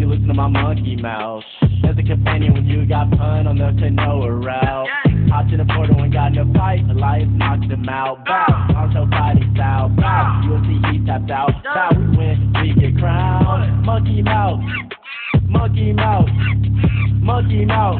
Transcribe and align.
you 0.00 0.08
listen 0.08 0.28
to 0.28 0.34
my 0.34 0.48
monkey 0.48 0.96
mouth. 0.96 1.42
As 1.62 1.96
a 1.98 2.02
companion 2.02 2.54
when 2.54 2.66
you 2.66 2.86
got 2.86 3.10
pun 3.10 3.46
on 3.46 3.58
the 3.58 3.72
Tanoa 3.80 4.44
route. 4.44 4.88
Hopped 5.30 5.50
in 5.50 5.58
the 5.58 5.64
portal 5.64 6.00
and 6.00 6.12
got 6.12 6.32
in 6.32 6.38
a 6.38 6.52
fight. 6.54 6.80
Elias 6.88 7.28
knocked 7.32 7.64
him 7.64 7.88
out. 7.88 8.24
Bow. 8.24 8.46
Naruto 8.70 9.10
fighting 9.10 9.50
style. 9.54 9.88
Bow. 9.88 10.60
See 10.66 10.98
he 10.98 11.04
tapped 11.04 11.30
out. 11.30 11.52
Bow. 11.64 11.90
We 11.96 12.16
win. 12.16 12.54
We 12.60 12.80
get 12.80 12.98
crowned. 12.98 13.84
Monkey 13.84 14.22
mouth. 14.22 14.60
Monkey 15.42 15.92
mouth. 15.92 16.28
Monkey 17.20 17.64
mouth. 17.64 17.98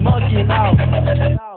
Monkey 0.00 0.42
mouth. 0.42 1.47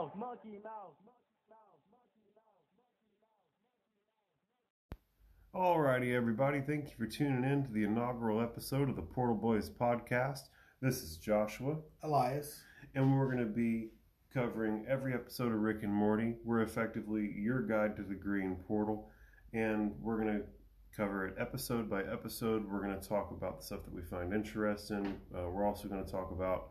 Alrighty, 5.54 6.14
everybody. 6.14 6.60
Thank 6.62 6.86
you 6.86 6.92
for 6.96 7.06
tuning 7.06 7.44
in 7.44 7.64
to 7.64 7.70
the 7.70 7.84
inaugural 7.84 8.40
episode 8.40 8.88
of 8.88 8.96
the 8.96 9.02
Portal 9.02 9.34
Boys 9.34 9.68
podcast. 9.68 10.48
This 10.80 11.02
is 11.02 11.18
Joshua, 11.18 11.76
Elias. 12.02 12.62
and 12.94 13.14
we're 13.18 13.26
going 13.26 13.46
to 13.46 13.52
be 13.52 13.88
covering 14.32 14.86
every 14.88 15.12
episode 15.12 15.52
of 15.52 15.60
Rick 15.60 15.82
and 15.82 15.92
Morty. 15.92 16.36
We're 16.44 16.62
effectively 16.62 17.34
your 17.36 17.60
guide 17.60 17.96
to 17.96 18.02
the 18.02 18.14
Green 18.14 18.56
Portal, 18.66 19.10
and 19.52 19.92
we're 20.00 20.22
going 20.22 20.38
to 20.38 20.44
cover 20.96 21.26
it 21.28 21.34
episode 21.38 21.88
by 21.90 22.00
episode. 22.02 22.66
We're 22.66 22.82
going 22.82 22.98
to 22.98 23.06
talk 23.06 23.30
about 23.30 23.58
the 23.60 23.64
stuff 23.66 23.84
that 23.84 23.94
we 23.94 24.02
find 24.02 24.32
interesting. 24.32 25.18
Uh, 25.36 25.50
we're 25.50 25.66
also 25.66 25.86
going 25.86 26.02
to 26.02 26.10
talk 26.10 26.30
about 26.30 26.68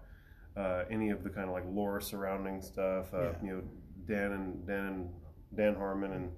uh, 0.58 0.86
any 0.90 1.12
of 1.12 1.24
the 1.24 1.30
kind 1.30 1.48
of 1.48 1.54
like 1.54 1.66
lore 1.68 2.02
surrounding 2.02 2.62
stuff. 2.64 3.14
Uh, 3.14 3.22
Yeah. 3.22 3.32
You 3.44 3.50
know, 3.54 3.62
Dan 4.08 4.32
and 4.32 4.68
Dan 4.68 4.86
and 4.88 5.10
Dan 5.56 5.76
Harmon 5.76 6.14
and 6.14 6.32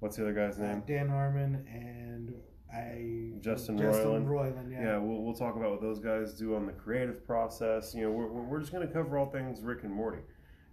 what's 0.00 0.16
the 0.16 0.22
other 0.22 0.32
guy's 0.32 0.58
name? 0.58 0.82
Dan 0.86 1.08
Harmon 1.08 1.66
and 1.70 2.34
I 2.72 3.38
Justin 3.40 3.78
Justin 3.78 4.26
Roiland. 4.26 4.26
Roiland, 4.26 4.72
yeah, 4.72 4.82
yeah. 4.82 4.98
we'll, 4.98 5.22
we'll 5.22 5.34
talk 5.34 5.56
about 5.56 5.70
what 5.70 5.80
those 5.80 5.98
guys 5.98 6.34
do 6.34 6.54
on 6.56 6.66
the 6.66 6.72
creative 6.72 7.26
process. 7.26 7.94
You 7.94 8.02
know, 8.02 8.10
we're, 8.10 8.26
we're 8.26 8.42
we're 8.42 8.60
just 8.60 8.72
going 8.72 8.86
to 8.86 8.92
cover 8.92 9.18
all 9.18 9.30
things 9.30 9.62
Rick 9.62 9.84
and 9.84 9.92
Morty. 9.92 10.20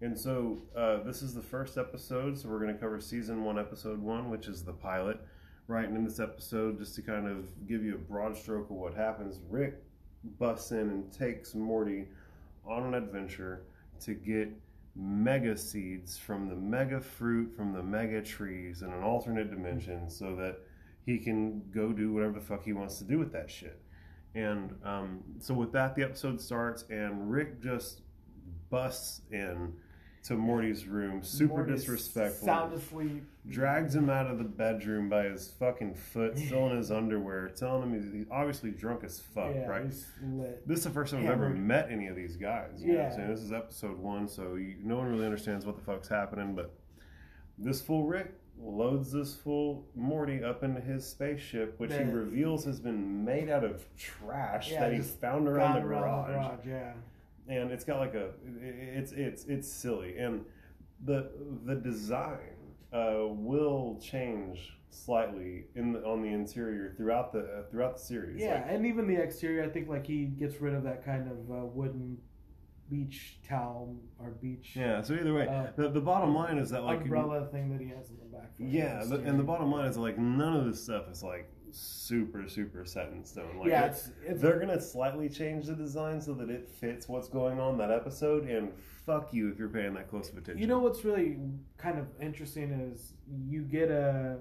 And 0.02 0.20
so 0.20 0.58
uh, 0.76 1.04
this 1.04 1.22
is 1.22 1.34
the 1.34 1.42
first 1.42 1.78
episode, 1.78 2.38
so 2.38 2.50
we're 2.50 2.60
going 2.60 2.74
to 2.74 2.80
cover 2.80 3.00
season 3.00 3.46
one, 3.46 3.58
episode 3.58 4.02
one, 4.02 4.30
which 4.30 4.48
is 4.48 4.64
the 4.64 4.74
pilot. 4.74 5.20
Right, 5.68 5.88
and 5.88 5.96
in 5.96 6.04
this 6.04 6.20
episode, 6.20 6.78
just 6.78 6.94
to 6.96 7.02
kind 7.02 7.26
of 7.26 7.46
give 7.68 7.86
you 7.86 7.96
a 7.96 7.98
broad 7.98 8.36
stroke 8.36 8.70
of 8.70 8.76
what 8.76 8.94
happens, 8.94 9.40
Rick 9.50 9.82
busts 10.38 10.72
in 10.72 10.80
and 10.80 11.14
takes 11.14 11.56
Morty 11.56 12.10
on 12.66 12.84
an 12.84 12.94
adventure 12.96 13.62
to 14.02 14.14
get 14.14 14.50
mega 14.96 15.58
seeds 15.58 16.18
from 16.18 16.48
the 16.48 16.56
mega 16.56 17.02
fruit 17.02 17.52
from 17.56 17.74
the 17.74 17.82
mega 17.82 18.22
trees 18.22 18.84
in 18.84 18.92
an 18.92 19.02
alternate 19.02 19.50
dimension 19.50 20.10
so 20.10 20.36
that 20.36 20.60
he 21.06 21.18
can 21.18 21.62
go 21.72 21.92
do 21.92 22.14
whatever 22.14 22.34
the 22.34 22.42
fuck 22.42 22.64
he 22.64 22.74
wants 22.74 22.98
to 23.00 23.04
do 23.04 23.18
with 23.18 23.32
that 23.32 23.50
shit. 23.50 23.82
And 24.36 24.74
um, 24.84 25.24
so 25.40 25.54
with 25.54 25.72
that, 25.74 25.96
the 25.96 26.04
episode 26.04 26.42
starts, 26.42 26.86
and 26.90 27.30
Rick 27.30 27.62
just 27.62 28.02
busts 28.70 29.22
in 29.32 29.74
to 30.24 30.36
Morty's 30.36 30.86
room, 30.88 31.22
super 31.22 31.56
Morty's 31.58 31.82
disrespectful, 31.82 32.46
Sound 32.46 32.74
asleep. 32.74 33.24
drags 33.50 33.94
him 33.94 34.10
out 34.10 34.28
of 34.28 34.38
the 34.38 34.44
bedroom 34.46 35.10
by 35.10 35.24
his 35.26 35.50
fucking 35.60 35.94
foot, 35.96 36.38
still 36.46 36.70
in 36.70 36.78
his 36.78 36.92
underwear, 36.92 37.50
telling 37.50 37.84
him 37.92 38.02
he's, 38.02 38.14
he's 38.14 38.26
obviously 38.32 38.72
drunk 38.72 39.04
as 39.04 39.20
fuck, 39.20 39.54
yeah, 39.54 39.68
right? 39.68 39.84
he's 39.86 40.08
lit. 40.24 40.66
This 40.68 40.80
is 40.80 40.86
the 40.86 40.92
first 40.92 41.12
time 41.14 41.24
I've 41.26 41.32
ever 41.32 41.50
met 41.50 41.90
any 41.92 42.08
of 42.08 42.16
these 42.16 42.38
guys. 42.38 42.82
You 42.82 42.94
know 42.94 43.00
what 43.00 43.06
I'm 43.06 43.10
Yeah. 43.12 43.16
saying? 43.18 43.30
This 43.30 43.42
is 43.42 43.52
episode 43.52 43.98
one, 44.00 44.28
so 44.30 44.56
you, 44.56 44.76
no 44.82 44.96
one 44.98 45.08
really 45.10 45.26
understands 45.26 45.66
what 45.66 45.76
the 45.76 45.82
fuck's 45.84 46.08
happening. 46.08 46.56
But 46.56 46.74
this 47.58 47.82
fool 47.82 48.06
Rick 48.08 48.34
loads 48.58 49.12
this 49.12 49.36
fool 49.36 49.86
Morty 49.94 50.42
up 50.44 50.64
into 50.64 50.80
his 50.80 51.06
spaceship, 51.06 51.78
which 51.80 51.92
he 51.92 52.04
reveals 52.04 52.64
has 52.64 52.80
been 52.80 53.26
made 53.26 53.50
out 53.50 53.66
of 53.66 53.84
trash 53.98 54.72
Yeah, 54.72 54.82
that 54.82 54.94
he 54.94 55.02
found 55.02 55.50
around, 55.50 55.74
Found 55.74 55.84
the, 55.84 55.88
around 55.90 56.02
garage. 56.02 56.28
the 56.28 56.34
garage, 56.34 56.66
yeah. 56.68 56.94
And 57.48 57.72
it's 57.72 57.84
got 57.84 58.00
like 58.00 58.14
a, 58.14 58.30
it's 58.62 59.12
it's 59.12 59.46
it's 59.46 59.72
silly, 59.72 60.18
and 60.18 60.46
the 61.04 61.32
the 61.66 61.76
design 61.76 62.56
uh, 62.94 63.28
will 63.28 64.00
change 64.02 64.78
slightly 64.90 65.66
in 65.76 65.92
the, 65.94 66.00
on 66.06 66.22
the 66.22 66.30
interior 66.30 66.94
throughout 66.96 67.34
the 67.34 67.40
uh, 67.40 67.64
throughout 67.70 67.98
the 67.98 68.04
series. 68.04 68.40
Yeah, 68.40 68.56
Like, 68.56 68.66
and 68.70 68.86
even 68.86 69.08
the 69.08 69.22
exterior, 69.22 69.64
I 69.64 69.70
think 69.70 69.90
like 69.90 70.06
he 70.06 70.26
gets 70.26 70.62
rid 70.62 70.74
of 70.74 70.84
that 70.84 71.04
kind 71.04 71.30
of 71.30 71.52
uh, 71.52 71.66
wooden 71.66 72.18
beach 72.90 73.40
towel 73.48 73.96
or 74.20 74.32
beach 74.32 74.74
yeah. 74.76 75.02
So 75.02 75.16
either 75.16 75.34
way, 75.34 75.48
Uh, 75.48 75.68
the, 75.76 75.90
the 75.90 76.02
bottom 76.02 76.36
line 76.36 76.58
is 76.58 76.70
that 76.70 76.84
like 76.84 77.02
umbrella 77.02 77.48
thing 77.48 77.70
that 77.72 77.82
he 77.82 77.88
has 77.90 78.10
in 78.10 78.18
the 78.20 78.38
back. 78.38 78.52
Yeah, 78.60 79.04
the, 79.06 79.16
and 79.16 79.40
the 79.40 79.44
bottom 79.44 79.72
line 79.72 79.86
is 79.86 79.98
like 79.98 80.18
none 80.18 80.56
of 80.56 80.66
this 80.66 80.84
stuff 80.84 81.10
is 81.10 81.24
like 81.24 81.50
super 81.76 82.48
super 82.48 82.86
set 82.86 83.10
in 83.12 83.24
stone. 83.26 83.58
Like 83.58 83.70
yeah, 83.70 83.82
they're- 83.82 83.90
it's 83.92 84.12
it's 84.26 84.42
they're 84.42 84.60
gonna 84.60 84.80
slightly 84.82 85.30
change 85.30 85.66
the 85.68 85.76
design 85.76 86.22
so 86.22 86.34
that 86.36 86.50
it 86.50 86.68
fits 86.70 87.08
what's 87.10 87.28
going 87.30 87.60
on 87.60 87.78
that 87.80 87.92
episode. 87.92 88.48
And 88.48 88.72
fuck 89.06 89.34
you 89.34 89.50
if 89.50 89.58
you're 89.60 89.70
paying 89.70 89.94
that 89.96 90.10
close 90.10 90.30
of 90.30 90.38
attention. 90.38 90.60
You 90.60 90.68
know 90.68 90.80
what's 90.80 91.04
really 91.04 91.38
kind 91.78 91.98
of 92.00 92.08
interesting 92.22 92.72
is 92.72 93.14
you 93.28 93.62
get 93.64 93.90
a 93.92 94.38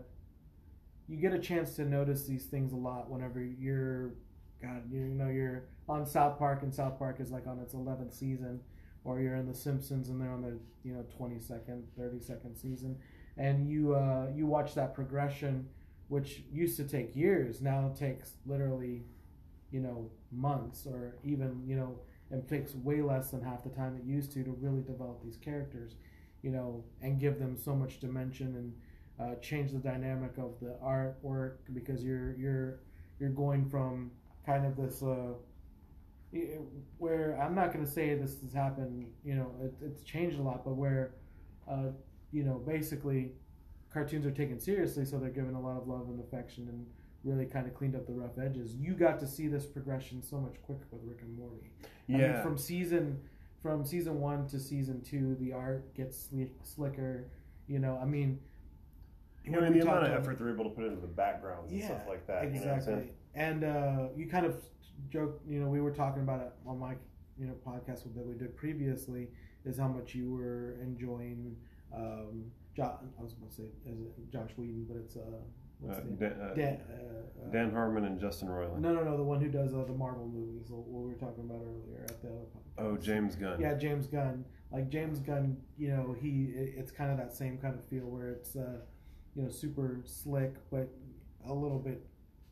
you 1.08 1.16
get 1.16 1.32
a 1.32 1.38
chance 1.38 1.74
to 1.76 1.84
notice 1.84 2.26
these 2.26 2.46
things 2.46 2.72
a 2.72 2.76
lot 2.76 3.10
whenever 3.10 3.42
you're 3.42 4.14
God, 4.62 4.82
you 4.90 5.00
know 5.00 5.28
you're 5.28 5.64
on 5.88 6.06
South 6.06 6.38
Park 6.38 6.62
and 6.62 6.72
South 6.72 6.98
Park 6.98 7.18
is 7.20 7.30
like 7.32 7.46
on 7.48 7.58
its 7.58 7.74
11th 7.74 8.12
season 8.14 8.60
or 9.04 9.20
you're 9.20 9.34
in 9.34 9.48
the 9.48 9.54
Simpsons 9.54 10.08
and 10.08 10.20
they're 10.20 10.30
on 10.30 10.40
their 10.42 10.56
you 10.84 10.92
know 10.94 11.04
22nd, 11.18 11.82
32nd 11.98 12.56
season 12.56 12.96
and 13.36 13.68
you 13.68 13.94
uh 13.94 14.28
you 14.34 14.46
watch 14.46 14.74
that 14.74 14.94
progression 14.94 15.66
which 16.12 16.42
used 16.52 16.76
to 16.76 16.84
take 16.84 17.16
years 17.16 17.62
now 17.62 17.90
takes 17.98 18.32
literally 18.44 19.02
you 19.70 19.80
know 19.80 20.10
months 20.30 20.86
or 20.86 21.16
even 21.24 21.62
you 21.66 21.74
know 21.74 21.98
it 22.30 22.46
takes 22.46 22.74
way 22.74 23.00
less 23.00 23.30
than 23.30 23.42
half 23.42 23.64
the 23.64 23.70
time 23.70 23.96
it 23.96 24.04
used 24.04 24.30
to 24.30 24.44
to 24.44 24.50
really 24.60 24.82
develop 24.82 25.22
these 25.24 25.38
characters 25.38 25.94
you 26.42 26.50
know 26.50 26.84
and 27.00 27.18
give 27.18 27.38
them 27.38 27.56
so 27.56 27.74
much 27.74 27.98
dimension 27.98 28.50
and 28.60 28.74
uh, 29.20 29.34
change 29.40 29.72
the 29.72 29.78
dynamic 29.78 30.32
of 30.36 30.52
the 30.60 30.76
artwork 30.84 31.54
because 31.72 32.04
you're 32.04 32.34
you're 32.36 32.80
you're 33.18 33.30
going 33.30 33.66
from 33.70 34.10
kind 34.44 34.66
of 34.66 34.76
this 34.76 35.02
uh, 35.02 35.32
where 36.98 37.38
I'm 37.40 37.54
not 37.54 37.72
going 37.72 37.84
to 37.84 37.90
say 37.90 38.14
this 38.14 38.40
has 38.42 38.52
happened 38.52 39.06
you 39.24 39.34
know 39.34 39.50
it, 39.62 39.74
it's 39.82 40.02
changed 40.02 40.38
a 40.38 40.42
lot 40.42 40.64
but 40.64 40.74
where 40.76 41.14
uh, 41.70 41.90
you 42.32 42.42
know 42.44 42.62
basically 42.66 43.32
cartoons 43.92 44.24
are 44.26 44.30
taken 44.30 44.58
seriously 44.58 45.04
so 45.04 45.18
they're 45.18 45.30
given 45.30 45.54
a 45.54 45.60
lot 45.60 45.76
of 45.76 45.86
love 45.86 46.08
and 46.08 46.18
affection 46.20 46.68
and 46.68 46.86
really 47.24 47.46
kind 47.46 47.66
of 47.66 47.74
cleaned 47.74 47.94
up 47.94 48.06
the 48.06 48.12
rough 48.12 48.38
edges 48.38 48.74
you 48.74 48.94
got 48.94 49.18
to 49.20 49.26
see 49.26 49.46
this 49.46 49.64
progression 49.66 50.22
so 50.22 50.38
much 50.38 50.54
quicker 50.62 50.86
with 50.90 51.02
Rick 51.04 51.20
and 51.22 51.38
Morty 51.38 51.70
I 52.08 52.12
mean, 52.12 52.20
Yeah, 52.20 52.42
from 52.42 52.56
season 52.58 53.20
from 53.62 53.84
season 53.84 54.20
one 54.20 54.48
to 54.48 54.58
season 54.58 55.02
two, 55.02 55.36
the 55.38 55.52
art 55.52 55.94
gets 55.94 56.26
sli- 56.26 56.50
slicker. 56.64 57.28
You 57.68 57.78
know, 57.78 57.96
I 58.02 58.04
mean, 58.06 58.40
you 59.44 59.52
know, 59.52 59.60
the 59.60 59.78
amount 59.80 60.04
of 60.04 60.10
effort 60.12 60.36
they're 60.38 60.50
able 60.52 60.64
to 60.64 60.70
put 60.70 60.84
into 60.84 61.00
the 61.00 61.06
backgrounds 61.06 61.70
and 61.70 61.80
Yeah, 61.80 61.86
stuff 61.86 62.08
like 62.08 62.26
that. 62.26 62.52
You 62.52 62.58
know 62.64 62.74
exactly. 62.74 63.10
and 63.36 63.62
uh, 63.62 64.08
you 64.16 64.26
kind 64.28 64.46
of 64.46 64.56
joke. 65.10 65.40
You 65.48 65.60
know, 65.60 65.68
we 65.68 65.80
were 65.80 65.92
talking 65.92 66.22
about 66.22 66.40
it 66.40 66.52
on 66.66 66.80
my 66.80 66.94
you 67.38 67.46
know 67.46 67.54
podcast 67.64 68.02
that 68.16 68.26
we 68.26 68.34
did 68.34 68.56
previously. 68.56 69.28
Is 69.64 69.78
how 69.78 69.86
much 69.86 70.12
you 70.12 70.32
were 70.34 70.76
enjoying. 70.82 71.54
Um, 71.94 72.50
jo- 72.76 72.98
I 73.18 73.22
was 73.22 73.32
going 73.34 73.48
to 73.48 73.54
say 73.54 73.64
is 73.86 74.00
it 74.00 74.30
Josh 74.30 74.50
Whedon, 74.56 74.86
but 74.88 74.96
it's 74.98 75.16
uh, 75.16 75.20
what's 75.80 75.98
Uh, 75.98 76.00
the 76.02 76.06
name? 76.08 76.16
Dan, 76.18 76.32
uh, 76.40 76.54
Dan, 76.54 76.80
uh, 76.90 77.46
uh, 77.48 77.50
Dan 77.52 77.70
Harmon 77.72 78.04
and 78.04 78.18
Justin 78.20 78.48
Roiland. 78.48 78.80
No, 78.80 78.92
no, 78.94 79.02
no, 79.04 79.16
the 79.16 79.22
one 79.22 79.40
who 79.40 79.48
does 79.48 79.74
uh, 79.74 79.84
the 79.84 79.92
Marvel 79.92 80.26
movies. 80.28 80.70
What 80.70 80.88
we 80.88 81.08
were 81.08 81.18
talking 81.18 81.44
about 81.44 81.62
earlier 81.62 82.04
at 82.04 82.20
the. 82.22 82.28
other 82.28 82.46
Oh, 82.78 82.96
James 82.96 83.36
Gunn. 83.36 83.60
Yeah, 83.60 83.74
James 83.74 84.06
Gunn. 84.06 84.44
Like 84.70 84.88
James 84.88 85.18
Gunn, 85.20 85.58
you 85.76 85.88
know, 85.90 86.14
he 86.18 86.44
it- 86.56 86.74
it's 86.78 86.90
kind 86.90 87.10
of 87.10 87.18
that 87.18 87.32
same 87.34 87.58
kind 87.58 87.74
of 87.74 87.84
feel 87.84 88.04
where 88.06 88.30
it's 88.30 88.56
uh, 88.56 88.78
you 89.34 89.42
know, 89.42 89.48
super 89.50 90.00
slick 90.04 90.54
but 90.70 90.88
a 91.46 91.52
little 91.52 91.78
bit, 91.78 92.04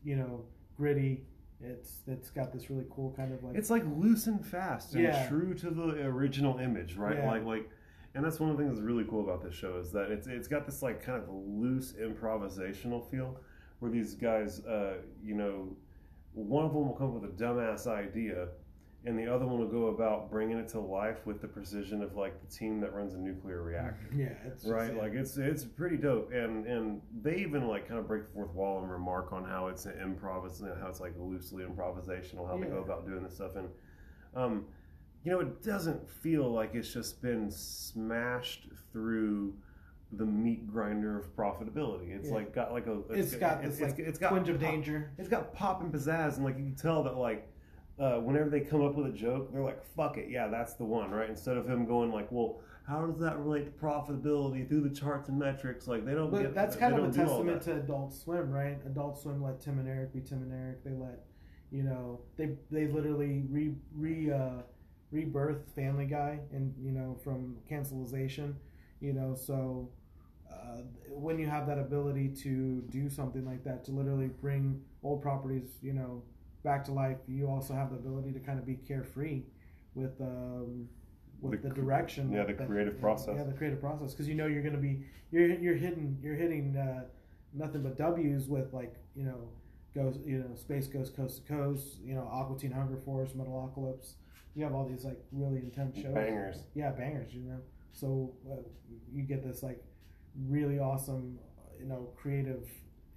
you 0.03 0.15
know, 0.15 0.45
gritty. 0.77 1.25
It's 1.63 2.01
it's 2.07 2.29
got 2.31 2.51
this 2.51 2.69
really 2.71 2.85
cool 2.89 3.11
kind 3.15 3.33
of 3.33 3.43
like 3.43 3.55
It's 3.55 3.69
like 3.69 3.83
loose 3.95 4.25
and 4.27 4.43
fast 4.45 4.93
and 4.95 5.03
Yeah. 5.03 5.27
true 5.27 5.53
to 5.55 5.69
the 5.69 6.03
original 6.05 6.57
image, 6.57 6.95
right? 6.97 7.17
Yeah. 7.17 7.27
Like 7.31 7.43
like 7.45 7.69
and 8.15 8.23
that's 8.25 8.39
one 8.39 8.49
of 8.49 8.57
the 8.57 8.63
things 8.63 8.75
that's 8.75 8.85
really 8.85 9.05
cool 9.05 9.23
about 9.23 9.41
this 9.43 9.53
show 9.55 9.77
is 9.77 9.91
that 9.91 10.11
it's 10.11 10.27
it's 10.27 10.47
got 10.47 10.65
this 10.65 10.81
like 10.81 11.03
kind 11.03 11.21
of 11.21 11.29
loose 11.29 11.93
improvisational 11.93 13.09
feel 13.09 13.37
where 13.79 13.91
these 13.91 14.15
guys 14.15 14.63
uh, 14.65 14.95
you 15.23 15.35
know 15.35 15.67
one 16.33 16.65
of 16.65 16.73
them 16.73 16.87
will 16.87 16.95
come 16.95 17.07
up 17.15 17.21
with 17.21 17.29
a 17.31 17.33
dumbass 17.43 17.87
idea 17.87 18.47
and 19.03 19.17
the 19.17 19.25
other 19.25 19.47
one 19.47 19.57
will 19.57 19.67
go 19.67 19.87
about 19.87 20.29
bringing 20.29 20.57
it 20.59 20.67
to 20.67 20.79
life 20.79 21.25
with 21.25 21.41
the 21.41 21.47
precision 21.47 22.03
of 22.03 22.15
like 22.15 22.39
the 22.39 22.55
team 22.55 22.79
that 22.79 22.93
runs 22.93 23.15
a 23.15 23.17
nuclear 23.17 23.63
reactor. 23.63 24.07
yeah, 24.15 24.25
it's 24.45 24.61
just- 24.61 24.71
Right, 24.71 24.95
like 24.95 25.13
it's 25.13 25.37
it's 25.37 25.63
pretty 25.65 25.97
dope, 25.97 26.31
and 26.31 26.67
and 26.67 27.01
they 27.23 27.37
even 27.37 27.67
like 27.67 27.87
kind 27.87 27.99
of 27.99 28.07
break 28.07 28.27
the 28.27 28.33
fourth 28.33 28.53
wall 28.53 28.79
and 28.79 28.91
remark 28.91 29.33
on 29.33 29.43
how 29.43 29.67
it's 29.69 29.85
an 29.87 29.93
improv, 29.93 30.43
how 30.79 30.87
it's 30.87 30.99
like 30.99 31.13
loosely 31.17 31.63
improvisational, 31.63 32.47
how 32.47 32.57
they 32.57 32.67
go 32.67 32.77
about 32.83 33.07
doing 33.07 33.23
this 33.23 33.33
stuff, 33.33 33.55
and 33.55 33.69
um, 34.35 34.65
you 35.23 35.31
know, 35.31 35.39
it 35.39 35.63
doesn't 35.63 36.09
feel 36.09 36.51
like 36.51 36.73
it's 36.73 36.91
just 36.93 37.21
been 37.21 37.51
smashed 37.51 38.67
through 38.91 39.53
the 40.13 40.25
meat 40.25 40.67
grinder 40.67 41.17
of 41.17 41.33
profitability. 41.35 42.09
It's 42.11 42.29
Yeah. 42.29 42.35
like 42.35 42.53
got 42.53 42.73
like 42.73 42.87
a 42.87 43.01
it's 43.09 43.35
got 43.35 43.61
this 43.61 43.79
like 43.79 43.99
it's 43.99 44.19
got 44.19 44.29
twinge 44.29 44.49
of 44.49 44.59
danger. 44.59 45.11
It's 45.17 45.29
got 45.29 45.53
pop 45.53 45.81
and 45.81 45.93
pizzazz, 45.93 46.35
and 46.35 46.43
like 46.43 46.57
you 46.57 46.65
can 46.65 46.75
tell 46.75 47.03
that 47.03 47.17
like 47.17 47.47
uh, 47.99 48.19
whenever 48.19 48.49
they 48.49 48.61
come 48.61 48.81
up 48.81 48.95
with 48.95 49.05
a 49.07 49.11
joke, 49.11 49.51
they're 49.53 49.63
like, 49.63 49.83
"Fuck 49.83 50.17
it, 50.17 50.29
yeah, 50.29 50.47
that's 50.47 50.73
the 50.73 50.83
one," 50.83 51.11
right? 51.11 51.29
Instead 51.29 51.55
of 51.55 51.69
him 51.69 51.85
going 51.85 52.11
like, 52.11 52.29
"Well, 52.31 52.59
how 52.87 53.05
does 53.05 53.19
that 53.19 53.37
relate 53.37 53.65
to 53.65 53.71
profitability 53.71 54.67
through 54.67 54.81
the 54.81 54.89
charts 54.95 55.29
and 55.29 55.37
metrics?" 55.37 55.87
Like 55.87 56.03
they 56.03 56.13
don't. 56.13 56.31
But 56.31 56.41
get, 56.41 56.55
that's 56.55 56.75
kind 56.75 56.93
of 56.93 56.99
a 56.99 57.01
don't 57.03 57.11
do 57.13 57.21
all 57.21 57.27
testament 57.43 57.61
to 57.63 57.75
Adult 57.77 58.13
Swim, 58.13 58.49
right? 58.49 58.79
Adult 58.85 59.21
Swim 59.21 59.41
let 59.41 59.61
Tim 59.61 59.77
and 59.79 59.87
Eric 59.87 60.13
be 60.13 60.19
Tim 60.21 60.41
and 60.41 60.51
Eric. 60.51 60.83
They 60.83 60.91
let, 60.91 61.23
you 61.71 61.83
know, 61.83 62.21
they 62.37 62.57
they 62.71 62.87
literally 62.87 63.43
re 63.49 63.75
re 63.95 64.31
uh, 64.31 64.61
rebirthed 65.13 65.69
Family 65.75 66.05
Guy, 66.05 66.39
and 66.51 66.73
you 66.79 66.91
know 66.91 67.17
from 67.23 67.57
cancelization, 67.69 68.55
you 68.99 69.13
know. 69.13 69.35
So 69.35 69.89
uh, 70.51 70.81
when 71.09 71.39
you 71.39 71.47
have 71.47 71.67
that 71.67 71.79
ability 71.79 72.29
to 72.43 72.81
do 72.89 73.09
something 73.09 73.45
like 73.45 73.63
that, 73.63 73.83
to 73.85 73.91
literally 73.91 74.27
bring 74.27 74.81
old 75.03 75.21
properties, 75.21 75.77
you 75.81 75.93
know, 75.93 76.21
back 76.63 76.83
to 76.85 76.91
life, 76.91 77.17
you 77.27 77.47
also 77.47 77.73
have 77.73 77.89
the 77.91 77.95
ability 77.97 78.31
to 78.33 78.39
kind 78.39 78.59
of 78.59 78.65
be 78.65 78.75
carefree 78.75 79.43
with. 79.95 80.19
Um, 80.21 80.87
with 81.41 81.63
The 81.63 81.69
the, 81.69 81.73
direction, 81.73 82.31
yeah, 82.31 82.43
the 82.45 82.53
that- 82.53 82.67
creative 82.67 82.99
process. 83.01 83.33
yeah, 83.35 83.43
the 83.45 83.53
creative 83.53 83.79
process, 83.81 84.11
because 84.13 84.27
you 84.27 84.35
know 84.35 84.45
you're 84.45 84.61
going 84.61 84.75
to 84.75 84.79
be 84.79 85.03
you're 85.31 85.47
you're 85.47 85.73
hitting 85.75 86.19
you're 86.21 86.35
hitting 86.35 86.77
uh, 86.77 87.05
nothing 87.51 87.81
but 87.81 87.97
W's 87.97 88.47
with 88.47 88.71
like 88.73 88.93
you 89.15 89.23
know 89.23 89.49
goes 89.95 90.19
you 90.23 90.37
know 90.37 90.53
Space 90.55 90.85
Ghost 90.85 91.15
Coast 91.15 91.37
to 91.37 91.51
Coast 91.51 91.97
you 92.05 92.13
know 92.13 92.29
Aqua 92.31 92.59
Teen 92.59 92.71
Hunger 92.71 92.97
Force 93.03 93.31
Metalocalypse 93.31 94.13
you 94.55 94.63
have 94.63 94.73
all 94.73 94.85
these 94.87 95.03
like 95.05 95.19
really 95.31 95.59
intense 95.59 95.95
shows 95.97 96.13
Bangers. 96.13 96.57
yeah 96.75 96.91
bangers 96.91 97.33
you 97.33 97.41
know 97.41 97.59
so 97.93 98.33
uh, 98.51 98.55
you 99.13 99.23
get 99.23 99.43
this 99.43 99.63
like 99.63 99.81
really 100.47 100.79
awesome 100.79 101.37
you 101.79 101.85
know 101.85 102.09
creative 102.15 102.67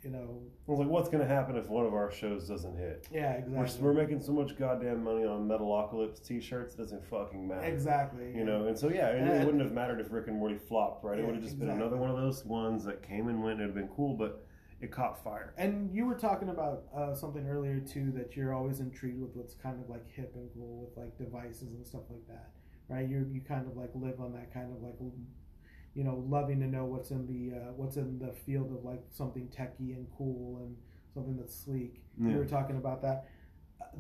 you 0.03 0.11
know 0.11 0.43
I 0.69 0.71
was 0.71 0.81
like, 0.81 0.89
"What's 0.89 1.09
gonna 1.09 1.27
happen 1.27 1.57
if 1.57 1.67
one 1.69 1.87
of 1.87 1.95
our 1.95 2.11
shows 2.13 2.47
doesn't 2.47 2.77
hit?" 2.77 3.09
yeah 3.11 3.41
We're, 3.47 3.63
exactly 3.65 3.83
we're 3.83 3.95
making 3.95 4.21
so 4.21 4.33
much 4.33 4.55
goddamn 4.59 5.03
money 5.03 5.25
on 5.25 5.49
Metalocalypse 5.49 6.23
t-shirts, 6.27 6.75
it 6.75 6.77
doesn't 6.79 7.05
fucking 7.07 7.49
matter. 7.49 7.65
exactly 7.67 8.31
You 8.35 8.45
know, 8.45 8.67
and 8.67 8.79
so 8.79 8.91
yeah, 8.91 9.09
it, 9.09 9.23
And- 9.23 9.31
it 9.31 9.45
wouldn't 9.47 9.63
have 9.63 9.73
mattered 9.73 10.01
if 10.01 10.13
Rick 10.13 10.29
and 10.29 10.37
Morty 10.39 10.59
flopped, 10.59 11.05
right? 11.05 11.19
it 11.19 11.25
would 11.25 11.37
have 11.37 11.45
just 11.45 11.59
been 11.59 11.71
another 11.71 11.97
one 11.97 12.11
of 12.11 12.17
those 12.17 12.45
ones 12.45 12.85
that 12.85 13.03
came 13.03 13.29
and 13.29 13.43
went. 13.43 13.61
It'd 13.61 13.69
have 13.69 13.75
been 13.75 13.89
cool, 13.97 14.15
but 14.15 14.44
it 14.85 14.91
caught 14.91 15.25
fire. 15.25 15.55
And 15.57 15.91
you 15.95 16.05
were 16.05 16.15
talking 16.15 16.51
about 16.51 16.85
uh, 16.95 17.15
something 17.15 17.49
earlier 17.49 17.81
too 17.81 18.13
that 18.15 18.37
you're 18.37 18.53
always 18.53 18.81
intrigued 18.81 19.21
with 19.21 19.31
what's 19.35 19.55
kind 19.55 19.83
of 19.83 19.89
like 19.89 20.07
hip 20.15 20.33
and 20.35 20.49
cool 20.55 20.87
with 20.87 21.03
like 21.03 21.17
devices 21.17 21.73
and 21.75 21.87
stuff 21.87 22.03
like 22.11 22.27
that, 22.29 22.51
right? 22.89 23.09
You 23.09 23.27
you 23.33 23.41
kind 23.41 23.67
of 23.67 23.77
like 23.77 23.91
live 23.95 24.21
on 24.21 24.33
that 24.35 24.53
kind 24.53 24.71
of 24.71 24.83
like, 24.83 24.97
you 25.95 26.05
know, 26.05 26.23
loving 26.29 26.61
to 26.61 26.67
know 26.67 26.85
what's 26.85 27.11
in 27.11 27.27
the 27.27 27.57
uh, 27.57 27.73
what's 27.75 27.97
in 27.97 28.19
the 28.19 28.33
field 28.33 28.73
of 28.73 28.85
like 28.85 29.03
something 29.11 29.49
techy 29.49 29.93
and 29.93 30.07
cool 30.19 30.59
and 30.59 30.77
something 31.15 31.37
that's 31.37 31.55
sleek. 31.55 32.03
Yeah. 32.21 32.33
You 32.33 32.37
were 32.37 32.47
talking 32.47 32.77
about 32.77 33.01
that. 33.03 33.29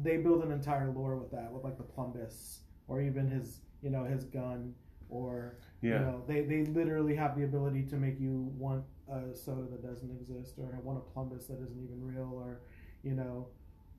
They 0.02 0.18
build 0.18 0.44
an 0.44 0.52
entire 0.52 0.90
lore 0.90 1.16
with 1.16 1.30
that, 1.30 1.50
with 1.50 1.64
like 1.64 1.78
the 1.78 1.84
Plumbus 1.84 2.58
or 2.88 3.00
even 3.00 3.28
his 3.28 3.60
you 3.80 3.88
know 3.88 4.04
his 4.04 4.24
gun 4.24 4.74
or 5.14 5.56
Yeah. 5.82 5.92
you 5.92 5.98
know, 6.06 6.22
they, 6.26 6.42
they 6.42 6.64
literally 6.64 7.14
have 7.14 7.36
the 7.36 7.44
ability 7.44 7.82
to 7.84 7.96
make 7.96 8.18
you 8.20 8.52
want 8.58 8.84
a 9.10 9.34
soda 9.34 9.62
that 9.70 9.82
doesn't 9.82 10.10
exist, 10.10 10.58
or 10.58 10.78
want 10.82 10.98
a 10.98 11.18
plumbus 11.18 11.46
that 11.48 11.60
isn't 11.62 11.82
even 11.82 12.02
real, 12.02 12.32
or 12.34 12.60
you 13.02 13.12
know, 13.14 13.48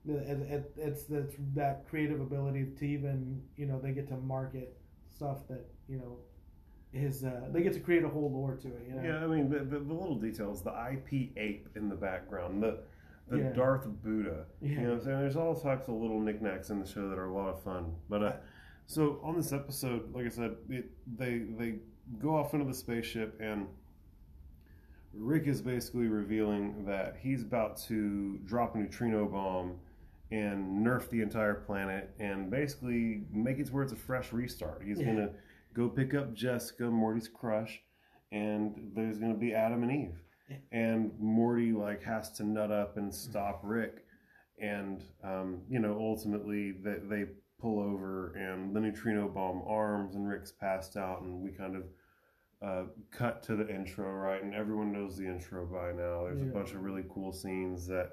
it, 0.08 0.40
it, 0.50 0.72
it's 0.78 1.04
it's 1.10 1.36
that 1.56 1.88
creative 1.90 2.20
ability 2.22 2.66
to 2.78 2.86
even 2.86 3.42
you 3.56 3.66
know 3.66 3.80
they 3.80 3.92
get 3.92 4.08
to 4.10 4.18
market 4.18 4.78
stuff 5.10 5.48
that 5.48 5.66
you 5.88 5.98
know 5.98 6.18
is 6.94 7.24
uh, 7.24 7.48
they 7.52 7.62
get 7.62 7.74
to 7.74 7.80
create 7.80 8.04
a 8.04 8.08
whole 8.10 8.32
lore 8.32 8.56
to 8.56 8.68
it. 8.68 8.84
You 8.88 8.96
know, 8.96 9.04
Yeah, 9.04 9.24
I 9.24 9.28
mean 9.28 9.50
the, 9.50 9.60
the, 9.60 9.80
the 9.80 9.94
little 9.94 10.16
details, 10.16 10.62
the 10.64 10.72
IP 10.92 11.32
ape 11.38 11.70
in 11.76 11.90
the 11.90 11.96
background, 11.96 12.62
the 12.64 12.80
the 13.30 13.38
Yeah. 13.40 13.54
Darth 13.54 13.88
Buddha. 14.04 14.46
Yeah. 14.62 14.70
You 14.70 14.76
know 14.82 14.84
what 14.90 14.94
I'm 15.00 15.04
saying? 15.06 15.20
There's 15.20 15.36
all 15.36 15.56
types 15.56 15.88
of 15.88 15.96
little 15.96 16.20
knickknacks 16.20 16.70
in 16.70 16.80
the 16.80 16.86
show 16.88 17.10
that 17.10 17.18
are 17.18 17.26
a 17.28 17.34
lot 17.34 17.50
of 17.50 17.62
fun. 17.64 17.94
But 18.10 18.24
uh, 18.24 18.34
so 18.88 19.20
on 19.24 19.36
this 19.36 19.52
episode, 19.54 20.14
like 20.14 20.26
I 20.26 20.30
said, 20.30 20.56
it, 20.70 20.90
they 21.18 21.40
they 21.58 21.76
go 22.20 22.36
off 22.36 22.54
into 22.54 22.66
the 22.66 22.74
spaceship 22.74 23.40
and 23.42 23.68
Rick 25.14 25.48
is 25.48 25.62
basically 25.62 26.08
revealing 26.08 26.86
that 26.86 27.16
he's 27.20 27.42
about 27.42 27.78
to 27.88 28.38
drop 28.46 28.76
a 28.76 28.80
neutrino 28.80 29.26
bomb 29.28 29.80
and 30.32 30.86
nerf 30.86 31.10
the 31.10 31.22
entire 31.22 31.54
planet 31.54 32.10
and 32.20 32.52
basically 32.52 33.24
make 33.32 33.58
it 33.60 33.68
to 33.68 33.74
where 33.74 33.84
it's 33.84 33.94
a 33.94 33.98
fresh 33.98 34.34
restart. 34.34 34.84
He's 34.84 35.00
Yeah. 35.00 35.06
gonna 35.06 35.34
go 35.74 35.88
pick 35.88 36.14
up 36.14 36.34
Jessica, 36.34 36.90
Morty's 36.92 37.28
crush, 37.30 37.82
and 38.32 38.92
there's 38.94 39.18
gonna 39.18 39.36
be 39.38 39.54
Adam 39.54 39.84
and 39.84 39.92
Eve. 39.92 40.22
Yeah. 40.50 40.58
And 40.74 41.18
Morty 41.20 41.72
like 41.72 42.04
has 42.04 42.32
to 42.34 42.44
nut 42.44 42.72
up 42.72 42.98
and 42.98 43.14
stop 43.14 43.62
Rick, 43.64 44.04
and 44.60 45.02
um, 45.24 45.62
you 45.70 45.80
know 45.80 45.98
ultimately 45.98 46.72
they, 46.74 46.98
they 47.04 47.26
pull 47.60 47.80
over 47.80 48.34
and 48.36 48.76
the 48.76 48.80
neutrino 48.80 49.28
bomb 49.28 49.62
arms 49.68 50.16
and 50.16 50.28
Rick's 50.28 50.52
passed 50.52 50.98
out 50.98 51.22
and 51.22 51.42
we 51.42 51.52
kind 51.52 51.76
of 51.76 51.84
uh, 52.62 52.84
cut 53.12 53.44
to 53.44 53.56
the 53.56 53.68
intro 53.70 54.12
right 54.12 54.44
and 54.44 54.54
everyone 54.54 54.92
knows 54.92 55.18
the 55.18 55.26
intro 55.26 55.66
by 55.66 55.92
now. 55.92 56.26
There's 56.26 56.42
a 56.42 56.46
bunch 56.46 56.72
of 56.72 56.82
really 56.82 57.04
cool 57.10 57.32
scenes 57.32 57.88
that 57.88 58.12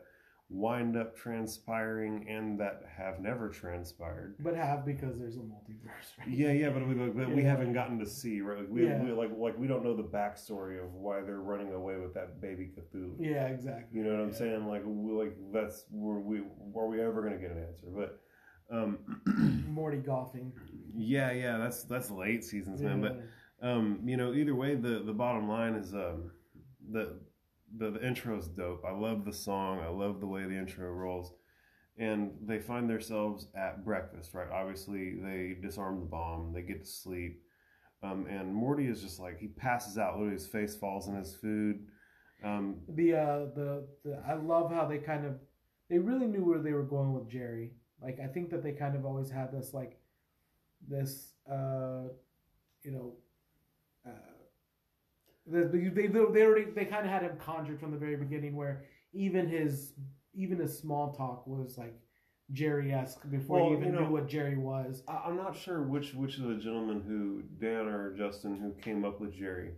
wind 0.49 0.99
up 0.99 1.17
transpiring 1.17 2.27
and 2.29 2.61
that 2.61 2.83
have 2.99 3.21
never 3.21 3.49
transpired. 3.49 4.35
but 4.41 4.55
have 4.55 4.85
because 4.85 5.19
there's 5.19 5.37
a 5.37 5.41
multiverse. 5.41 6.19
Right? 6.19 6.29
Yeah, 6.29 6.53
yeah, 6.53 6.69
but 6.69 6.87
we, 6.87 6.95
but 6.95 7.31
we 7.31 7.43
haven't 7.43 7.73
gotten 7.73 7.99
to 8.01 8.07
see 8.07 8.43
right. 8.43 8.59
Like, 8.59 8.69
we, 8.69 8.85
Yeah. 8.87 9.03
we 9.03 9.13
like 9.13 9.31
like 9.37 9.59
we 9.59 9.67
don't 9.67 9.83
know 9.83 9.97
the 9.97 10.03
backstory 10.03 10.83
of 10.83 10.93
why 10.93 11.23
they're 11.23 11.41
running 11.41 11.73
away 11.73 11.97
with 11.97 12.13
that 12.15 12.41
baby 12.41 12.71
Cthulhu. 12.77 13.15
Yeah, 13.19 13.47
exactly. 13.47 13.99
You 13.99 14.05
know 14.05 14.13
what 14.13 14.21
I'm 14.21 14.33
saying? 14.35 14.67
Like 14.67 14.83
we, 14.85 15.13
like 15.13 15.37
that's 15.53 15.87
where 15.91 16.19
we 16.19 16.43
are 16.77 16.87
we 16.87 17.01
ever 17.01 17.23
gonna 17.23 17.39
get 17.39 17.51
an 17.53 17.65
answer? 17.67 17.87
But 17.89 18.21
um, 18.73 18.99
Morty 19.69 19.99
golfing. 19.99 20.53
yeah, 20.97 21.31
yeah, 21.33 21.59
that's 21.59 21.85
that's 21.85 22.11
late 22.11 22.43
seasons, 22.45 22.81
man. 22.81 23.01
But 23.01 23.67
um, 23.67 24.01
you 24.05 24.17
know, 24.17 24.33
either 24.35 24.55
way, 24.55 24.75
the 24.75 25.03
the 25.05 25.13
bottom 25.13 25.49
line 25.49 25.75
is 25.75 25.95
um, 25.95 26.31
the 26.91 27.21
the 27.77 27.91
the 27.91 28.07
intro 28.07 28.39
is 28.39 28.49
dope. 28.49 28.85
I 28.87 28.93
love 28.93 29.25
the 29.25 29.33
song. 29.33 29.81
I 29.81 29.89
love 29.89 30.21
the 30.21 30.27
way 30.27 30.45
the 30.45 30.59
intro 30.59 30.91
rolls. 30.91 31.33
And 31.99 32.33
they 32.43 32.59
find 32.59 32.89
themselves 32.89 33.49
at 33.55 33.85
breakfast, 33.85 34.33
right? 34.33 34.49
Obviously, 34.51 35.17
they 35.17 35.57
disarm 35.61 36.01
the 36.01 36.07
bomb. 36.07 36.53
They 36.55 36.63
get 36.63 36.85
to 36.85 36.91
sleep. 36.91 37.43
Um, 38.03 38.27
and 38.29 38.53
Morty 38.53 38.87
is 38.87 39.03
just 39.03 39.21
like 39.21 39.39
he 39.39 39.49
passes 39.49 39.99
out. 39.99 40.15
Literally, 40.15 40.33
his 40.33 40.47
face 40.47 40.75
falls 40.75 41.09
in 41.09 41.15
his 41.15 41.35
food. 41.35 41.87
Um, 42.43 42.79
the 42.89 43.15
uh 43.15 43.39
the, 43.55 43.87
the 44.05 44.23
I 44.27 44.35
love 44.35 44.73
how 44.73 44.87
they 44.87 44.99
kind 44.99 45.25
of 45.27 45.35
they 45.89 45.99
really 45.99 46.27
knew 46.27 46.45
where 46.45 46.59
they 46.59 46.73
were 46.73 46.83
going 46.83 47.13
with 47.13 47.29
Jerry. 47.29 47.73
Like 48.03 48.19
I 48.21 48.27
think 48.27 48.51
that 48.51 48.63
they 48.63 48.73
kind 48.73 48.97
of 48.97 49.05
always 49.07 49.31
had 49.31 49.53
this 49.53 49.73
like 49.75 49.99
this 50.89 51.33
uh 51.51 52.09
you 52.83 52.91
know 52.91 53.13
uh 54.07 54.11
they 55.47 55.63
they 55.89 56.07
they, 56.09 56.19
already 56.43 56.71
they 56.71 56.85
kind 56.85 57.05
of 57.07 57.13
had 57.13 57.23
him 57.23 57.37
conjured 57.39 57.79
from 57.81 57.91
the 57.93 57.97
very 57.99 58.17
beginning 58.17 58.57
where 58.57 58.85
even 59.13 59.49
his 59.49 59.93
even 60.35 60.59
his 60.59 60.77
small 60.79 61.13
talk 61.13 61.47
was 61.47 61.77
like 61.79 61.95
Jerry 62.53 62.93
esque 62.93 63.29
before 63.31 63.61
Well, 63.61 63.69
he 63.71 63.77
even 63.77 63.89
you 63.89 63.93
know- 63.93 64.07
knew 64.07 64.13
what 64.13 64.29
Jerry 64.29 64.57
was. 64.59 65.03
I'm 65.09 65.37
not 65.37 65.57
sure 65.57 65.83
which 65.83 66.15
which 66.15 66.39
of 66.39 66.45
the 66.49 66.57
gentlemen 66.57 67.03
who 67.07 67.43
Dan 67.65 67.87
or 67.87 68.15
Justin 68.17 68.57
who 68.57 68.73
came 68.83 69.05
up 69.05 69.21
with 69.21 69.33
Jerry, 69.33 69.73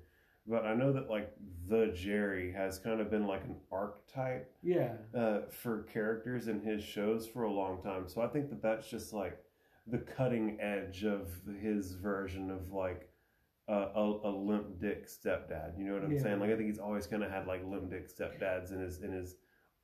but 0.46 0.64
I 0.64 0.74
know 0.74 0.92
that 0.92 1.08
like 1.10 1.32
the 1.68 1.92
Jerry 1.94 2.52
has 2.52 2.78
kind 2.78 3.00
of 3.00 3.10
been 3.10 3.26
like 3.26 3.44
an 3.44 3.56
archetype 3.72 4.52
Yeah. 4.62 4.92
uh, 5.14 5.42
for 5.50 5.84
characters 5.84 6.48
in 6.48 6.60
his 6.60 6.82
shows 6.82 7.26
for 7.26 7.44
a 7.44 7.50
long 7.52 7.82
time. 7.82 8.08
So 8.08 8.20
I 8.20 8.26
think 8.28 8.50
that 8.50 8.60
that's 8.62 8.88
just 8.88 9.12
like 9.12 9.38
the 9.86 9.98
cutting 9.98 10.58
edge 10.60 11.04
of 11.04 11.28
his 11.60 11.92
version 11.94 12.50
of 12.50 12.72
like 12.72 13.08
uh, 13.68 13.88
a, 13.94 14.00
a 14.24 14.30
limp 14.30 14.78
dick 14.78 15.08
stepdad. 15.08 15.78
You 15.78 15.84
know 15.84 15.94
what 15.94 16.04
I'm 16.04 16.12
Yeah. 16.12 16.22
saying? 16.22 16.40
Like 16.40 16.50
I 16.50 16.56
think 16.56 16.68
he's 16.68 16.78
always 16.78 17.06
kind 17.06 17.24
of 17.24 17.30
had 17.30 17.46
like 17.46 17.64
limp 17.66 17.90
dick 17.90 18.08
stepdads 18.14 18.72
in 18.72 18.80
his 18.80 19.00
in 19.00 19.12
his 19.12 19.36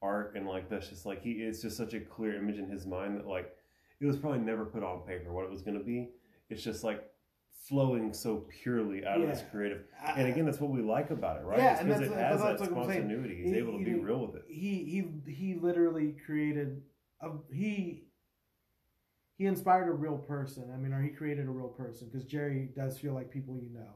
art, 0.02 0.35
and 0.37 0.47
like 0.47 0.69
that's 0.69 0.88
just 0.88 1.07
like 1.07 1.23
he 1.23 1.33
it's 1.33 1.62
just 1.62 1.76
such 1.79 1.95
a 1.95 2.00
clear 2.00 2.35
image 2.37 2.59
in 2.59 2.69
his 2.69 2.87
mind 2.87 3.17
that 3.19 3.26
like 3.26 3.55
it 4.00 4.07
was 4.07 4.17
probably 4.19 4.38
never 4.40 4.64
put 4.67 4.83
on 4.83 5.00
paper 5.07 5.33
what 5.33 5.45
it 5.45 5.50
was 5.50 5.62
going 5.62 5.79
to 5.79 5.85
be. 5.85 6.11
It's 6.50 6.62
just 6.62 6.85
like 6.85 7.05
flowing 7.69 8.12
so 8.12 8.45
purely 8.62 9.04
out 9.07 9.21
of 9.21 9.28
this 9.28 9.42
creative. 9.50 9.83
And 10.16 10.26
again, 10.26 10.45
that's 10.45 10.59
what 10.61 10.71
we 10.71 10.83
like 10.83 11.11
about 11.11 11.38
it, 11.38 11.45
right? 11.45 11.59
Yeah, 11.59 11.83
because 11.83 12.00
it 12.02 12.12
has 12.12 12.40
that 12.40 12.59
that's 12.59 12.71
what 12.71 12.83
I'm 12.83 12.88
saying. 12.88 13.00
spontaneity. 13.09 13.42
He's 13.42 13.52
He- 13.52 13.59
able 13.59 13.73
to 13.73 13.78
he 13.78 13.85
be 13.85 13.95
real 13.95 14.26
with 14.26 14.37
it. 14.37 14.45
he 14.49 14.85
he 15.25 15.33
he 15.33 15.54
literally 15.54 16.16
created 16.26 16.83
a 17.21 17.30
he 17.52 18.04
he 19.37 19.47
inspired 19.47 19.88
a 19.88 19.92
real 19.92 20.19
person. 20.19 20.71
I 20.75 20.76
mean, 20.76 20.92
or 20.92 21.00
he 21.02 21.11
created 21.11 21.47
a 21.47 21.50
real 21.50 21.69
person 21.69 22.09
because 22.11 22.25
Jerry 22.26 22.71
does 22.76 22.99
feel 22.99 23.14
like 23.14 23.30
people 23.30 23.57
you 23.57 23.71
know. 23.73 23.92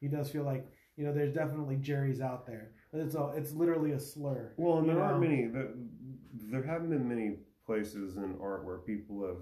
He 0.00 0.08
does 0.08 0.30
feel 0.30 0.44
like 0.44 0.66
you 0.96 1.04
know. 1.04 1.12
There's 1.14 1.32
definitely 1.32 1.76
Jerry's 1.76 2.20
out 2.20 2.46
there, 2.46 2.72
but 2.92 3.00
it's 3.00 3.14
a 3.14 3.32
it's 3.36 3.52
literally 3.52 3.92
a 3.92 4.00
slur. 4.00 4.52
Well, 4.56 4.78
and 4.78 4.88
there 4.88 5.02
are 5.02 5.12
know? 5.12 5.18
many. 5.20 5.50
There 6.50 6.62
haven't 6.62 6.90
been 6.90 7.08
many 7.08 7.36
places 7.64 8.16
in 8.16 8.36
art 8.40 8.64
where 8.66 8.78
people 8.78 9.26
have 9.26 9.38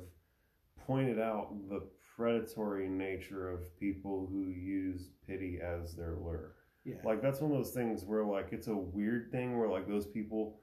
pointed 0.87 1.19
out 1.19 1.49
the 1.69 1.83
predatory 2.23 2.89
nature 2.89 3.51
of 3.51 3.79
people 3.79 4.29
who 4.31 4.49
use 4.51 5.09
pity 5.27 5.59
as 5.63 5.95
their 5.95 6.15
lure. 6.23 6.53
Yeah, 6.85 6.97
Like 7.05 7.21
that's 7.23 7.41
one 7.41 7.51
of 7.53 7.57
those 7.57 7.73
things 7.73 8.05
where 8.05 8.25
like 8.25 8.49
it's 8.53 8.67
a 8.69 8.75
weird 8.77 9.31
thing 9.31 9.59
where 9.59 9.69
like 9.69 9.87
those 9.89 10.07
people 10.07 10.61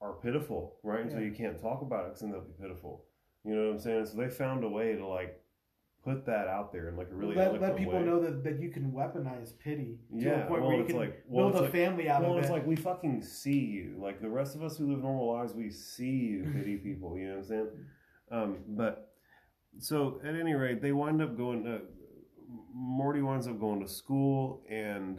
are 0.00 0.12
pitiful, 0.14 0.76
right? 0.82 1.00
And 1.00 1.10
so 1.10 1.18
you 1.18 1.32
can't 1.32 1.60
talk 1.60 1.82
about 1.82 2.04
it 2.04 2.08
because 2.08 2.20
then 2.20 2.30
they'll 2.30 2.40
be 2.40 2.52
pitiful. 2.60 3.04
You 3.44 3.54
know 3.54 3.66
what 3.66 3.72
I'm 3.74 3.78
saying? 3.80 4.06
So 4.06 4.16
they 4.18 4.28
found 4.28 4.62
a 4.64 4.68
way 4.68 4.94
to 4.94 5.04
like 5.06 5.40
put 6.04 6.24
that 6.26 6.46
out 6.46 6.72
there 6.72 6.88
in 6.88 6.96
like 6.96 7.10
a 7.10 7.14
really 7.14 7.34
let, 7.34 7.60
let 7.60 7.76
people 7.76 7.94
way. 7.94 8.02
know 8.04 8.20
that, 8.20 8.44
that 8.44 8.60
you 8.60 8.68
can 8.70 8.92
weaponize 8.92 9.50
pity 9.58 9.98
to 10.16 10.24
Yeah, 10.24 10.30
a 10.44 10.46
point 10.46 10.60
well, 10.62 10.68
where 10.68 10.76
you 10.76 10.82
it's 10.82 10.90
can 10.92 11.00
like- 11.00 11.24
well, 11.28 11.50
build 11.50 11.60
a 11.60 11.62
like- 11.64 11.72
family 11.72 12.08
out 12.08 12.22
Well, 12.22 12.32
of 12.32 12.38
it's 12.38 12.46
it. 12.48 12.50
It's 12.50 12.58
like 12.58 12.66
we 12.66 12.76
fucking 12.76 13.22
see 13.22 13.58
you. 13.58 13.96
Like 14.00 14.20
the 14.20 14.28
rest 14.28 14.54
of 14.54 14.62
us 14.62 14.76
who 14.78 14.88
live 14.90 15.02
normal 15.02 15.32
lives, 15.32 15.54
we 15.54 15.70
see 15.70 16.04
you, 16.10 16.50
pity 16.52 16.76
people. 16.76 17.18
You 17.18 17.24
know 17.28 17.30
what 17.34 17.38
I'm 17.38 17.44
saying? 17.44 17.68
Um, 18.30 18.58
but 18.68 19.07
so 19.78 20.20
at 20.24 20.34
any 20.34 20.54
rate, 20.54 20.80
they 20.82 20.92
wind 20.92 21.22
up 21.22 21.36
going. 21.36 21.64
To, 21.64 21.80
Morty 22.74 23.20
winds 23.22 23.46
up 23.46 23.58
going 23.60 23.80
to 23.80 23.88
school, 23.88 24.62
and 24.70 25.18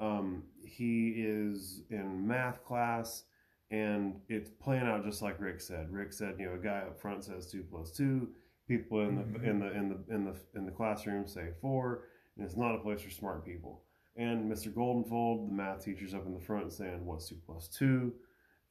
um, 0.00 0.44
he 0.64 1.10
is 1.16 1.82
in 1.90 2.26
math 2.26 2.64
class, 2.64 3.24
and 3.70 4.14
it's 4.28 4.50
playing 4.50 4.84
out 4.86 5.04
just 5.04 5.20
like 5.22 5.40
Rick 5.40 5.60
said. 5.60 5.90
Rick 5.92 6.12
said, 6.12 6.36
you 6.38 6.46
know, 6.46 6.54
a 6.54 6.58
guy 6.58 6.78
up 6.78 6.98
front 7.00 7.24
says 7.24 7.50
two 7.50 7.62
plus 7.70 7.90
two. 7.90 8.28
People 8.66 9.00
in 9.06 9.16
the 9.16 9.22
Mhm. 9.38 9.44
in 9.46 9.58
the 9.60 9.72
in 9.72 9.88
the 9.90 10.14
in 10.14 10.24
the 10.24 10.34
in 10.54 10.64
the 10.66 10.72
classroom 10.72 11.26
say 11.26 11.50
four, 11.60 12.04
and 12.36 12.46
it's 12.46 12.56
not 12.56 12.74
a 12.74 12.78
place 12.78 13.02
for 13.02 13.10
smart 13.10 13.44
people. 13.44 13.82
And 14.16 14.50
Mr. 14.50 14.72
Goldenfold, 14.72 15.48
the 15.48 15.52
math 15.54 15.84
teacher's 15.84 16.14
up 16.14 16.24
in 16.24 16.32
the 16.32 16.40
front 16.40 16.72
saying, 16.72 17.04
What's 17.04 17.28
two 17.28 17.36
plus 17.44 17.68
two? 17.68 18.14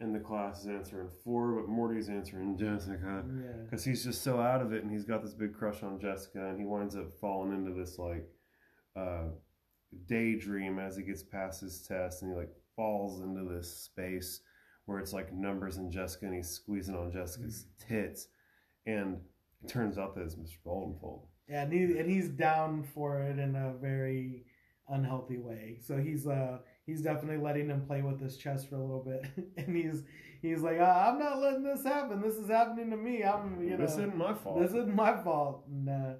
And 0.03 0.13
the 0.13 0.19
class 0.19 0.62
is 0.62 0.67
answering 0.67 1.07
four, 1.24 1.53
but 1.53 1.69
Morty's 1.69 2.10
answering 2.10 2.57
Jessica. 2.57 3.24
yeah. 3.25 3.63
Because 3.63 3.86
he's 3.86 4.03
just 4.03 4.22
so 4.22 4.39
out 4.39 4.62
of 4.62 4.74
it 4.74 4.83
and 4.83 4.91
he's 4.91 5.05
got 5.05 5.24
this 5.24 5.33
big 5.33 5.53
crush 5.53 5.81
on 5.81 5.98
Jessica 5.98 6.50
and 6.50 6.60
he 6.60 6.65
winds 6.65 6.98
up 6.98 7.10
falling 7.22 7.53
into 7.53 7.72
this 7.72 7.98
like 7.98 8.27
uh, 8.98 9.29
daydream 10.07 10.77
as 10.77 10.98
he 10.98 11.03
gets 11.03 11.24
past 11.24 11.62
his 11.62 11.81
test 11.81 12.22
and 12.22 12.31
he 12.31 12.38
like 12.38 12.51
falls 12.75 13.22
into 13.22 13.43
this 13.45 13.72
space 13.83 14.41
where 14.86 15.00
it's 15.00 15.13
like 15.13 15.31
numbers 15.31 15.77
and 15.77 15.89
Jessica 15.89 16.25
and 16.25 16.36
he's 16.36 16.50
squeezing 16.50 16.95
on 16.95 17.10
Jessica's 17.10 17.67
tits. 17.88 18.27
And 18.86 19.22
it 19.63 19.69
turns 19.69 19.98
out 19.98 20.15
that 20.15 20.24
it's 20.24 20.36
Mr. 20.36 20.57
Goldenfold. 20.65 21.27
Yeah, 21.48 21.63
and, 21.63 21.72
he, 21.72 21.98
and 21.98 22.10
he's 22.10 22.27
down 22.27 22.83
for 22.83 23.22
it 23.22 23.39
in 23.39 23.55
a 23.55 23.74
very 23.79 24.43
unhealthy 24.89 25.38
way. 25.38 25.77
So 25.79 25.98
he's 25.98 26.27
uh 26.27 26.57
he's 26.85 27.01
definitely 27.01 27.37
letting 27.43 27.69
him 27.69 27.81
play 27.85 28.01
with 28.01 28.19
his 28.19 28.37
chest 28.37 28.69
for 28.69 28.75
a 28.75 28.81
little 28.81 29.03
bit, 29.03 29.25
and 29.57 29.75
he's 29.75 30.03
he's 30.41 30.61
like, 30.61 30.79
uh, 30.79 31.05
I'm 31.07 31.19
not 31.19 31.39
letting 31.39 31.63
this 31.63 31.83
happen. 31.83 32.21
This 32.21 32.35
is 32.35 32.49
happening 32.49 32.89
to 32.91 32.97
me. 32.97 33.23
I'm 33.23 33.61
you 33.63 33.71
know 33.71 33.77
this 33.77 33.91
isn't 33.91 34.15
my 34.17 34.33
fault. 34.33 34.59
this 34.59 34.71
isn't 34.71 34.95
my 34.95 35.15
fault. 35.23 35.65
Uh, 35.89 36.13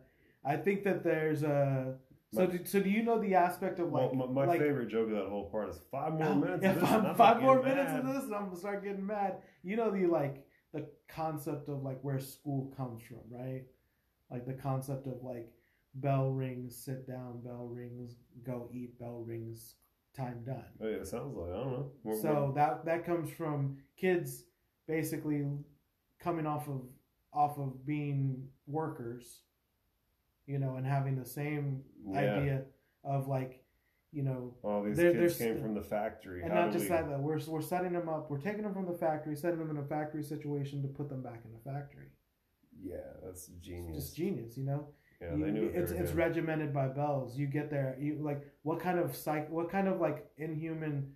I 0.46 0.58
think 0.58 0.84
that 0.84 1.04
there's 1.04 1.44
a 1.44 1.96
so 2.34 2.42
My- 2.42 2.46
do, 2.48 2.66
so 2.66 2.80
do 2.80 2.90
you 2.90 3.04
know 3.04 3.20
the 3.20 3.36
aspect 3.36 3.80
of 3.80 3.92
like 3.92 4.12
well, 4.14 4.28
my, 4.28 4.46
my 4.46 4.46
like, 4.46 4.60
favorite 4.60 4.90
joke 4.90 5.10
of 5.10 5.16
that 5.16 5.28
whole 5.30 5.50
part 5.50 5.70
is 5.70 5.80
five 5.92 6.14
more 6.14 6.36
minutes. 6.44 6.64
yeah, 6.64 6.72
of 6.72 6.80
this 6.80 6.90
five, 6.90 7.18
five 7.18 7.42
more 7.42 7.62
minutes 7.62 7.92
of 7.94 8.06
this, 8.08 8.24
and 8.24 8.34
I'm 8.36 8.46
gonna 8.46 8.58
start 8.58 8.84
getting 8.84 9.06
mad. 9.06 9.38
You 9.64 9.76
know 9.76 9.92
the 9.92 10.08
like 10.08 10.46
the 10.74 10.88
concept 11.08 11.70
of 11.70 11.84
like 11.84 12.00
where 12.02 12.20
school 12.20 12.74
comes 12.76 13.04
from, 13.04 13.20
right? 13.30 13.64
Like 14.32 14.48
the 14.48 14.54
concept 14.54 15.06
of 15.06 15.22
like 15.22 15.52
bell 15.96 16.32
rings, 16.32 16.76
sit 16.76 17.06
down, 17.08 17.42
bell 17.44 17.68
rings, 17.72 18.16
go 18.44 18.68
eat, 18.74 18.98
bell 19.00 19.24
rings, 19.26 19.76
time 20.16 20.44
done. 20.46 20.64
Oh, 20.82 20.88
yeah, 20.88 20.98
it 20.98 21.08
sounds 21.08 21.36
like 21.36 21.50
I 21.50 21.54
don't 21.56 21.72
know. 22.06 22.16
So 22.22 22.52
that 22.56 22.86
that 22.86 23.06
comes 23.06 23.30
from 23.32 23.78
kids 23.98 24.44
basically 24.88 25.46
coming 26.20 26.46
off 26.46 26.68
of 26.68 26.82
off 27.34 27.58
of 27.58 27.86
being 27.86 28.48
workers, 28.68 29.42
you 30.46 30.60
know, 30.60 30.76
and 30.76 30.86
having 30.86 31.16
the 31.18 31.26
same 31.26 31.84
Yeah. 32.06 32.20
idea 32.20 32.66
of 33.04 33.28
like, 33.28 33.66
you 34.12 34.22
know, 34.22 34.54
All 34.64 34.84
these 34.84 34.98
There- 34.98 35.12
kids 35.14 35.38
there's- 35.38 35.38
came 35.56 35.62
from 35.64 35.74
the 35.74 35.82
factory. 35.82 36.44
and 36.44 36.52
How 36.54 36.66
not 36.66 36.72
just 36.74 36.86
we- 36.86 36.90
that, 36.90 37.10
that 37.10 37.20
we're 37.20 37.40
we're 37.48 37.62
setting 37.62 37.94
them 37.94 38.08
up, 38.08 38.30
we're 38.30 38.38
taking 38.40 38.62
them 38.64 38.74
from 38.74 38.86
the 38.86 38.94
factory, 38.94 39.36
setting 39.36 39.58
them 39.60 39.72
in 39.72 39.78
a 39.78 39.84
factory 39.86 40.24
situation 40.24 40.82
to 40.84 40.88
put 40.88 41.10
them 41.10 41.24
back 41.24 41.44
in 41.44 41.52
the 41.52 41.60
factory. 41.60 42.10
Yeah, 42.80 43.14
that's 43.24 43.48
It's 43.50 43.58
genius. 43.60 43.96
just 44.06 44.16
genius, 44.16 44.58
you 44.58 44.66
know. 44.66 44.90
Yeah, 45.24 45.36
You- 45.36 45.44
they 45.46 45.52
knew 45.52 45.68
it's 45.74 45.92
it's 45.92 46.12
doing. 46.12 46.16
regimented 46.16 46.74
by 46.74 46.88
bells. 46.90 47.38
You 47.38 47.48
get 47.48 47.70
there, 47.70 47.96
you 48.00 48.16
like 48.22 48.42
what 48.64 48.80
kind 48.80 49.00
of 49.00 49.16
psych, 49.16 49.50
what 49.50 49.70
kind 49.70 49.88
of 49.88 50.00
like 50.02 50.30
inhuman, 50.38 51.14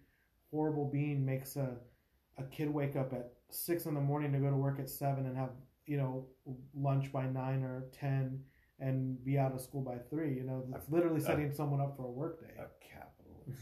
horrible 0.51 0.85
being 0.89 1.25
makes 1.25 1.55
a 1.55 1.77
a 2.37 2.43
kid 2.43 2.69
wake 2.73 2.95
up 2.95 3.13
at 3.13 3.31
six 3.49 3.85
in 3.85 3.93
the 3.95 4.01
morning 4.01 4.31
to 4.33 4.39
go 4.39 4.49
to 4.49 4.55
work 4.57 4.79
at 4.79 4.89
seven 4.89 5.25
and 5.25 5.35
have 5.37 5.49
you 5.85 5.97
know 5.97 6.25
lunch 6.75 7.11
by 7.11 7.25
nine 7.25 7.63
or 7.63 7.85
ten 7.91 8.43
and 8.79 9.23
be 9.25 9.39
out 9.39 9.53
of 9.53 9.59
school 9.61 9.81
by 9.81 9.97
three. 10.09 10.35
You 10.35 10.43
know, 10.43 10.63
it's 10.75 10.89
literally 10.89 11.19
setting 11.19 11.51
someone 11.51 11.81
up 11.81 11.95
for 11.97 12.05
a 12.05 12.11
work 12.11 12.39
day. 12.41 12.53
a 12.59 12.67
capitalist. 12.85 13.03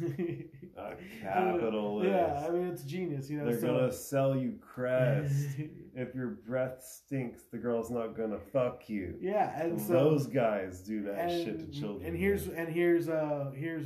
A 0.78 0.96
capitalist. 1.22 2.10
yeah, 2.10 2.46
I 2.46 2.50
mean 2.52 2.68
it's 2.68 2.84
genius. 2.84 3.30
You 3.30 3.38
know, 3.38 3.46
They're 3.46 3.60
so, 3.62 3.68
gonna 3.68 3.92
sell 3.92 4.36
you 4.36 4.58
crest. 4.60 5.48
if 5.96 6.14
your 6.14 6.38
breath 6.48 6.84
stinks, 6.84 7.44
the 7.52 7.58
girl's 7.58 7.90
not 7.90 8.16
gonna 8.18 8.40
fuck 8.54 8.90
you. 8.90 9.16
yeah, 9.22 9.60
and 9.62 9.80
so 9.82 9.94
Those 9.94 10.28
guys 10.28 10.82
do 10.82 11.02
that 11.04 11.30
and, 11.30 11.46
shit 11.46 11.60
to 11.60 11.80
children. 11.80 12.06
And 12.08 12.18
here's 12.18 12.48
man. 12.48 12.56
and 12.58 12.70
here's 12.70 13.10
uh 13.10 13.52
here's 13.56 13.86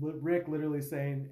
Rick 0.00 0.48
literally 0.48 0.82
saying, 0.82 1.28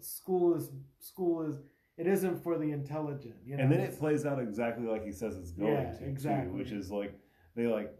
school 0.00 0.54
is 0.54 0.70
school 0.98 1.42
is 1.42 1.56
it 1.96 2.06
isn't 2.06 2.42
for 2.42 2.58
the 2.58 2.72
intelligent. 2.72 3.36
You 3.44 3.56
know, 3.56 3.62
and 3.62 3.72
then 3.72 3.80
it 3.80 3.98
plays 3.98 4.26
out 4.26 4.40
exactly 4.40 4.86
like 4.86 5.04
he 5.04 5.12
says 5.12 5.36
it's 5.36 5.52
going 5.52 5.72
Yeah, 5.72 5.92
to, 5.92 6.04
exactly. 6.04 6.50
too, 6.52 6.58
which 6.58 6.72
is 6.72 6.90
like 6.90 7.14
they 7.54 7.66
like 7.66 7.96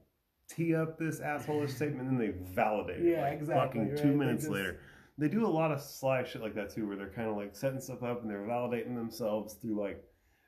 tee 0.49 0.75
up 0.75 0.99
this 0.99 1.21
assholeish 1.21 1.71
statement 1.71 2.09
and 2.09 2.18
then 2.21 2.26
they 2.26 2.52
validate 2.54 3.00
it. 3.00 3.12
Yeah, 3.12 3.23
like, 3.23 3.35
exactly, 3.35 3.80
Fucking 3.80 3.94
right? 3.94 4.02
two 4.02 4.16
minutes 4.16 4.44
just- 4.44 4.52
later, 4.52 4.80
they 5.16 5.28
do 5.28 5.47
a 5.47 5.49
lot 5.49 5.71
of 5.71 5.80
sly 5.80 6.25
shit 6.25 6.42
like 6.42 6.54
that 6.56 6.71
too, 6.71 6.88
where 6.88 6.97
they're 6.97 7.09
kind 7.12 7.28
of 7.28 7.37
like 7.37 7.54
setting 7.54 7.80
stuff 7.80 8.02
up 8.02 8.23
and 8.23 8.30
they're 8.30 8.40
validating 8.42 8.97
themselves 8.97 9.54
through 9.54 9.80
like 9.80 10.02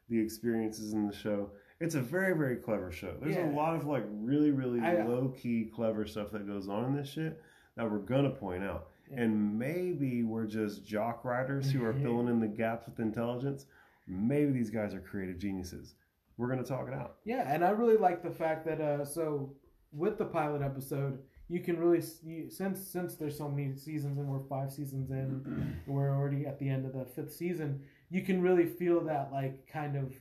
the 0.09 0.19
experiences 0.21 0.93
in 0.93 1.07
the 1.07 1.15
show. 1.15 1.51
It's 1.81 1.95
a 1.95 2.01
very 2.01 2.37
very 2.37 2.57
clever 2.57 2.91
show. 2.91 3.15
There's 3.21 3.37
Yeah. 3.37 3.51
a 3.51 3.55
lot 3.55 3.75
of 3.77 3.87
like 3.87 4.05
really 4.11 4.51
really 4.51 4.81
I- 4.81 5.05
low 5.07 5.29
key 5.29 5.71
clever 5.75 6.07
stuff 6.07 6.31
that 6.33 6.47
goes 6.47 6.69
on 6.69 6.85
in 6.87 6.97
this 6.97 7.09
shit 7.09 7.41
that 7.77 7.91
we're 7.91 7.99
gonna 7.99 8.31
point 8.31 8.65
out. 8.65 8.89
Yeah. 9.11 9.23
And 9.23 9.59
maybe 9.59 10.23
we're 10.25 10.47
just 10.47 10.85
jock 10.87 11.25
writers 11.25 11.71
who 11.71 11.85
are 11.85 11.93
filling 12.03 12.29
in 12.29 12.41
the 12.41 12.49
gaps 12.49 12.87
with 12.87 12.99
intelligence. 12.99 13.67
Maybe 14.09 14.53
these 14.53 14.71
guys 14.71 14.95
are 14.95 15.01
creative 15.01 15.39
geniuses. 15.39 15.95
We're 16.39 16.49
gonna 16.49 16.65
talk 16.65 16.89
it 16.89 16.95
out. 16.95 17.17
Yeah, 17.25 17.53
and 17.53 17.65
I 17.65 17.71
really 17.71 17.97
like 17.97 18.23
the 18.23 18.31
fact 18.31 18.65
that 18.67 18.81
uh, 18.81 19.05
so 19.05 19.55
with 19.93 20.19
the 20.19 20.25
pilot 20.25 20.63
episode, 20.63 21.19
you 21.49 21.61
can 21.61 21.79
really 21.79 22.03
you, 22.25 22.51
since 22.51 22.81
since 22.81 23.17
there's 23.17 23.37
so 23.39 23.49
many 23.49 23.75
seasons 23.77 24.19
and 24.19 24.29
we're 24.29 24.43
five 24.49 24.73
seasons 24.73 25.11
in, 25.11 25.77
we're 25.87 26.11
already 26.15 26.47
at 26.47 26.59
the 26.59 26.69
end 26.69 26.85
of 26.87 26.93
the 26.93 27.05
fifth 27.05 27.33
season. 27.33 27.83
You 28.09 28.23
can 28.23 28.41
really 28.43 28.67
feel 28.67 29.01
that 29.05 29.31
like 29.33 29.67
kind 29.67 29.97
of 29.97 30.13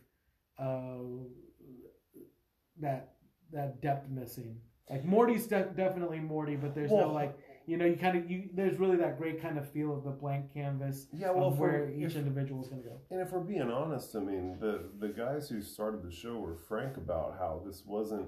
uh, 0.57 1.25
that 2.79 3.13
that 3.51 3.81
depth 3.81 4.09
missing. 4.09 4.57
Like 4.89 5.03
Morty's 5.03 5.47
de- 5.47 5.71
definitely 5.75 6.19
Morty, 6.19 6.55
but 6.55 6.75
there's 6.75 6.91
no 6.91 7.11
like 7.11 7.37
you 7.65 7.77
know 7.77 7.85
you 7.85 7.95
kind 7.95 8.17
of 8.17 8.29
you 8.29 8.49
there's 8.53 8.77
really 8.77 8.97
that 8.97 9.17
great 9.17 9.41
kind 9.41 9.57
of 9.57 9.69
feel 9.71 9.93
of 9.93 10.03
the 10.03 10.11
blank 10.11 10.53
canvas 10.53 11.07
Yeah, 11.11 11.29
of 11.29 11.57
where 11.57 11.89
each 11.89 12.15
individual 12.15 12.61
is 12.61 12.69
going 12.69 12.83
to 12.83 12.89
go. 12.89 12.95
And 13.09 13.21
if 13.21 13.31
we're 13.31 13.39
being 13.39 13.71
honest, 13.71 14.15
I 14.15 14.19
mean, 14.19 14.57
the 14.59 14.89
the 14.99 15.09
guys 15.09 15.49
who 15.49 15.61
started 15.61 16.03
the 16.03 16.11
show 16.11 16.37
were 16.37 16.55
frank 16.55 16.97
about 16.97 17.37
how 17.39 17.61
this 17.65 17.83
wasn't. 17.85 18.27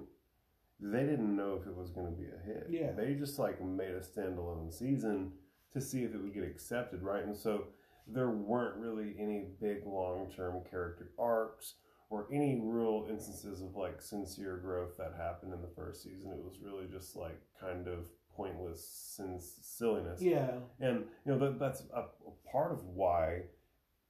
They 0.80 1.02
didn't 1.02 1.36
know 1.36 1.58
if 1.60 1.66
it 1.68 1.76
was 1.76 1.90
going 1.90 2.06
to 2.06 2.12
be 2.12 2.28
a 2.28 2.46
hit. 2.46 2.68
Yeah. 2.70 2.92
They 2.92 3.16
just 3.16 3.40
like 3.40 3.64
made 3.64 3.96
a 3.96 4.00
standalone 4.00 4.72
season 4.72 5.32
to 5.74 5.82
see 5.82 6.04
if 6.04 6.14
it 6.14 6.22
would 6.22 6.36
get 6.36 6.44
accepted, 6.44 7.02
right? 7.02 7.24
And 7.26 7.36
so 7.36 7.66
there 8.08 8.30
weren't 8.30 8.78
really 8.78 9.16
any 9.20 9.46
big 9.62 9.86
long 9.86 10.32
term 10.36 10.62
character 10.70 11.10
arcs 11.20 11.76
or 12.10 12.28
any 12.32 12.62
real 12.64 13.06
instances 13.10 13.62
of 13.62 13.76
like 13.76 14.02
sincere 14.02 14.58
growth 14.58 14.98
that 14.98 15.14
happened 15.18 15.54
in 15.54 15.62
the 15.62 15.76
first 15.76 16.04
season. 16.04 16.32
It 16.32 16.44
was 16.44 16.60
really 16.64 16.88
just 16.92 17.16
like 17.16 17.40
kind 17.60 17.88
of 17.88 18.06
pointless 18.36 18.88
sin- 18.88 19.40
silliness. 19.40 20.22
Yeah, 20.22 20.60
And 20.80 21.06
you 21.26 21.34
know 21.34 21.40
that 21.40 21.60
that's 21.60 21.84
a, 21.94 22.02
a 22.02 22.50
part 22.52 22.72
of 22.72 22.84
why 22.86 23.42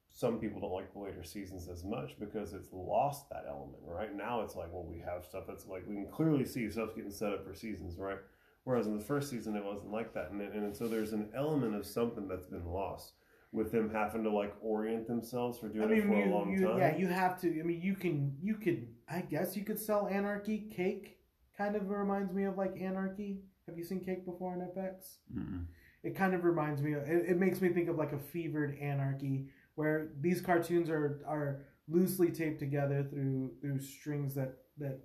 some 0.09 0.39
people 0.39 0.61
don't 0.61 0.73
like 0.73 0.93
the 0.93 0.99
later 0.99 1.23
seasons 1.23 1.67
as 1.67 1.83
much 1.83 2.19
because 2.19 2.53
it's 2.53 2.69
lost 2.71 3.29
that 3.29 3.45
element. 3.47 3.77
Right 3.83 4.15
now, 4.15 4.41
it's 4.41 4.55
like 4.55 4.71
well, 4.71 4.85
we 4.87 4.99
have 4.99 5.25
stuff 5.25 5.45
that's 5.47 5.65
like 5.65 5.83
we 5.87 5.95
can 5.95 6.07
clearly 6.11 6.45
see 6.45 6.69
stuff's 6.69 6.93
getting 6.93 7.11
set 7.11 7.33
up 7.33 7.45
for 7.45 7.55
seasons, 7.55 7.97
right? 7.97 8.17
Whereas 8.63 8.85
in 8.85 8.97
the 8.97 9.03
first 9.03 9.29
season, 9.29 9.55
it 9.55 9.63
wasn't 9.63 9.91
like 9.91 10.13
that, 10.13 10.29
and 10.31 10.41
and 10.41 10.75
so 10.75 10.87
there's 10.87 11.13
an 11.13 11.29
element 11.35 11.73
of 11.73 11.85
something 11.85 12.27
that's 12.27 12.47
been 12.47 12.65
lost 12.65 13.13
with 13.51 13.71
them 13.71 13.89
having 13.89 14.23
to 14.23 14.31
like 14.31 14.53
orient 14.61 15.07
themselves 15.07 15.57
for 15.57 15.69
doing 15.69 15.85
I 15.85 15.87
mean, 15.87 15.99
it 15.99 16.07
for 16.07 16.15
you, 16.15 16.25
a 16.25 16.33
long 16.33 16.51
you, 16.51 16.67
time. 16.67 16.77
yeah, 16.77 16.97
you 16.97 17.07
have 17.07 17.39
to. 17.41 17.59
I 17.59 17.63
mean, 17.63 17.81
you 17.81 17.95
can, 17.95 18.35
you 18.41 18.55
could. 18.55 18.87
I 19.09 19.21
guess 19.21 19.55
you 19.55 19.63
could 19.63 19.79
sell 19.79 20.07
Anarchy 20.07 20.69
Cake. 20.75 21.17
Kind 21.57 21.75
of 21.75 21.89
reminds 21.89 22.33
me 22.33 22.43
of 22.43 22.57
like 22.57 22.79
Anarchy. 22.79 23.39
Have 23.67 23.77
you 23.77 23.83
seen 23.83 24.03
Cake 24.03 24.25
before 24.25 24.53
on 24.53 24.59
FX? 24.59 25.17
Mm-mm. 25.35 25.65
It 26.03 26.15
kind 26.15 26.33
of 26.33 26.43
reminds 26.43 26.81
me. 26.81 26.93
Of, 26.93 27.03
it, 27.03 27.25
it 27.29 27.37
makes 27.39 27.61
me 27.61 27.69
think 27.69 27.89
of 27.89 27.97
like 27.97 28.11
a 28.11 28.19
fevered 28.19 28.77
Anarchy, 28.79 29.47
where 29.75 30.09
these 30.19 30.41
cartoons 30.41 30.89
are 30.89 31.21
are 31.27 31.65
loosely 31.89 32.29
taped 32.29 32.59
together 32.59 33.07
through 33.09 33.51
through 33.61 33.79
strings 33.79 34.35
that 34.35 34.57
that 34.77 34.99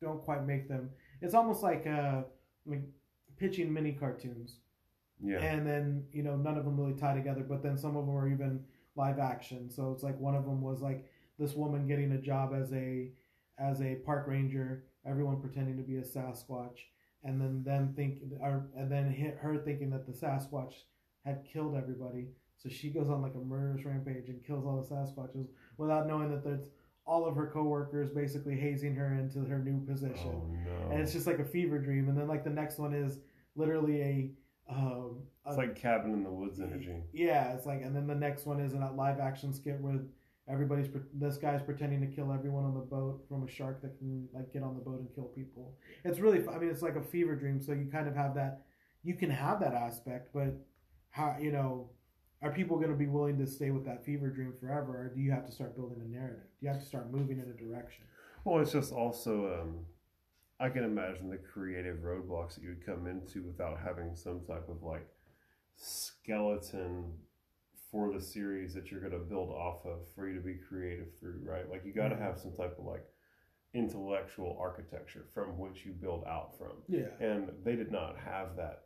don't 0.00 0.22
quite 0.22 0.46
make 0.46 0.68
them. 0.68 0.90
It's 1.20 1.34
almost 1.34 1.62
like 1.62 1.86
uh 1.86 2.22
like 2.66 2.82
pitching 3.38 3.72
mini 3.72 3.92
cartoons 3.92 4.58
Yeah, 5.24 5.38
and 5.38 5.66
then 5.66 6.04
you 6.12 6.22
know 6.22 6.36
none 6.36 6.58
of 6.58 6.64
them 6.64 6.76
really 6.78 6.98
tie 6.98 7.14
together 7.14 7.44
but 7.48 7.62
then 7.62 7.78
some 7.78 7.96
of 7.96 8.06
them 8.06 8.14
are 8.16 8.28
even 8.28 8.64
live 8.96 9.18
action 9.18 9.70
so 9.70 9.92
it's 9.92 10.02
like 10.02 10.18
one 10.18 10.34
of 10.34 10.44
them 10.44 10.60
was 10.60 10.80
like 10.80 11.06
this 11.38 11.54
woman 11.54 11.86
getting 11.86 12.12
a 12.12 12.20
job 12.20 12.52
as 12.54 12.72
a 12.72 13.10
as 13.58 13.80
a 13.80 13.96
park 14.06 14.26
ranger, 14.26 14.84
everyone 15.06 15.40
pretending 15.40 15.76
to 15.76 15.82
be 15.82 15.96
a 15.96 16.02
Sasquatch, 16.02 16.78
and 17.24 17.40
then 17.40 17.62
them 17.64 17.92
think, 17.94 18.18
or 18.40 18.68
and 18.76 18.90
then 18.90 19.10
hit 19.10 19.38
her 19.40 19.58
thinking 19.58 19.90
that 19.90 20.06
the 20.06 20.12
Sasquatch 20.12 20.74
had 21.24 21.44
killed 21.50 21.76
everybody. 21.76 22.28
So 22.56 22.68
she 22.68 22.90
goes 22.90 23.08
on 23.08 23.22
like 23.22 23.34
a 23.34 23.38
murderous 23.38 23.84
rampage 23.84 24.28
and 24.28 24.44
kills 24.44 24.64
all 24.64 24.80
the 24.80 24.94
Sasquatches 24.94 25.48
without 25.78 26.06
knowing 26.06 26.30
that 26.30 26.44
that's 26.44 26.68
all 27.04 27.26
of 27.26 27.34
her 27.34 27.50
coworkers 27.52 28.10
basically 28.10 28.56
hazing 28.56 28.94
her 28.94 29.14
into 29.14 29.40
her 29.40 29.58
new 29.58 29.84
position. 29.84 30.32
Oh 30.34 30.46
no! 30.64 30.90
And 30.90 31.00
it's 31.00 31.12
just 31.12 31.26
like 31.26 31.38
a 31.38 31.44
fever 31.44 31.78
dream. 31.78 32.08
And 32.08 32.16
then 32.16 32.28
like 32.28 32.44
the 32.44 32.50
next 32.50 32.78
one 32.78 32.94
is 32.94 33.18
literally 33.54 34.00
a 34.02 34.30
um 34.72 35.22
it's 35.46 35.56
like 35.56 35.74
cabin 35.74 36.12
in 36.12 36.22
the 36.22 36.30
woods 36.30 36.60
energy. 36.60 37.02
yeah, 37.12 37.52
it's 37.52 37.66
like, 37.66 37.82
and 37.82 37.94
then 37.96 38.06
the 38.06 38.14
next 38.14 38.46
one 38.46 38.60
is 38.60 38.74
in 38.74 38.80
that 38.80 38.94
live 38.94 39.18
action 39.18 39.52
skit 39.52 39.80
where 39.80 39.98
everybody's 40.48 40.88
this 41.14 41.36
guy's 41.36 41.62
pretending 41.62 42.00
to 42.00 42.06
kill 42.06 42.32
everyone 42.32 42.64
on 42.64 42.74
the 42.74 42.80
boat 42.80 43.24
from 43.28 43.42
a 43.42 43.50
shark 43.50 43.82
that 43.82 43.98
can 43.98 44.28
like 44.32 44.52
get 44.52 44.62
on 44.62 44.74
the 44.74 44.80
boat 44.80 45.00
and 45.00 45.12
kill 45.14 45.24
people. 45.24 45.74
It's 46.04 46.20
really, 46.20 46.46
I 46.48 46.58
mean, 46.58 46.70
it's 46.70 46.82
like 46.82 46.96
a 46.96 47.02
fever 47.02 47.34
dream. 47.34 47.60
So 47.60 47.72
you 47.72 47.88
kind 47.90 48.06
of 48.06 48.14
have 48.14 48.34
that, 48.36 48.62
you 49.02 49.14
can 49.14 49.30
have 49.30 49.58
that 49.60 49.74
aspect, 49.74 50.30
but 50.32 50.54
how 51.10 51.36
you 51.40 51.50
know, 51.50 51.90
are 52.40 52.52
people 52.52 52.76
going 52.76 52.90
to 52.90 52.96
be 52.96 53.06
willing 53.06 53.38
to 53.38 53.46
stay 53.46 53.70
with 53.70 53.84
that 53.86 54.04
fever 54.04 54.28
dream 54.28 54.52
forever, 54.60 54.92
or 54.92 55.12
do 55.14 55.20
you 55.20 55.30
have 55.32 55.46
to 55.46 55.52
start 55.52 55.76
building 55.76 56.00
a 56.04 56.08
narrative? 56.08 56.44
Do 56.60 56.66
you 56.66 56.72
have 56.72 56.80
to 56.80 56.86
start 56.86 57.12
moving 57.12 57.38
in 57.40 57.48
a 57.50 57.52
direction? 57.52 58.04
Well, 58.44 58.60
it's 58.60 58.72
just 58.72 58.92
also, 58.92 59.60
um, 59.60 59.86
I 60.62 60.68
can 60.68 60.84
imagine 60.84 61.28
the 61.28 61.38
creative 61.38 61.98
roadblocks 61.98 62.54
that 62.54 62.62
you 62.62 62.68
would 62.68 62.86
come 62.86 63.08
into 63.08 63.42
without 63.42 63.80
having 63.84 64.14
some 64.14 64.42
type 64.46 64.68
of 64.68 64.80
like 64.84 65.08
skeleton 65.74 67.12
for 67.90 68.12
the 68.12 68.20
series 68.20 68.72
that 68.74 68.88
you're 68.88 69.00
going 69.00 69.12
to 69.12 69.18
build 69.18 69.50
off 69.50 69.84
of 69.84 69.98
for 70.14 70.28
you 70.28 70.36
to 70.36 70.40
be 70.40 70.54
creative 70.54 71.08
through, 71.18 71.40
right? 71.44 71.68
Like 71.68 71.82
you 71.84 71.92
got 71.92 72.08
to 72.08 72.14
mm-hmm. 72.14 72.22
have 72.22 72.38
some 72.38 72.52
type 72.52 72.76
of 72.78 72.84
like 72.84 73.04
intellectual 73.74 74.56
architecture 74.60 75.24
from 75.34 75.58
which 75.58 75.84
you 75.84 75.92
build 75.92 76.24
out 76.28 76.56
from. 76.56 76.74
Yeah. 76.86 77.08
And 77.20 77.50
they 77.64 77.74
did 77.74 77.90
not 77.90 78.16
have 78.24 78.54
that 78.56 78.84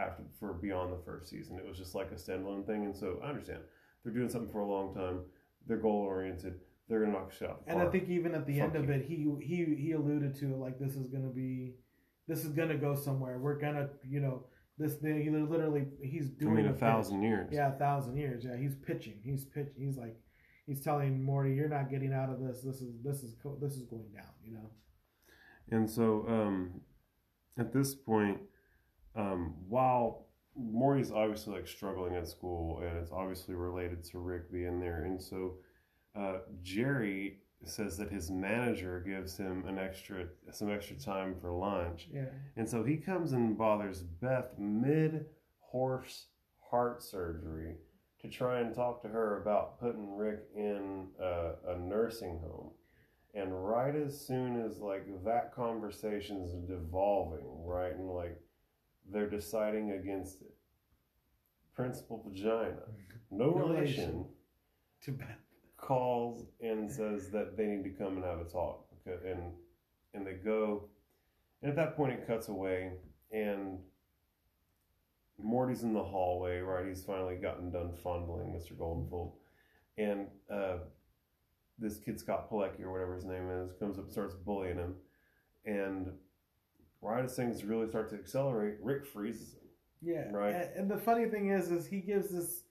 after 0.00 0.22
for 0.38 0.52
beyond 0.52 0.92
the 0.92 1.04
first 1.04 1.28
season. 1.28 1.58
It 1.58 1.66
was 1.66 1.76
just 1.76 1.96
like 1.96 2.12
a 2.12 2.14
standalone 2.14 2.64
thing. 2.64 2.84
And 2.84 2.96
so 2.96 3.20
I 3.24 3.30
understand 3.30 3.62
they're 4.04 4.14
doing 4.14 4.28
something 4.28 4.52
for 4.52 4.60
a 4.60 4.70
long 4.70 4.94
time. 4.94 5.22
They're 5.66 5.76
goal 5.76 6.02
oriented. 6.02 6.60
They're 6.88 7.00
gonna 7.00 7.12
knock 7.12 7.32
us 7.32 7.42
out. 7.42 7.62
And 7.66 7.80
I 7.80 7.86
think 7.90 8.08
even 8.08 8.34
at 8.34 8.46
the 8.46 8.60
end 8.60 8.74
of 8.76 8.88
it, 8.88 9.04
he 9.04 9.26
he 9.42 9.74
he 9.78 9.92
alluded 9.92 10.34
to 10.36 10.46
it 10.54 10.56
like 10.58 10.78
this 10.78 10.96
is 10.96 11.08
gonna 11.08 11.28
be, 11.28 11.74
this 12.26 12.44
is 12.44 12.52
gonna 12.52 12.76
go 12.78 12.94
somewhere. 12.94 13.38
We're 13.38 13.58
gonna, 13.58 13.90
you 14.08 14.20
know, 14.20 14.44
this 14.78 14.94
thing. 14.96 15.22
He 15.22 15.28
literally 15.30 15.86
he's 16.02 16.28
I 16.28 16.40
doing 16.40 16.54
mean, 16.54 16.66
a 16.66 16.70
pitch. 16.70 16.80
thousand 16.80 17.22
years. 17.22 17.50
Yeah, 17.52 17.74
a 17.74 17.78
thousand 17.78 18.16
years. 18.16 18.44
Yeah, 18.44 18.56
he's 18.56 18.74
pitching. 18.74 19.20
He's 19.22 19.44
pitching. 19.44 19.74
He's 19.76 19.98
like, 19.98 20.16
he's 20.66 20.82
telling 20.82 21.22
Morty, 21.22 21.52
"You're 21.52 21.68
not 21.68 21.90
getting 21.90 22.12
out 22.14 22.30
of 22.30 22.40
this. 22.40 22.62
This 22.62 22.80
is 22.80 22.94
this 23.04 23.22
is 23.22 23.34
co- 23.42 23.58
this 23.60 23.72
is 23.74 23.84
going 23.84 24.10
down." 24.14 24.32
You 24.42 24.54
know. 24.54 24.70
And 25.70 25.90
so, 25.90 26.24
um, 26.26 26.80
at 27.58 27.72
this 27.74 27.94
point, 27.94 28.38
um, 29.14 29.56
while 29.68 30.28
Morty's 30.56 31.12
obviously 31.12 31.54
like 31.56 31.68
struggling 31.68 32.16
at 32.16 32.26
school, 32.26 32.80
and 32.80 32.96
it's 32.96 33.12
obviously 33.12 33.54
related 33.54 34.02
to 34.04 34.18
Rick 34.18 34.50
being 34.50 34.80
there, 34.80 35.04
and 35.04 35.20
so 35.22 35.56
uh, 36.16 36.38
Jerry 36.62 37.38
says 37.64 37.96
that 37.98 38.10
his 38.10 38.30
manager 38.30 39.00
gives 39.04 39.36
him 39.36 39.64
an 39.66 39.78
extra 39.78 40.26
some 40.52 40.70
extra 40.70 40.96
time 40.96 41.34
for 41.40 41.50
lunch, 41.50 42.08
Yeah. 42.12 42.26
and 42.56 42.68
so 42.68 42.82
he 42.84 42.96
comes 42.96 43.32
and 43.32 43.58
bothers 43.58 44.02
Beth 44.02 44.56
mid 44.58 45.26
horse 45.60 46.26
heart 46.70 47.02
surgery 47.02 47.76
to 48.20 48.28
try 48.28 48.60
and 48.60 48.74
talk 48.74 49.02
to 49.02 49.08
her 49.08 49.40
about 49.42 49.78
putting 49.80 50.16
Rick 50.16 50.48
in 50.56 51.08
a, 51.20 51.52
a 51.68 51.78
nursing 51.78 52.38
home. 52.40 52.70
And 53.34 53.64
right 53.68 53.94
as 53.94 54.18
soon 54.26 54.60
as 54.60 54.78
like 54.80 55.06
that 55.24 55.54
conversation's 55.54 56.52
devolving, 56.68 57.44
right, 57.64 57.94
and 57.94 58.08
like 58.10 58.36
they're 59.10 59.28
deciding 59.30 59.92
against 59.92 60.40
it, 60.42 60.54
Principal 61.74 62.22
Vagina, 62.26 62.74
no 63.30 63.50
No 63.50 63.54
relation, 63.56 63.76
relation. 63.76 64.24
Too 65.00 65.12
bad. 65.12 65.36
Calls 65.88 66.44
and 66.60 66.90
says 66.90 67.30
that 67.30 67.56
they 67.56 67.64
need 67.64 67.82
to 67.82 67.90
come 67.90 68.16
and 68.16 68.24
have 68.24 68.40
a 68.40 68.44
talk. 68.44 68.84
Okay, 69.08 69.30
And 69.30 69.52
and 70.12 70.26
they 70.26 70.34
go, 70.34 70.84
and 71.62 71.70
at 71.70 71.76
that 71.76 71.96
point 71.96 72.12
it 72.12 72.26
cuts 72.26 72.48
away, 72.48 72.92
and 73.32 73.78
Morty's 75.42 75.82
in 75.82 75.94
the 75.94 76.04
hallway. 76.04 76.58
Right, 76.58 76.86
he's 76.86 77.02
finally 77.02 77.36
gotten 77.36 77.70
done 77.70 77.92
fondling 78.02 78.52
Mr. 78.52 78.76
Goldenfold, 78.76 79.32
and 79.96 80.26
uh, 80.52 80.78
this 81.78 81.98
kid 81.98 82.20
Scott 82.20 82.50
Pilecki 82.50 82.82
or 82.82 82.92
whatever 82.92 83.14
his 83.14 83.24
name 83.24 83.50
is 83.50 83.72
comes 83.78 83.98
up 83.98 84.04
and 84.04 84.12
starts 84.12 84.34
bullying 84.34 84.76
him, 84.76 84.94
and 85.64 86.10
right 87.00 87.24
as 87.24 87.34
things 87.34 87.64
really 87.64 87.88
start 87.88 88.10
to 88.10 88.16
accelerate, 88.16 88.74
Rick 88.82 89.06
freezes 89.06 89.54
him. 89.54 89.60
Yeah. 90.02 90.30
Right. 90.30 90.54
And, 90.54 90.70
and 90.76 90.90
the 90.90 90.98
funny 90.98 91.26
thing 91.26 91.50
is, 91.50 91.70
is 91.70 91.86
he 91.86 92.00
gives 92.00 92.28
this 92.28 92.62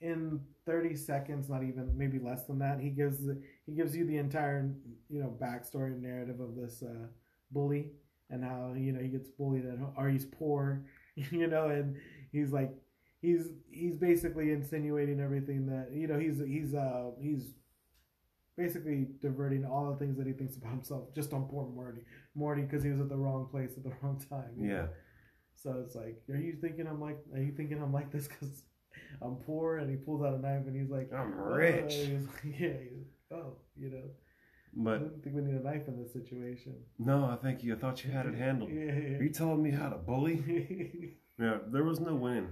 in 0.00 0.40
30 0.66 0.96
seconds, 0.96 1.48
not 1.48 1.62
even 1.62 1.96
maybe 1.96 2.18
less 2.18 2.44
than 2.46 2.58
that. 2.60 2.80
He 2.80 2.90
gives 2.90 3.18
he 3.66 3.72
gives 3.72 3.96
you 3.96 4.06
the 4.06 4.18
entire 4.18 4.74
you 5.08 5.20
know 5.20 5.36
backstory 5.40 5.92
and 5.92 6.02
narrative 6.02 6.40
of 6.40 6.54
this 6.56 6.82
uh, 6.82 7.06
bully 7.50 7.92
and 8.30 8.44
how 8.44 8.74
you 8.76 8.92
know 8.92 9.00
he 9.00 9.08
gets 9.08 9.28
bullied 9.28 9.66
at 9.66 9.78
home, 9.78 9.94
or 9.96 10.08
he's 10.08 10.24
poor, 10.24 10.84
you 11.16 11.46
know, 11.46 11.68
and 11.68 11.96
he's 12.30 12.52
like 12.52 12.72
he's 13.20 13.48
he's 13.70 13.96
basically 13.96 14.50
insinuating 14.50 15.20
everything 15.20 15.66
that 15.66 15.88
you 15.92 16.06
know 16.06 16.18
he's 16.18 16.40
he's 16.46 16.74
uh 16.74 17.10
he's 17.20 17.54
basically 18.56 19.06
diverting 19.20 19.64
all 19.64 19.90
the 19.90 19.96
things 19.96 20.16
that 20.18 20.26
he 20.26 20.32
thinks 20.32 20.56
about 20.56 20.72
himself 20.72 21.14
just 21.14 21.32
on 21.32 21.44
poor 21.46 21.66
Morty 21.68 22.02
Morty 22.34 22.62
because 22.62 22.82
he 22.82 22.90
was 22.90 23.00
at 23.00 23.08
the 23.08 23.16
wrong 23.16 23.48
place 23.50 23.72
at 23.76 23.82
the 23.82 23.92
wrong 24.02 24.22
time. 24.28 24.50
you 24.56 24.68
know? 24.68 24.74
Yeah. 24.74 24.86
So 25.54 25.82
it's 25.84 25.94
like, 25.94 26.20
are 26.28 26.36
you 26.36 26.56
thinking 26.60 26.86
I'm 26.86 27.00
like, 27.00 27.18
are 27.32 27.40
you 27.40 27.52
thinking 27.52 27.80
I'm 27.80 27.92
like 27.92 28.10
this 28.10 28.28
because 28.28 28.64
I'm 29.20 29.36
poor? 29.36 29.78
And 29.78 29.90
he 29.90 29.96
pulls 29.96 30.22
out 30.24 30.34
a 30.34 30.38
knife 30.38 30.66
and 30.66 30.74
he's 30.80 30.90
like, 30.90 31.12
I'm 31.12 31.34
"Oh," 31.38 31.52
rich. 31.54 31.94
he's 31.94 32.26
like, 32.26 32.60
yeah, 32.60 32.72
oh, 33.36 33.56
you 33.76 33.90
know, 33.90 34.04
But 34.74 34.94
I 34.94 34.98
don't 34.98 35.22
think 35.22 35.36
we 35.36 35.42
need 35.42 35.54
a 35.60 35.62
knife 35.62 35.86
in 35.88 36.02
this 36.02 36.12
situation. 36.12 36.74
no, 36.98 37.24
I 37.26 37.36
think 37.36 37.62
you 37.62 37.74
I 37.74 37.78
thought 37.78 38.04
you 38.04 38.10
had 38.10 38.26
it 38.26 38.34
handled. 38.46 38.70
Are 38.70 38.74
Yeah. 38.74 39.18
you 39.20 39.30
telling 39.30 39.62
me 39.62 39.70
how 39.70 39.88
to 39.90 39.96
bully? 39.96 41.16
Yeah, 41.38 41.58
there 41.72 41.82
was 41.82 41.98
no 41.98 42.14
winning. 42.14 42.48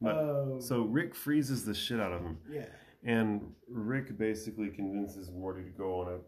But 0.00 0.14
Oh, 0.16 0.58
so 0.60 0.82
Rick 0.82 1.14
freezes 1.14 1.64
the 1.64 1.74
shit 1.74 2.00
out 2.00 2.12
of 2.12 2.22
him, 2.22 2.38
yeah, 2.50 2.66
and 3.04 3.52
Rick 3.68 4.18
basically 4.18 4.70
convinces 4.70 5.30
Morty 5.30 5.62
to 5.62 5.70
go 5.70 6.00
on 6.00 6.20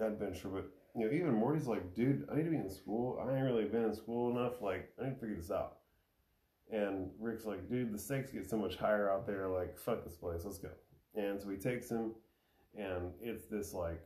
a 0.00 0.04
adventure. 0.06 0.48
But 0.48 0.70
you 0.96 1.06
know, 1.06 1.12
even 1.12 1.34
Morty's 1.34 1.66
like, 1.66 1.94
"Dude, 1.94 2.26
I 2.32 2.36
need 2.36 2.44
to 2.44 2.50
be 2.50 2.56
in 2.56 2.70
school. 2.70 3.18
I 3.20 3.34
ain't 3.34 3.44
really 3.44 3.64
been 3.64 3.84
in 3.84 3.94
school 3.94 4.30
enough. 4.30 4.62
Like, 4.62 4.88
I 5.00 5.04
need 5.04 5.14
to 5.14 5.20
figure 5.20 5.36
this 5.36 5.50
out." 5.50 5.78
And 6.72 7.10
Rick's 7.20 7.44
like, 7.44 7.68
"Dude, 7.68 7.92
the 7.92 7.98
stakes 7.98 8.32
get 8.32 8.48
so 8.48 8.56
much 8.56 8.76
higher 8.76 9.10
out 9.10 9.26
there. 9.26 9.46
Like, 9.48 9.78
fuck 9.78 10.04
this 10.04 10.16
place. 10.16 10.42
Let's 10.44 10.58
go." 10.58 10.70
And 11.14 11.40
so 11.40 11.48
he 11.50 11.56
takes 11.58 11.90
him, 11.90 12.12
and 12.74 13.12
it's 13.20 13.44
this 13.46 13.72
like 13.74 14.00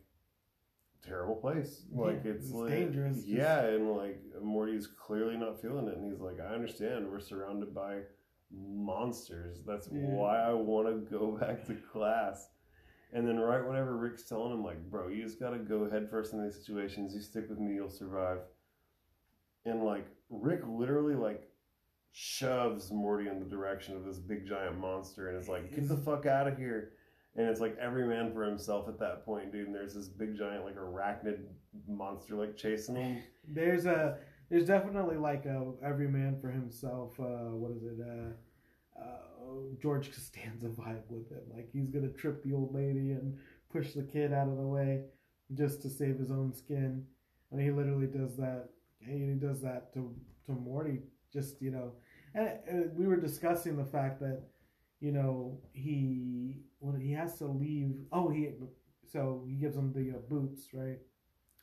terrible 1.02 1.36
place. 1.36 1.84
Like 1.92 2.22
Yeah, 2.24 2.32
it's, 2.32 2.44
it's 2.46 2.52
like, 2.52 2.70
dangerous. 2.70 3.24
Yeah, 3.24 3.60
and 3.66 3.92
like 3.92 4.20
Morty's 4.42 4.88
clearly 4.88 5.36
not 5.36 5.62
feeling 5.62 5.86
it, 5.86 5.96
and 5.96 6.10
he's 6.10 6.20
like, 6.20 6.40
"I 6.40 6.52
understand. 6.54 7.08
We're 7.08 7.20
surrounded 7.20 7.72
by 7.72 8.00
monsters. 8.50 9.62
That's 9.66 9.88
Yeah. 9.92 10.00
why 10.08 10.38
I 10.40 10.52
want 10.52 10.88
to 10.88 11.10
go 11.18 11.36
back 11.40 11.64
to 11.66 11.74
class." 11.74 12.48
And 13.12 13.26
then 13.26 13.38
right 13.38 13.64
whenever 13.64 13.96
Rick's 13.96 14.24
telling 14.28 14.52
him, 14.52 14.64
like, 14.64 14.90
"Bro, 14.90 15.08
you 15.08 15.22
just 15.22 15.38
gotta 15.38 15.58
go 15.58 15.88
head 15.88 16.10
first 16.10 16.32
in 16.32 16.42
these 16.42 16.56
situations. 16.56 17.14
You 17.14 17.20
stick 17.20 17.48
with 17.48 17.60
me, 17.60 17.74
you'll 17.74 17.88
survive." 17.88 18.38
And 19.64 19.84
like 19.84 20.06
Rick 20.28 20.62
literally 20.66 21.14
like 21.14 21.48
shoves 22.12 22.90
Morty 22.90 23.28
in 23.28 23.38
the 23.38 23.46
direction 23.46 23.96
of 23.96 24.04
this 24.04 24.18
big 24.18 24.46
giant 24.46 24.78
monster, 24.78 25.28
and 25.28 25.38
is 25.38 25.48
like, 25.48 25.74
"Get 25.74 25.88
the 25.88 25.96
fuck 25.96 26.26
out 26.26 26.48
of 26.48 26.56
here!" 26.56 26.92
And 27.36 27.46
it's 27.48 27.60
like 27.60 27.76
every 27.78 28.06
man 28.06 28.32
for 28.32 28.44
himself 28.44 28.88
at 28.88 28.98
that 29.00 29.24
point, 29.24 29.52
dude. 29.52 29.66
And 29.66 29.74
there's 29.74 29.94
this 29.94 30.08
big 30.08 30.36
giant 30.36 30.64
like 30.64 30.76
arachnid 30.76 31.40
monster 31.86 32.34
like 32.34 32.56
chasing 32.56 32.96
him. 32.96 33.22
there's 33.48 33.84
a 33.86 34.18
there's 34.48 34.66
definitely 34.66 35.16
like 35.16 35.44
a 35.44 35.72
every 35.84 36.08
man 36.08 36.38
for 36.40 36.50
himself. 36.50 37.18
Uh, 37.20 37.50
what 37.52 37.72
is 37.72 37.82
it? 37.82 37.98
Uh, 38.00 39.00
uh, 39.00 39.76
George 39.80 40.10
Costanza 40.12 40.68
vibe 40.68 41.02
with 41.10 41.30
it. 41.30 41.44
Like 41.54 41.68
he's 41.72 41.90
gonna 41.90 42.08
trip 42.08 42.42
the 42.42 42.54
old 42.54 42.74
lady 42.74 43.12
and 43.12 43.36
push 43.70 43.92
the 43.92 44.02
kid 44.02 44.32
out 44.32 44.48
of 44.48 44.56
the 44.56 44.66
way 44.66 45.02
just 45.54 45.82
to 45.82 45.90
save 45.90 46.18
his 46.18 46.30
own 46.30 46.52
skin. 46.54 47.04
And 47.52 47.60
he 47.60 47.70
literally 47.70 48.06
does 48.06 48.36
that. 48.36 48.70
And 49.06 49.40
he 49.40 49.46
does 49.46 49.60
that 49.62 49.92
to 49.94 50.14
to 50.46 50.52
Morty. 50.52 51.00
Just 51.36 51.60
you 51.60 51.70
know, 51.70 51.92
and, 52.34 52.96
we 52.96 53.06
were 53.06 53.16
discussing 53.16 53.76
the 53.76 53.84
fact 53.84 54.20
that 54.20 54.44
you 55.00 55.12
know 55.12 55.58
he 55.74 56.62
when 56.78 56.98
he 56.98 57.12
has 57.12 57.36
to 57.38 57.46
leave. 57.46 57.94
Oh, 58.10 58.30
he 58.30 58.52
so 59.06 59.44
he 59.46 59.56
gives 59.56 59.76
him 59.76 59.92
the 59.92 60.16
uh, 60.16 60.20
boots, 60.30 60.68
right? 60.72 60.98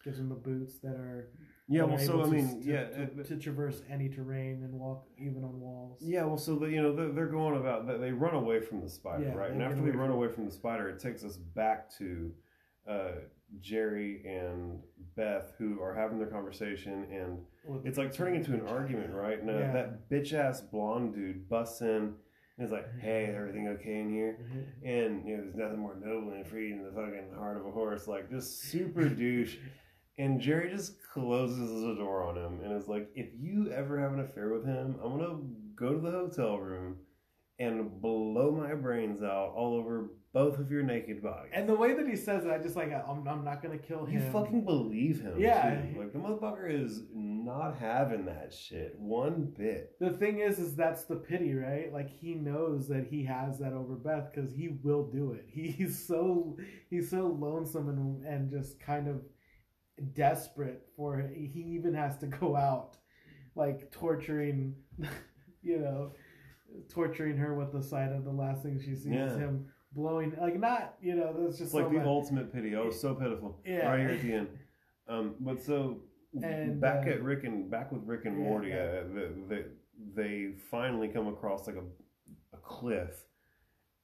Gives 0.04 0.20
him 0.20 0.30
the 0.30 0.36
boots 0.36 0.76
that 0.84 0.96
are 0.96 1.32
Yeah, 1.68 1.82
that 1.82 1.88
well, 1.88 1.96
are 1.96 2.06
so 2.06 2.22
I 2.22 2.28
mean, 2.28 2.62
to, 2.62 2.70
yeah, 2.70 2.84
to, 2.84 3.24
to 3.24 3.36
traverse 3.38 3.82
any 3.90 4.10
terrain 4.10 4.62
and 4.64 4.74
walk 4.74 5.08
even 5.18 5.44
on 5.44 5.60
walls. 5.60 5.98
Yeah, 6.02 6.26
well, 6.26 6.38
so 6.38 6.56
the, 6.56 6.68
you 6.68 6.84
know 6.84 6.96
they're, 6.96 7.12
they're 7.12 7.26
going 7.26 7.58
about 7.58 7.88
they 8.00 8.12
run 8.12 8.36
away 8.36 8.60
from 8.60 8.80
the 8.82 8.90
spider, 8.90 9.24
Yeah, 9.24 9.34
right? 9.34 9.50
And 9.50 9.64
after 9.64 9.82
they 9.82 9.90
run 9.90 10.12
away 10.12 10.28
from 10.28 10.46
the 10.46 10.52
spider, 10.52 10.88
it 10.88 11.00
takes 11.00 11.24
us 11.24 11.38
back 11.38 11.90
to 11.98 12.32
uh, 12.88 13.12
Jerry 13.62 14.24
and 14.26 14.80
Beth 15.16 15.54
who 15.58 15.82
are 15.82 15.94
having 15.94 16.18
their 16.20 16.28
conversation 16.28 17.06
and 17.12 17.40
With- 17.66 17.86
it's 17.86 17.98
like 17.98 18.12
turning 18.14 18.36
into 18.36 18.54
an 18.54 18.68
argument, 18.68 19.14
right? 19.14 19.40
And 19.40 19.50
uh, 19.50 19.54
Yeah. 19.54 19.72
that 19.74 20.10
bitch 20.10 20.34
ass 20.34 20.62
blonde 20.62 21.14
dude 21.16 21.48
busts 21.50 21.82
in 21.82 22.16
and 22.58 22.66
is 22.66 22.72
like, 22.72 22.88
"Hey, 23.00 23.26
everything 23.36 23.68
okay 23.70 24.00
in 24.00 24.12
here?" 24.12 24.38
And 24.84 25.28
you 25.28 25.38
know, 25.38 25.44
there's 25.44 25.56
nothing 25.56 25.80
more 25.80 25.96
noble 25.96 26.32
and 26.34 26.46
free 26.46 26.72
than 26.72 26.84
the 26.84 26.92
fucking 26.92 27.34
heart 27.38 27.58
of 27.58 27.66
a 27.66 27.72
horse. 27.72 28.08
Like, 28.08 28.30
just 28.30 28.62
super 28.62 29.08
douche. 29.10 29.58
And 30.20 30.40
Jerry 30.40 30.70
just 30.70 31.02
closes 31.12 31.82
the 31.82 31.96
door 31.96 32.22
on 32.24 32.38
him 32.38 32.60
and 32.64 32.74
is 32.74 32.88
like, 32.88 33.10
"If 33.16 33.30
you 33.40 33.72
ever 33.72 34.00
have 34.00 34.14
an 34.14 34.20
affair 34.20 34.50
with 34.50 34.66
him, 34.66 35.00
I'm 35.04 35.18
gonna 35.18 35.40
go 35.76 35.94
to 35.94 36.00
the 36.00 36.12
hotel 36.12 36.60
room 36.60 36.98
and 37.60 38.02
blow 38.02 38.52
my 38.52 38.74
brains 38.74 39.22
out 39.22 39.54
all 39.56 39.76
over 39.76 40.10
both 40.34 40.58
of 40.60 40.72
your 40.72 40.82
naked 40.84 41.22
bodies." 41.22 41.52
And 41.54 41.70
the 41.70 41.76
way 41.76 41.94
that 41.94 42.08
he 42.08 42.16
says 42.16 42.46
it, 42.46 42.52
I 42.52 42.58
just 42.58 42.76
like 42.76 42.92
I'm, 42.92 43.28
I'm 43.28 43.44
not 43.44 43.62
gonna 43.62 43.78
kill 43.78 44.06
him. 44.06 44.22
you 44.22 44.32
fucking 44.32 44.66
believe 44.66 45.22
him, 45.22 45.40
Yeah. 45.40 45.82
too. 45.82 46.00
Like 46.00 46.14
the 46.14 46.20
motherfucker 46.20 46.68
is 46.84 47.04
not 47.14 47.78
having 47.78 48.26
that 48.26 48.52
shit 48.54 48.96
one 48.98 49.54
bit. 49.58 49.92
The 50.00 50.10
thing 50.12 50.40
is, 50.40 50.58
is 50.58 50.76
that's 50.76 51.04
the 51.06 51.16
pity, 51.18 51.54
right? 51.54 51.94
Like 51.94 52.10
he 52.10 52.34
knows 52.34 52.88
that 52.88 53.06
he 53.06 53.24
has 53.26 53.60
that 53.60 53.74
over 53.74 53.96
Beth 53.96 54.32
because 54.34 54.52
he 54.52 54.80
will 54.84 55.08
do 55.12 55.34
it. 55.34 55.46
He's 55.54 56.08
so 56.08 56.58
he's 56.90 57.10
so 57.12 57.28
lonesome 57.28 57.90
and 57.90 58.26
and 58.26 58.50
just 58.50 58.80
kind 58.80 59.08
of 59.08 59.22
desperate 60.14 60.82
for 60.96 61.20
it. 61.20 61.32
He 61.36 61.62
even 61.76 61.94
has 61.94 62.18
to 62.18 62.28
go 62.28 62.56
out, 62.56 62.98
like 63.56 63.92
torturing, 63.92 64.76
you 65.62 65.80
know, 65.80 66.14
torturing 66.90 67.38
her 67.38 67.54
with 67.56 67.72
the 67.72 67.82
sight 67.82 68.12
of 68.12 68.24
the 68.26 68.32
last 68.32 68.64
thing 68.64 68.80
she 68.80 68.96
sees 68.96 69.08
Yeah. 69.08 69.36
him 69.38 69.68
blowing. 69.94 70.34
Like 70.40 70.60
not, 70.60 70.96
you 71.02 71.16
know, 71.16 71.34
that's 71.38 71.58
just 71.60 71.74
like 71.74 71.86
so 71.86 71.90
the 71.90 71.98
much. 71.98 72.06
ultimate 72.08 72.54
pity. 72.54 72.76
Oh, 72.76 72.90
so 72.90 73.14
pitiful. 73.16 73.60
Yeah. 73.66 73.88
Right 73.90 74.00
here 74.00 74.10
at 74.10 74.22
the 74.22 74.34
end. 74.34 74.48
Um, 75.08 75.36
but 75.40 75.62
so 75.62 76.02
And, 76.42 76.80
back 76.82 77.06
uh, 77.08 77.12
at 77.12 77.24
Rick 77.24 77.44
and 77.44 77.70
back 77.70 77.92
with 77.92 78.04
Rick 78.06 78.26
and 78.26 78.38
Morty, 78.38 78.70
yeah. 78.70 79.02
uh, 79.02 79.04
they, 79.14 79.56
they 79.56 79.64
they 80.16 80.52
finally 80.72 81.08
come 81.10 81.28
across 81.28 81.68
like 81.68 81.76
a 81.76 81.84
a 82.54 82.58
cliff, 82.58 83.14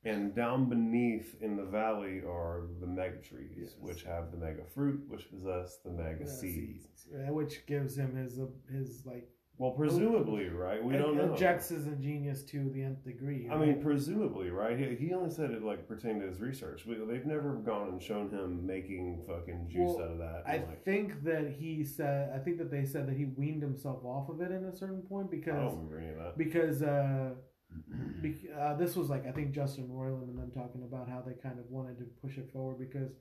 and 0.04 0.36
down 0.36 0.70
beneath 0.70 1.36
in 1.42 1.56
the 1.56 1.64
valley 1.66 2.20
are 2.22 2.68
the 2.80 2.86
mega 2.88 3.18
trees, 3.22 3.58
Yes. 3.58 3.76
which 3.80 4.04
have 4.04 4.32
the 4.32 4.38
mega 4.38 4.64
fruit, 4.76 5.02
which 5.08 5.30
possess 5.32 5.80
the 5.84 5.92
mega 5.92 6.28
seeds. 6.28 7.08
uh, 7.16 7.34
which 7.34 7.66
gives 7.66 7.98
him 7.98 8.16
his 8.16 8.40
uh, 8.40 8.46
his 8.72 9.04
like 9.06 9.28
Well, 9.60 9.72
presumably, 9.72 10.48
right? 10.48 10.82
We 10.82 10.94
don't 10.96 11.18
know. 11.18 11.34
Objects 11.34 11.68
his 11.68 11.86
ingenious 11.86 12.44
to 12.44 12.70
the 12.70 12.82
nth 12.82 13.04
degree. 13.04 13.46
I 13.52 13.56
right? 13.56 13.68
mean, 13.68 13.84
presumably, 13.84 14.50
right? 14.52 14.80
He, 14.80 14.96
he 14.96 15.14
only 15.14 15.30
said 15.30 15.52
it 15.52 15.62
like 15.62 15.86
pertaining 15.86 16.22
to 16.22 16.28
his 16.28 16.40
research. 16.40 16.86
We, 16.86 16.96
they've 16.96 17.26
never 17.26 17.56
gone 17.56 17.90
and 17.90 18.02
shown 18.02 18.30
him 18.30 18.66
making 18.66 19.22
fucking 19.28 19.68
juice 19.70 19.96
Well, 19.98 20.02
out 20.06 20.12
of 20.12 20.18
that. 20.20 20.44
I 20.48 20.58
like, 20.66 20.86
think 20.86 21.26
that 21.26 21.56
he 21.60 21.84
said. 21.84 22.32
I 22.34 22.40
think 22.40 22.58
that 22.60 22.72
they 22.72 22.86
said 22.86 23.06
that 23.10 23.18
he 23.18 23.26
weaned 23.26 23.62
himself 23.62 24.06
off 24.06 24.30
of 24.30 24.40
it 24.40 24.50
at 24.50 24.64
a 24.64 24.74
certain 24.74 25.02
point 25.02 25.28
I 25.28 25.36
because 25.36 25.54
don't 25.56 25.72
remember 25.90 26.00
any 26.00 26.10
of 26.12 26.18
that. 26.20 26.38
because 26.38 26.82
uh, 26.82 27.32
bec- 28.22 28.50
uh, 28.58 28.76
this 28.76 28.96
was 28.96 29.10
like 29.10 29.28
I 29.28 29.32
think 29.32 29.52
Justin 29.52 29.90
Roiland 29.90 30.30
and 30.30 30.40
them 30.40 30.52
talking 30.52 30.84
about 30.84 31.10
how 31.10 31.22
they 31.22 31.34
kind 31.34 31.60
of 31.60 31.66
wanted 31.70 31.98
to 32.00 32.06
push 32.22 32.38
it 32.38 32.50
forward 32.54 32.80
because 32.80 33.12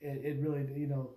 it, 0.00 0.24
it 0.24 0.38
really 0.40 0.66
you 0.80 0.86
know 0.86 1.10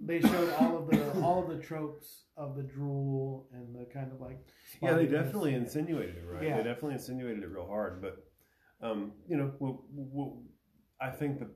they 0.00 0.20
showed 0.20 0.52
all 0.58 0.78
of 0.78 0.90
the 0.90 1.20
all 1.20 1.42
of 1.42 1.56
the 1.56 1.62
tropes 1.62 2.24
of 2.36 2.56
the 2.56 2.62
drool 2.62 3.48
and 3.52 3.74
the 3.74 3.86
kind 3.92 4.12
of 4.12 4.20
like 4.20 4.38
Yeah, 4.82 4.94
they 4.94 5.06
definitely 5.06 5.54
insinuated 5.54 6.16
it, 6.16 6.24
right? 6.26 6.42
Yeah. 6.42 6.56
They 6.58 6.64
definitely 6.64 6.94
insinuated 6.94 7.42
it 7.42 7.48
real 7.48 7.66
hard, 7.66 8.02
but 8.02 8.24
um, 8.82 9.12
you 9.28 9.36
know, 9.36 9.52
we'll, 9.58 9.84
we'll, 9.92 10.42
I 11.00 11.10
think 11.10 11.38
that 11.38 11.48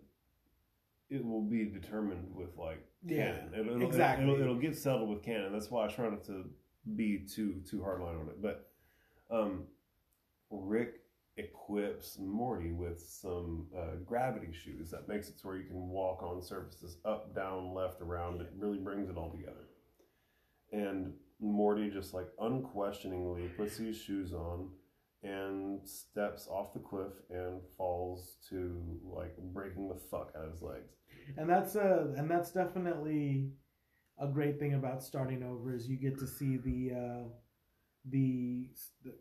it 1.10 1.24
will 1.24 1.42
be 1.42 1.66
determined 1.66 2.34
with 2.34 2.56
like 2.56 2.84
Yeah, 3.04 3.32
canon. 3.32 3.54
It'll, 3.54 3.76
it'll, 3.76 3.88
exactly. 3.88 4.24
It'll, 4.24 4.40
it'll 4.40 4.58
get 4.58 4.76
settled 4.76 5.10
with 5.10 5.22
canon. 5.22 5.52
That's 5.52 5.70
why 5.70 5.84
I 5.84 5.88
try 5.88 6.08
not 6.08 6.24
to 6.26 6.44
be 6.96 7.26
too 7.34 7.62
too 7.68 7.78
hardline 7.78 8.20
on 8.20 8.28
it. 8.28 8.40
But 8.40 8.70
um, 9.30 9.64
Rick 10.50 11.00
equips 11.38 12.18
Morty 12.18 12.72
with 12.72 13.00
some 13.00 13.66
uh, 13.76 13.96
gravity 14.04 14.52
shoes 14.52 14.90
that 14.90 15.08
makes 15.08 15.28
it 15.28 15.38
to 15.40 15.46
where 15.46 15.56
you 15.56 15.68
can 15.68 15.88
walk 15.88 16.22
on 16.22 16.42
surfaces 16.42 16.98
up, 17.04 17.34
down, 17.34 17.74
left, 17.74 18.00
around. 18.00 18.40
It 18.40 18.52
really 18.56 18.78
brings 18.78 19.08
it 19.08 19.16
all 19.16 19.30
together. 19.30 19.68
And 20.72 21.12
Morty 21.40 21.90
just 21.90 22.12
like 22.12 22.28
unquestioningly 22.40 23.48
puts 23.56 23.76
these 23.76 23.96
shoes 23.96 24.32
on 24.32 24.70
and 25.22 25.80
steps 25.88 26.46
off 26.48 26.72
the 26.72 26.78
cliff 26.78 27.12
and 27.30 27.60
falls 27.76 28.36
to 28.48 29.00
like 29.02 29.36
breaking 29.52 29.88
the 29.88 29.98
fuck 30.10 30.32
out 30.36 30.44
of 30.44 30.52
his 30.52 30.62
legs. 30.62 30.92
and 31.36 31.48
that's 31.48 31.74
a 31.74 32.12
and 32.16 32.30
that's 32.30 32.52
definitely 32.52 33.50
a 34.20 34.26
great 34.26 34.58
thing 34.58 34.74
about 34.74 35.02
starting 35.02 35.42
over 35.42 35.74
is 35.74 35.88
you 35.88 35.96
get 35.96 36.18
to 36.18 36.26
see 36.26 36.56
the 36.56 36.94
uh 36.94 37.28
the, 38.10 38.68
the 39.04 39.12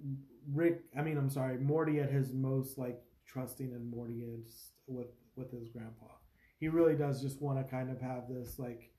rick 0.54 0.82
i 0.98 1.02
mean 1.02 1.18
i'm 1.18 1.30
sorry 1.30 1.58
morty 1.58 2.00
at 2.00 2.10
his 2.12 2.34
most 2.34 2.78
like 2.78 3.02
trusting 3.26 3.74
and 3.74 3.90
morty 3.90 4.24
is 4.24 4.72
with 4.88 5.08
with 5.36 5.52
his 5.52 5.68
grandpa 5.70 6.06
he 6.60 6.68
really 6.68 6.96
does 6.96 7.22
just 7.22 7.42
want 7.42 7.58
to 7.58 7.64
kind 7.70 7.90
of 7.90 8.00
have 8.00 8.24
this 8.30 8.58
like 8.58 8.92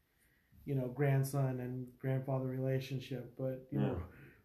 you 0.65 0.75
know 0.75 0.89
grandson 0.89 1.61
and 1.61 1.87
grandfather 1.99 2.47
relationship 2.47 3.33
but 3.39 3.67
you 3.71 3.79
know 3.81 3.97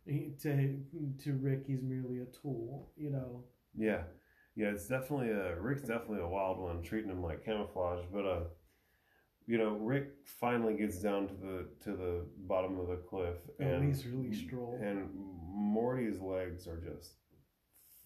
he, 0.05 0.31
to 0.41 0.79
to 1.21 1.33
rick 1.33 1.63
he's 1.67 1.81
merely 1.83 2.19
a 2.19 2.25
tool 2.41 2.91
you 2.95 3.09
know 3.09 3.43
Yeah, 3.75 4.03
yeah, 4.55 4.67
it's 4.67 4.87
definitely 4.87 5.29
a 5.31 5.59
Rick's 5.59 5.81
definitely 5.81 6.19
a 6.19 6.27
wild 6.27 6.59
one, 6.59 6.83
treating 6.83 7.09
him 7.09 7.23
like 7.23 7.43
camouflage. 7.43 8.05
But 8.13 8.25
uh, 8.25 8.43
you 9.47 9.57
know, 9.57 9.71
Rick 9.77 10.09
finally 10.25 10.75
gets 10.75 10.99
down 11.01 11.27
to 11.27 11.33
the 11.33 11.67
to 11.85 11.97
the 11.97 12.25
bottom 12.47 12.79
of 12.79 12.87
the 12.87 12.97
cliff, 12.97 13.37
and 13.59 13.87
least 13.87 14.05
really 14.05 14.33
stroll. 14.33 14.79
and 14.81 15.09
Morty's 15.53 16.19
legs 16.19 16.67
are 16.67 16.77
just 16.77 17.13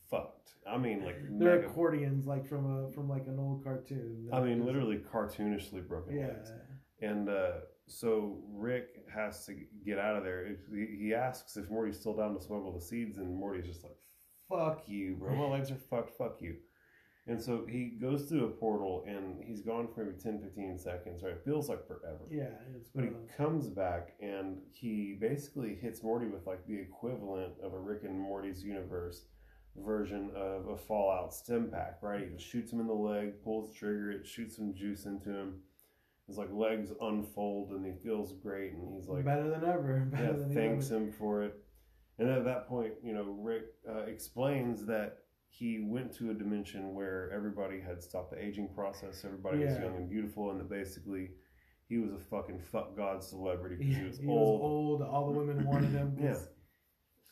fucked. 0.10 0.52
I 0.70 0.78
mean, 0.78 1.04
like 1.04 1.18
they're 1.40 1.56
mega- 1.58 1.68
accordions 1.68 2.26
like 2.28 2.46
from 2.48 2.66
a 2.66 2.92
from 2.92 3.10
like 3.10 3.28
an 3.28 3.40
old 3.40 3.64
cartoon 3.64 4.30
I 4.34 4.42
mean, 4.42 4.66
literally 4.66 4.98
cartoonishly 4.98 5.88
broken 5.88 6.18
yeah 6.18 6.28
legs. 6.28 6.52
And 7.02 7.30
uh, 7.30 7.52
so 7.88 8.40
Rick 8.52 9.06
has 9.14 9.46
to 9.46 9.56
get 9.86 9.98
out 10.00 10.16
of 10.18 10.24
there. 10.24 10.58
He 10.74 10.98
he 11.00 11.14
asks 11.14 11.56
if 11.58 11.70
Morty's 11.70 12.00
still 12.00 12.16
down 12.16 12.36
to 12.36 12.42
smuggle 12.42 12.74
the 12.74 12.82
seeds, 12.82 13.18
and 13.18 13.36
Morty's 13.36 13.66
just 13.68 13.84
like, 13.84 13.98
"Fuck 14.50 14.88
you, 14.88 15.16
bro. 15.16 15.36
My 15.36 15.48
legs 15.48 15.72
are 15.72 15.76
fucked. 15.76 16.18
Fuck 16.18 16.42
you." 16.42 16.56
And 17.28 17.42
so 17.42 17.66
he 17.68 17.86
goes 18.02 18.24
through 18.24 18.46
a 18.46 18.50
portal, 18.50 19.04
and 19.08 19.44
he's 19.44 19.62
gone 19.62 19.88
for 19.94 20.06
maybe 20.06 20.18
10, 20.18 20.40
15 20.42 20.78
seconds. 20.78 21.24
Right? 21.24 21.34
It 21.34 21.42
feels 21.44 21.68
like 21.70 21.86
forever. 21.88 22.20
yeah 22.32 22.50
it's 22.76 22.90
But 22.96 23.06
he 23.06 23.12
comes 23.36 23.68
back, 23.68 24.14
and 24.22 24.60
he 24.72 25.18
basically 25.20 25.76
hits 25.76 26.04
Morty 26.04 26.28
with 26.28 26.48
like 26.48 26.66
the 26.66 26.80
equivalent 26.80 27.54
of 27.62 27.74
a 27.74 27.80
Rick 27.80 28.04
and 28.04 28.18
Morty's 28.18 28.64
universe 28.64 29.26
version 29.76 30.32
of 30.36 30.68
a 30.70 30.78
Fallout 30.78 31.34
stim 31.34 31.70
pack. 31.70 31.98
Right? 32.02 32.30
He 32.32 32.42
shoots 32.42 32.72
him 32.72 32.80
in 32.80 32.88
the 32.88 32.94
leg, 32.94 33.44
pulls 33.44 33.70
the 33.72 33.76
trigger, 33.76 34.12
it 34.12 34.26
shoots 34.26 34.56
some 34.56 34.74
juice 34.74 35.06
into 35.06 35.30
him 35.30 35.56
his 36.28 36.38
like 36.38 36.52
legs 36.52 36.92
unfold 37.02 37.72
and 37.72 37.86
he 37.86 37.94
feels 38.04 38.34
great 38.34 38.74
and 38.74 38.94
he's 38.94 39.08
like 39.08 39.24
better 39.24 39.50
than 39.50 39.64
ever. 39.64 40.00
Better 40.12 40.24
yeah 40.24 40.32
than 40.34 40.54
thanks 40.54 40.92
ever. 40.92 40.98
him 41.06 41.12
for 41.14 41.44
it 41.44 41.56
and 42.20 42.30
at 42.30 42.44
that 42.44 42.68
point 42.68 42.94
you 43.04 43.14
know 43.14 43.24
rick 43.40 43.64
uh, 43.90 44.00
explains 44.00 44.86
that 44.86 45.20
he 45.50 45.80
went 45.88 46.14
to 46.18 46.30
a 46.32 46.34
dimension 46.34 46.94
where 46.94 47.32
everybody 47.34 47.80
had 47.80 48.02
stopped 48.04 48.32
the 48.32 48.44
aging 48.44 48.70
process 48.76 49.24
everybody 49.26 49.60
was 49.66 49.74
young 49.78 49.96
and 49.96 50.10
beautiful 50.10 50.52
and 50.52 50.60
that 50.60 50.70
basically 50.70 51.30
he 51.88 51.98
was 51.98 52.12
a 52.12 52.20
fucking 52.20 52.60
fuck 52.60 52.96
god 52.98 53.24
celebrity 53.24 53.76
because 53.78 53.94
Yeah, 53.94 54.00
he 54.02 54.08
was 54.08 54.18
he 54.20 54.28
old 54.28 54.60
was 54.62 54.62
old. 54.62 55.02
All 55.02 55.32
the 55.32 55.38
women 55.40 55.66
wanted 55.66 55.90
him. 55.92 56.18
yeah. 56.22 56.36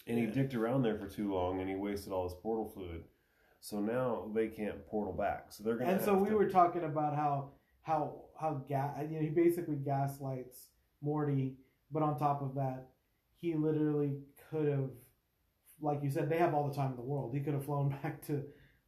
and 0.08 0.17
he 0.17 0.25
dicked 0.28 0.56
around 0.56 0.82
there 0.84 0.97
for 0.97 1.08
too 1.08 1.34
long 1.34 1.60
and 1.60 1.69
he 1.69 1.75
wasted 1.75 2.13
all 2.13 2.23
his 2.23 2.38
portal 2.41 2.69
fluid 2.73 3.04
so 3.60 3.80
now 3.80 4.30
they 4.34 4.47
can't 4.47 4.86
portal 4.88 5.13
back 5.13 5.47
so 5.51 5.63
they're 5.63 5.78
gonna 5.78 5.91
And 5.91 6.01
so 6.01 6.13
we 6.15 6.30
to- 6.30 6.36
were 6.36 6.49
talking 6.49 6.84
about 6.84 7.15
how 7.15 7.51
how 7.82 8.21
how 8.39 8.63
ga- 8.67 9.01
you 9.10 9.15
know 9.17 9.21
he 9.21 9.30
basically 9.30 9.75
gaslights 9.75 10.69
Morty, 11.01 11.58
but 11.91 12.01
on 12.01 12.17
top 12.17 12.41
of 12.41 12.56
that, 12.56 12.88
he 13.39 13.54
literally 13.54 14.13
could 14.49 14.67
have, 14.67 14.89
like 15.81 16.01
you 16.03 16.09
said, 16.09 16.29
they 16.29 16.38
have 16.38 16.53
all 16.53 16.67
the 16.67 16.73
time 16.75 16.91
in 16.91 16.95
the 16.97 17.01
world. 17.03 17.33
He 17.33 17.39
could 17.41 17.53
have 17.53 17.65
flown 17.65 17.89
back 18.03 18.25
to 18.27 18.43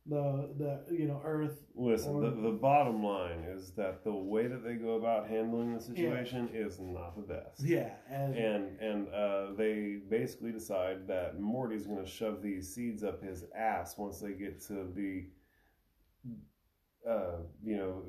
the 0.10 0.50
the 0.58 0.86
you 0.95 1.06
know 1.06 1.21
Earth. 1.23 1.60
Listen, 1.76 2.15
Or- 2.15 2.21
the, 2.21 2.30
the 2.41 2.58
bottom 2.62 3.04
line 3.04 3.39
is 3.39 3.71
that 3.71 4.04
the 4.06 4.13
way 4.13 4.47
that 4.47 4.63
they 4.63 4.76
go 4.76 4.95
about 4.95 5.28
handling 5.28 5.73
the 5.73 5.82
situation 5.82 6.50
is 6.54 6.80
not 6.80 7.15
the 7.17 7.23
best. 7.23 7.62
Yeah, 7.62 7.89
and, 8.10 8.36
And 8.36 8.80
and 8.80 9.08
uh, 9.10 9.47
they 9.58 9.97
basically 10.10 10.54
decide 10.54 11.08
that 11.08 11.39
Morty's 11.41 11.86
going 11.86 12.04
to 12.04 12.10
shove 12.10 12.41
these 12.41 12.73
seeds 12.73 13.04
up 13.04 13.21
his 13.21 13.43
ass 13.54 13.97
once 13.97 14.19
they 14.21 14.32
get 14.32 14.62
to 14.67 14.88
the, 14.95 15.26
uh, 17.10 17.38
you 17.63 17.76
know, 17.76 18.02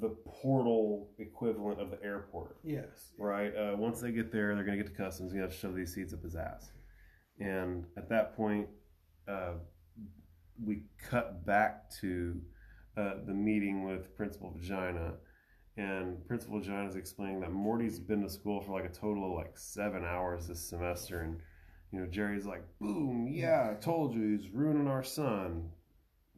the 0.00 0.08
portal 0.24 1.10
equivalent 1.18 1.80
of 1.80 1.90
the 1.90 2.02
airport 2.02 2.56
yes, 2.64 3.12
right? 3.18 3.54
Uh, 3.54 3.76
once 3.76 4.00
they 4.00 4.10
get 4.10 4.32
there, 4.32 4.54
they're 4.54 4.64
going 4.64 4.78
to 4.78 4.82
get 4.82 4.90
to 4.90 4.96
customs. 4.96 5.32
You 5.34 5.40
have 5.40 5.50
to 5.50 5.56
shove 5.56 5.74
these 5.74 5.94
seeds 5.94 6.14
up 6.14 6.22
his 6.22 6.34
ass. 6.34 6.70
And 7.38 7.84
at 7.96 8.08
that 8.08 8.36
point, 8.36 8.68
uh, 9.28 9.54
we 10.64 10.82
cut 10.98 11.44
back 11.44 11.90
to 12.00 12.40
uh, 12.96 13.14
the 13.26 13.34
meeting 13.34 13.84
with 13.84 14.16
Principal 14.16 14.52
Vagina, 14.56 15.14
and 15.76 16.26
Principal 16.26 16.58
Vagina 16.58 16.88
is 16.88 16.96
explaining 16.96 17.40
that 17.40 17.52
Morty's 17.52 17.98
been 17.98 18.22
to 18.22 18.28
school 18.28 18.60
for 18.60 18.72
like 18.72 18.84
a 18.84 18.94
total 18.94 19.30
of 19.30 19.32
like 19.32 19.56
seven 19.56 20.04
hours 20.04 20.46
this 20.46 20.60
semester, 20.68 21.20
and 21.22 21.40
you 21.90 22.00
know 22.00 22.06
Jerry's 22.06 22.46
like, 22.46 22.64
"Boom, 22.78 23.28
yeah, 23.30 23.70
I 23.70 23.80
told 23.80 24.14
you 24.14 24.36
he's 24.36 24.50
ruining 24.50 24.88
our 24.88 25.02
son." 25.02 25.70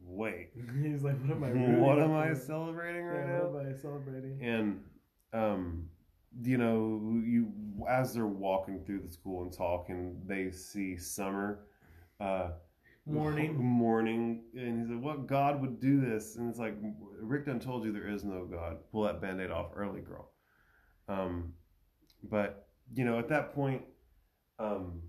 Wait, 0.07 0.49
He's 0.81 1.03
like, 1.03 1.19
what 1.21 1.31
am 1.35 1.43
I? 1.43 1.49
what 1.79 1.99
am 1.99 2.13
I 2.13 2.33
celebrating 2.33 3.05
Yeah, 3.05 3.11
right 3.11 3.27
now? 3.27 3.47
what 3.49 3.65
am 3.65 3.73
I 3.73 3.77
celebrating? 3.77 4.39
and 4.41 4.79
um 5.33 5.85
you 6.43 6.57
know 6.57 7.01
you 7.25 7.51
as 7.89 8.13
they're 8.13 8.25
walking 8.27 8.83
through 8.85 8.99
the 8.99 9.09
school 9.09 9.41
and 9.43 9.51
talking 9.51 10.21
they 10.25 10.51
see 10.51 10.97
summer 10.97 11.59
uh 12.19 12.49
Morning. 13.07 13.55
morning 13.63 14.43
and 14.55 14.79
he's 14.79 14.89
like 14.89 15.01
what 15.03 15.27
god 15.27 15.61
would 15.61 15.79
do 15.79 16.01
this 16.01 16.35
and 16.37 16.49
it's 16.49 16.57
like 16.59 16.75
rick 17.21 17.45
done 17.45 17.59
told 17.59 17.85
you 17.85 17.91
there 17.93 18.07
is 18.07 18.23
no 18.23 18.45
god 18.45 18.77
pull 18.91 19.03
that 19.03 19.21
band-aid 19.21 19.51
off 19.51 19.67
early 19.75 20.01
girl 20.01 20.31
um 21.07 21.53
but 22.23 22.67
you 22.95 23.05
know 23.05 23.19
at 23.19 23.27
that 23.29 23.53
point 23.53 23.83
um 24.59 25.01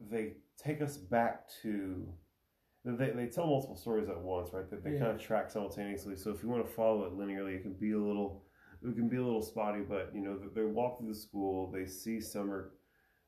they 0.00 0.34
take 0.56 0.80
us 0.82 0.96
back 0.96 1.48
to 1.62 2.06
they, 2.84 3.10
they 3.10 3.26
tell 3.26 3.46
multiple 3.46 3.76
stories 3.76 4.08
at 4.08 4.20
once 4.20 4.52
right 4.52 4.68
that 4.70 4.82
they 4.82 4.92
Yeah. 4.92 4.98
kind 5.00 5.10
of 5.12 5.20
track 5.20 5.50
simultaneously 5.50 6.16
so 6.16 6.30
if 6.30 6.42
you 6.42 6.48
want 6.48 6.66
to 6.66 6.72
follow 6.72 7.04
it 7.04 7.12
linearly 7.16 7.54
it 7.56 7.62
can 7.62 7.74
be 7.74 7.92
a 7.92 7.98
little 7.98 8.44
it 8.82 8.96
can 8.96 9.08
be 9.08 9.16
a 9.16 9.22
little 9.22 9.42
spotty 9.42 9.80
but 9.80 10.10
you 10.14 10.20
know 10.20 10.38
they 10.54 10.64
walk 10.64 10.98
through 10.98 11.08
the 11.08 11.14
school 11.14 11.70
they 11.70 11.86
see 11.86 12.20
summer 12.20 12.72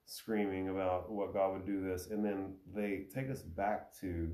screaming 0.07 0.69
about 0.69 1.11
what 1.11 1.33
god 1.33 1.53
would 1.53 1.65
do 1.67 1.81
this 1.83 2.09
and 2.09 2.25
then 2.25 2.55
they 2.75 3.07
take 3.15 3.31
us 3.31 3.43
back 3.43 3.93
to 4.01 4.31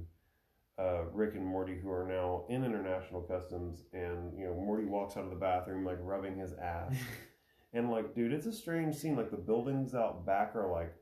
uh, 0.79 1.05
Rick 1.13 1.35
and 1.35 1.45
Morty, 1.45 1.77
who 1.79 1.91
are 1.91 2.07
now 2.07 2.45
in 2.49 2.65
international 2.65 3.21
customs, 3.21 3.83
and 3.93 4.33
you 4.39 4.47
know 4.47 4.55
Morty 4.55 4.87
walks 4.87 5.17
out 5.17 5.25
of 5.25 5.31
the 5.31 5.37
bathroom 5.37 5.85
like 5.85 5.99
rubbing 6.01 6.39
his 6.39 6.55
ass, 6.55 6.95
and 7.75 7.91
like, 7.91 8.15
dude, 8.15 8.33
it's 8.33 8.47
a 8.47 8.53
strange 8.53 8.97
scene. 8.97 9.15
Like 9.15 9.31
the 9.31 9.37
buildings 9.37 9.95
out 9.95 10.25
back 10.25 10.57
are 10.57 10.73
like, 10.73 10.95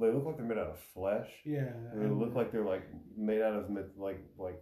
they 0.00 0.10
look 0.10 0.24
like 0.24 0.36
they're 0.36 0.46
made 0.46 0.58
out 0.58 0.68
of 0.68 0.78
flesh. 0.94 1.28
Yeah. 1.44 1.70
They 1.94 2.06
look 2.06 2.34
like 2.34 2.52
they're 2.52 2.64
like 2.64 2.88
made 3.16 3.42
out 3.42 3.54
of 3.54 3.70
like 3.96 4.20
like 4.38 4.60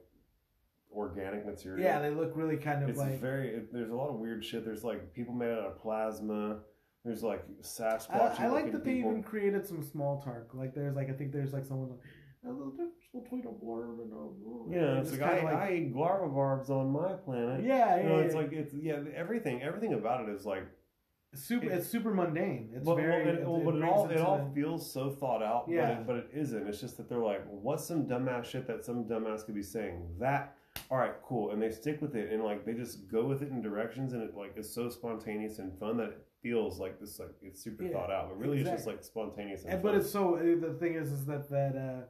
organic 0.95 1.47
material. 1.47 1.83
Yeah, 1.85 2.01
they 2.01 2.11
look 2.11 2.33
really 2.35 2.57
kind 2.57 2.83
of 2.83 2.91
it's 2.91 2.99
like. 2.99 3.21
very. 3.21 3.49
It, 3.49 3.73
there's 3.73 3.91
a 3.91 3.95
lot 3.95 4.09
of 4.09 4.17
weird 4.17 4.45
shit. 4.45 4.65
There's 4.65 4.85
like 4.85 5.15
people 5.15 5.35
made 5.35 5.51
out 5.51 5.67
of 5.67 5.79
plasma. 5.79 6.59
There's 7.05 7.23
like 7.23 7.45
Sasquatch. 7.63 8.41
I, 8.41 8.45
I 8.45 8.49
like 8.49 8.73
that 8.73 8.85
they 8.85 8.95
even 8.95 9.23
created 9.23 9.67
some 9.67 9.83
small 9.83 10.21
talk. 10.21 10.53
Like 10.53 10.75
there's 10.75 10.97
like 10.97 11.09
I 11.09 11.13
think 11.13 11.33
there's 11.33 11.53
like 11.53 11.65
someone 11.65 11.91
like 11.91 12.01
"Oh, 12.47 12.55
there's 12.55 12.69
a 12.69 12.71
difference 12.71 12.95
between 13.13 13.47
a 13.47 13.65
blurb 13.65 14.03
and 14.03 14.13
a 14.13 14.17
oh, 14.17 14.67
Yeah, 14.71 15.01
it's 15.01 15.13
like, 15.13 15.21
kinda 15.21 15.53
I, 15.53 15.69
I 15.69 15.73
eat 15.75 15.97
larva 15.97 16.29
barbs 16.29 16.69
on 16.69 16.91
my 16.91 17.15
planet. 17.15 17.65
yeah, 17.65 17.97
yeah, 17.97 18.03
You 18.03 18.09
know, 18.09 18.19
yeah. 18.19 18.25
it's 18.25 18.35
like 18.35 18.53
it's 18.53 18.75
yeah, 18.75 18.99
everything 19.17 19.63
everything 19.63 19.95
about 19.95 20.29
it 20.29 20.33
is 20.35 20.45
like 20.45 20.65
super. 21.35 21.67
it- 21.67 21.73
it's 21.73 21.87
super 21.89 22.13
mundane. 22.13 22.71
It's 22.75 22.85
well, 22.87 22.97
very. 22.97 23.25
well, 23.25 23.35
it, 23.35 23.47
well, 23.47 23.61
it 23.61 23.65
but 23.65 23.75
it 23.75 23.79
brings 23.81 23.93
all 23.95 24.11
it 24.11 24.19
all 24.21 24.39
the- 24.45 24.55
feels 24.55 24.91
so 24.93 25.11
thought 25.11 25.43
out, 25.43 25.67
Yeah. 25.69 25.87
but 25.87 25.91
it, 26.01 26.07
but 26.07 26.17
it 26.17 26.29
isn't. 26.33 26.67
It's 26.69 26.81
just 26.81 26.97
that 26.97 27.09
they're 27.09 27.19
like, 27.19 27.45
what's 27.49 27.85
some 27.85 28.07
dumbass 28.07 28.45
shit 28.47 28.67
that 28.67 28.85
some 28.85 29.05
dumbass 29.05 29.45
could 29.45 29.55
be 29.55 29.63
saying? 29.63 30.17
That 30.19 30.57
all 30.91 30.99
right, 30.99 31.15
cool, 31.25 31.51
and 31.51 31.61
they 31.61 31.71
stick 31.71 32.01
with 32.01 32.15
it, 32.15 32.33
and 32.33 32.43
like 32.45 32.65
they 32.65 32.75
just 32.75 33.09
go 33.11 33.25
with 33.27 33.43
it 33.43 33.51
in 33.51 33.61
directions, 33.61 34.13
and 34.13 34.23
it 34.23 34.37
like 34.37 34.57
is 34.57 34.73
so 34.73 34.89
spontaneous 34.89 35.59
and 35.59 35.77
fun 35.79 35.97
that 35.99 36.09
it 36.11 36.27
feels 36.43 36.79
like 36.79 36.99
this 37.01 37.19
like 37.19 37.35
it's 37.43 37.61
super 37.63 37.83
Yeah, 37.85 37.93
thought 37.93 38.11
out, 38.11 38.29
but 38.29 38.39
really 38.39 38.61
it's 38.61 38.71
just 38.71 38.87
like 38.87 39.03
spontaneous. 39.05 39.65
And, 39.65 39.75
And, 39.75 39.83
but 39.83 39.95
it's 39.95 40.09
so 40.11 40.37
uh, 40.37 40.41
the 40.61 40.77
thing 40.81 40.95
is 40.95 41.13
is 41.13 41.27
that 41.27 41.51
that 41.51 41.77
uh, 41.77 42.05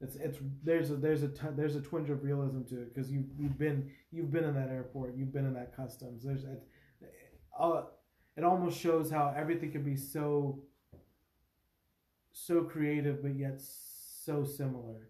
it's 0.00 0.16
it's 0.16 0.38
there's 0.62 0.90
a 0.90 0.96
there's 0.96 1.22
a 1.22 1.28
there's 1.56 1.74
a 1.76 1.80
twinge 1.80 2.10
of 2.10 2.22
realism 2.22 2.62
to 2.64 2.82
it 2.82 2.94
because 2.94 3.10
you 3.10 3.24
you've 3.38 3.58
been 3.58 3.90
you've 4.10 4.30
been 4.30 4.44
in 4.44 4.54
that 4.54 4.68
airport 4.68 5.14
you've 5.16 5.32
been 5.32 5.46
in 5.46 5.54
that 5.54 5.74
customs 5.74 6.22
there's 6.22 6.44
a, 6.44 6.56
uh, 7.58 7.84
it 8.36 8.44
almost 8.44 8.78
shows 8.78 9.10
how 9.10 9.32
everything 9.36 9.70
can 9.72 9.82
be 9.82 9.96
so 9.96 10.62
so 12.32 12.64
creative 12.64 13.22
but 13.22 13.36
yet 13.36 13.60
so 13.60 14.44
similar. 14.44 15.08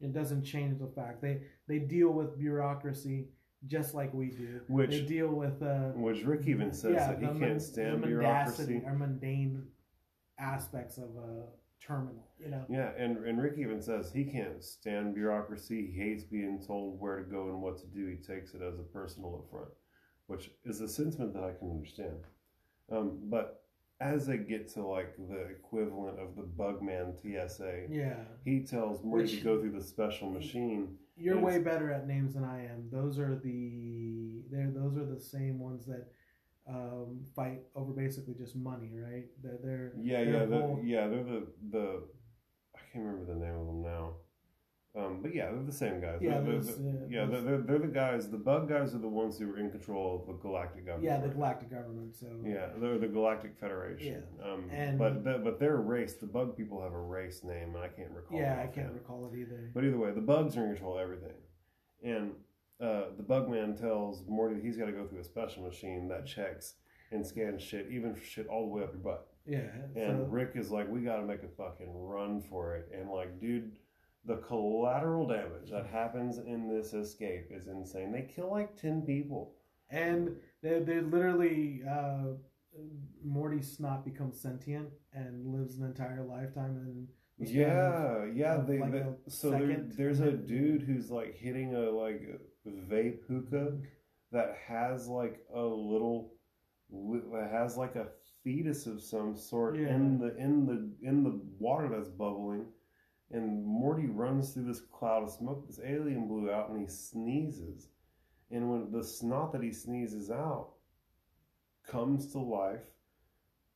It 0.00 0.12
doesn't 0.12 0.44
change 0.44 0.78
the 0.78 0.86
fact 0.88 1.22
they 1.22 1.42
they 1.66 1.78
deal 1.78 2.10
with 2.10 2.38
bureaucracy 2.38 3.28
just 3.66 3.94
like 3.94 4.12
we 4.14 4.30
do. 4.30 4.60
Which- 4.68 4.90
they 4.90 5.00
deal 5.02 5.28
with 5.28 5.62
uh, 5.62 5.90
which 5.94 6.22
Rick 6.24 6.46
even 6.46 6.72
says 6.72 6.96
that 6.96 7.18
he 7.20 7.26
can't 7.38 7.60
stand 7.60 8.02
the 8.02 8.06
bureaucracy. 8.06 8.82
or 8.84 8.94
mundane 8.94 9.66
aspects 10.38 10.98
of 10.98 11.16
a 11.16 11.46
terminal. 11.80 12.24
You 12.38 12.50
know, 12.50 12.64
Yeah, 12.68 12.92
and 12.96 13.18
and 13.26 13.42
Rick 13.42 13.54
even 13.58 13.82
says 13.82 14.12
he 14.12 14.24
can't 14.24 14.62
stand 14.62 15.14
bureaucracy. 15.14 15.90
He 15.92 16.00
hates 16.00 16.22
being 16.24 16.62
told 16.64 17.00
where 17.00 17.16
to 17.18 17.24
go 17.24 17.48
and 17.48 17.60
what 17.60 17.78
to 17.78 17.86
do. 17.86 18.06
He 18.06 18.16
takes 18.16 18.54
it 18.54 18.62
as 18.62 18.78
a 18.78 18.84
personal 18.84 19.44
affront, 19.44 19.70
which 20.28 20.50
is 20.64 20.80
a 20.80 20.88
sentiment 20.88 21.34
that 21.34 21.42
I 21.42 21.52
can 21.52 21.70
understand. 21.70 22.18
Um, 22.90 23.18
but 23.24 23.62
as 24.00 24.26
they 24.26 24.38
get 24.38 24.72
to 24.74 24.86
like 24.86 25.16
the 25.16 25.48
equivalent 25.50 26.18
of 26.18 26.36
the 26.36 26.42
Bugman 26.42 27.16
TSA, 27.20 27.86
yeah. 27.90 28.16
he 28.44 28.60
tells 28.60 29.02
Morty 29.04 29.24
Which- 29.24 29.38
to 29.38 29.44
go 29.44 29.60
through 29.60 29.72
the 29.72 29.82
special 29.82 30.30
machine. 30.30 30.96
You're 31.20 31.40
way 31.40 31.58
better 31.58 31.90
at 31.92 32.06
names 32.06 32.34
than 32.34 32.44
I 32.44 32.66
am. 32.66 32.88
Those 32.92 33.18
are 33.18 33.34
the 33.34 34.42
they're 34.52 34.70
those 34.70 34.96
are 34.96 35.04
the 35.04 35.18
same 35.18 35.58
ones 35.58 35.84
that 35.86 36.06
um, 36.68 37.24
fight 37.34 37.62
over 37.74 37.92
basically 37.92 38.34
just 38.34 38.54
money, 38.54 38.92
right? 38.94 39.24
They're, 39.42 39.58
they're 39.60 39.92
Yeah, 40.00 40.22
They're 40.22 40.32
yeah, 40.32 40.44
the, 40.46 40.80
yeah. 40.84 41.08
They're 41.08 41.24
the 41.24 41.46
the 41.70 42.02
I 42.76 42.78
can't 42.92 43.04
remember 43.04 43.34
the 43.34 43.40
name 43.40 43.54
of 43.54 43.66
them 43.66 43.82
now. 43.82 44.12
Um, 44.96 45.20
but 45.22 45.34
yeah, 45.34 45.50
they're 45.52 45.62
the 45.62 45.70
same 45.72 46.00
guys. 46.00 46.18
yeah, 46.20 46.40
They're- 46.40 46.58
they're 46.60 46.74
uh, 46.74 47.06
yeah, 47.08 47.26
they're, 47.26 47.40
they're, 47.42 47.58
they're 47.58 47.78
the 47.78 47.86
guys. 47.86 48.30
The 48.30 48.38
bug 48.38 48.68
guys 48.68 48.94
are 48.94 48.98
the 48.98 49.06
ones 49.08 49.38
who 49.38 49.52
are 49.52 49.58
in 49.58 49.70
control 49.70 50.20
of 50.20 50.26
the 50.26 50.32
galactic 50.32 50.86
government. 50.86 51.04
yeah, 51.04 51.20
the 51.20 51.28
galactic 51.32 51.70
government. 51.70 52.16
So 52.16 52.26
Yeah, 52.44 52.70
they're 52.78 52.98
the 52.98 53.06
Galactic 53.06 53.56
Federation. 53.58 54.24
Um, 54.42 54.68
And- 54.70 54.98
but 54.98 55.22
the, 55.24 55.38
but 55.44 55.60
their 55.60 55.76
race, 55.76 56.14
the 56.14 56.26
bug 56.26 56.56
people 56.56 56.82
have 56.82 56.94
a 56.94 57.00
race 57.00 57.44
name, 57.44 57.74
and 57.74 57.84
I 57.84 57.88
can't 57.88 58.10
recall. 58.10 58.38
yeah, 58.38 58.60
I 58.62 58.66
can't 58.66 58.92
recall 58.92 59.30
it 59.32 59.36
either. 59.38 59.70
But 59.74 59.84
either 59.84 59.98
way, 59.98 60.10
the 60.10 60.20
bugs 60.22 60.56
are 60.56 60.62
in 60.64 60.70
control 60.74 60.96
of 60.96 61.02
everything, 61.02 61.36
and 62.02 62.32
uh, 62.80 63.10
the 63.16 63.22
Bugman 63.22 63.78
tells 63.78 64.24
Morty 64.26 64.54
that 64.56 64.64
he's 64.64 64.76
got 64.78 64.86
to 64.86 64.92
go 64.92 65.06
through 65.06 65.20
a 65.20 65.24
special 65.24 65.64
machine 65.64 66.08
that 66.08 66.26
checks 66.26 66.74
and 67.12 67.26
scans 67.26 67.62
shit, 67.62 67.88
even 67.90 68.14
shit 68.20 68.46
all 68.48 68.62
the 68.62 68.68
way 68.74 68.82
up 68.82 68.92
your 68.92 69.02
butt. 69.02 69.26
Yeah, 69.46 69.60
And 69.96 70.18
so, 70.18 70.26
Rick 70.28 70.52
is 70.56 70.70
like, 70.70 70.88
we 70.90 71.00
got 71.00 71.16
to 71.16 71.22
make 71.26 71.42
a 71.42 71.48
fucking 71.48 71.90
run 71.94 72.40
for 72.40 72.76
it, 72.76 72.88
and 72.94 73.10
like, 73.10 73.38
dude. 73.40 73.72
The 74.24 74.36
collateral 74.36 75.26
damage 75.26 75.70
that 75.70 75.86
happens 75.86 76.38
in 76.38 76.68
this 76.68 76.92
escape 76.92 77.48
is 77.50 77.68
insane. 77.68 78.12
They 78.12 78.22
kill 78.34 78.50
like 78.50 78.76
10 78.76 79.02
people. 79.02 79.54
and 79.90 80.36
they 80.62 80.80
they 80.80 81.00
literally 81.00 81.82
uh, 81.88 82.34
Morty's 83.24 83.76
snot 83.76 84.04
becomes 84.04 84.38
sentient 84.40 84.88
and 85.14 85.46
lives 85.54 85.78
an 85.78 85.86
entire 85.86 86.22
lifetime 86.24 86.76
and 86.76 87.08
of- 87.40 87.50
Yeah, 87.54 88.24
yeah. 88.34 88.56
of, 88.56 88.66
They, 88.66 88.78
like, 88.80 88.92
they- 88.92 89.06
so 89.28 89.50
there, 89.50 89.84
there's 89.96 90.20
a 90.20 90.32
dude 90.32 90.82
who's 90.82 91.10
like 91.10 91.34
hitting 91.34 91.74
a 91.74 91.90
like 91.90 92.22
vape 92.66 93.20
hookah 93.26 93.78
that 94.32 94.56
has 94.66 95.08
like 95.08 95.40
a 95.54 95.62
little 95.62 96.34
that 96.90 97.48
has 97.50 97.76
like 97.76 97.96
a 97.96 98.08
fetus 98.44 98.86
of 98.86 99.00
some 99.00 99.34
sort 99.36 99.76
Yeah. 99.78 99.94
in 99.94 100.18
the 100.18 100.36
in 100.36 100.66
the 100.66 101.08
in 101.08 101.22
the 101.24 101.40
water 101.58 101.88
that's 101.88 102.08
bubbling, 102.10 102.66
and 103.30 103.64
Morty 103.64 104.06
runs 104.06 104.52
through 104.52 104.64
this 104.64 104.80
cloud 104.80 105.22
of 105.24 105.30
smoke. 105.30 105.66
This 105.66 105.80
alien 105.84 106.26
blew 106.28 106.50
out, 106.50 106.70
and 106.70 106.80
he 106.80 106.86
sneezes, 106.86 107.88
and 108.50 108.70
when 108.70 108.90
the 108.90 109.04
snot 109.04 109.52
that 109.52 109.62
he 109.62 109.72
sneezes 109.72 110.30
out 110.30 110.70
comes 111.86 112.32
to 112.32 112.38
life, 112.38 112.84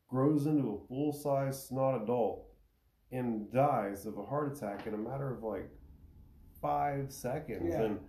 grows 0.08 0.46
into 0.46 0.74
a 0.82 0.86
full 0.88 1.12
size 1.12 1.68
snot 1.68 2.02
adult 2.02 2.46
and 3.10 3.50
dies 3.52 4.06
of 4.06 4.16
a 4.18 4.24
heart 4.24 4.56
attack 4.56 4.86
in 4.86 4.94
a 4.94 4.98
matter 4.98 5.30
of 5.32 5.42
like 5.42 5.68
five 6.60 7.10
seconds. 7.12 7.68
Yeah. 7.68 7.82
And 7.82 8.00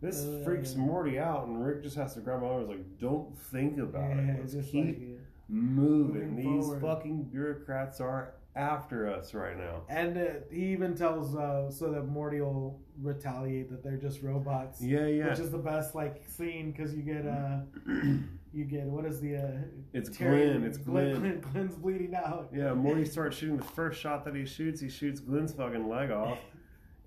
this 0.00 0.24
Uh, 0.24 0.42
freaks 0.44 0.74
Morty 0.76 1.18
out, 1.18 1.46
and 1.48 1.64
Rick 1.64 1.82
just 1.82 1.96
has 1.96 2.14
to 2.14 2.20
grab 2.20 2.42
my 2.42 2.48
arms 2.48 2.68
like, 2.68 2.98
"Don't 2.98 3.36
think 3.36 3.78
about 3.78 4.10
yeah, 4.16 4.32
it. 4.34 4.40
Let's 4.54 4.70
keep 4.70 4.86
like, 4.86 5.18
moving. 5.48 6.34
moving 6.34 6.36
These 6.36 6.66
forward." 6.66 6.82
fucking 6.82 7.24
bureaucrats 7.24 8.00
are 8.00 8.34
after 8.58 9.08
us 9.08 9.32
right 9.34 9.56
now." 9.56 9.82
and 9.88 10.18
uh, 10.18 10.24
he 10.50 10.66
even 10.72 10.94
tells 10.96 11.34
uh, 11.36 11.70
so 11.70 11.90
that 11.92 12.02
Morty 12.06 12.40
will 12.40 12.80
retaliate 13.00 13.70
that 13.70 13.82
they're 13.82 13.96
just 13.96 14.22
robots. 14.22 14.82
Yeah, 14.82 15.06
yeah. 15.06 15.30
Which 15.30 15.38
is 15.38 15.50
the 15.50 15.58
best 15.58 15.94
like 15.94 16.24
scene 16.28 16.72
because 16.72 16.94
you 16.94 17.02
get 17.02 17.26
uh 17.26 17.60
you 18.52 18.64
get 18.64 18.84
what 18.84 19.04
is 19.04 19.20
the 19.20 19.36
uh 19.36 19.50
It's 19.92 20.10
Terry- 20.10 20.48
Glenn, 20.48 20.64
it's 20.64 20.78
Glenn. 20.78 21.20
Glenn 21.20 21.40
Glenn's 21.40 21.76
bleeding 21.76 22.14
out. 22.14 22.50
Yeah, 22.54 22.74
Morty 22.74 23.04
starts 23.04 23.36
shooting. 23.36 23.56
The 23.56 23.64
first 23.64 24.00
shot 24.00 24.24
that 24.24 24.34
he 24.34 24.44
shoots, 24.44 24.80
he 24.80 24.88
shoots 24.88 25.20
Glenn's 25.20 25.52
fucking 25.52 25.88
leg 25.88 26.10
off, 26.10 26.38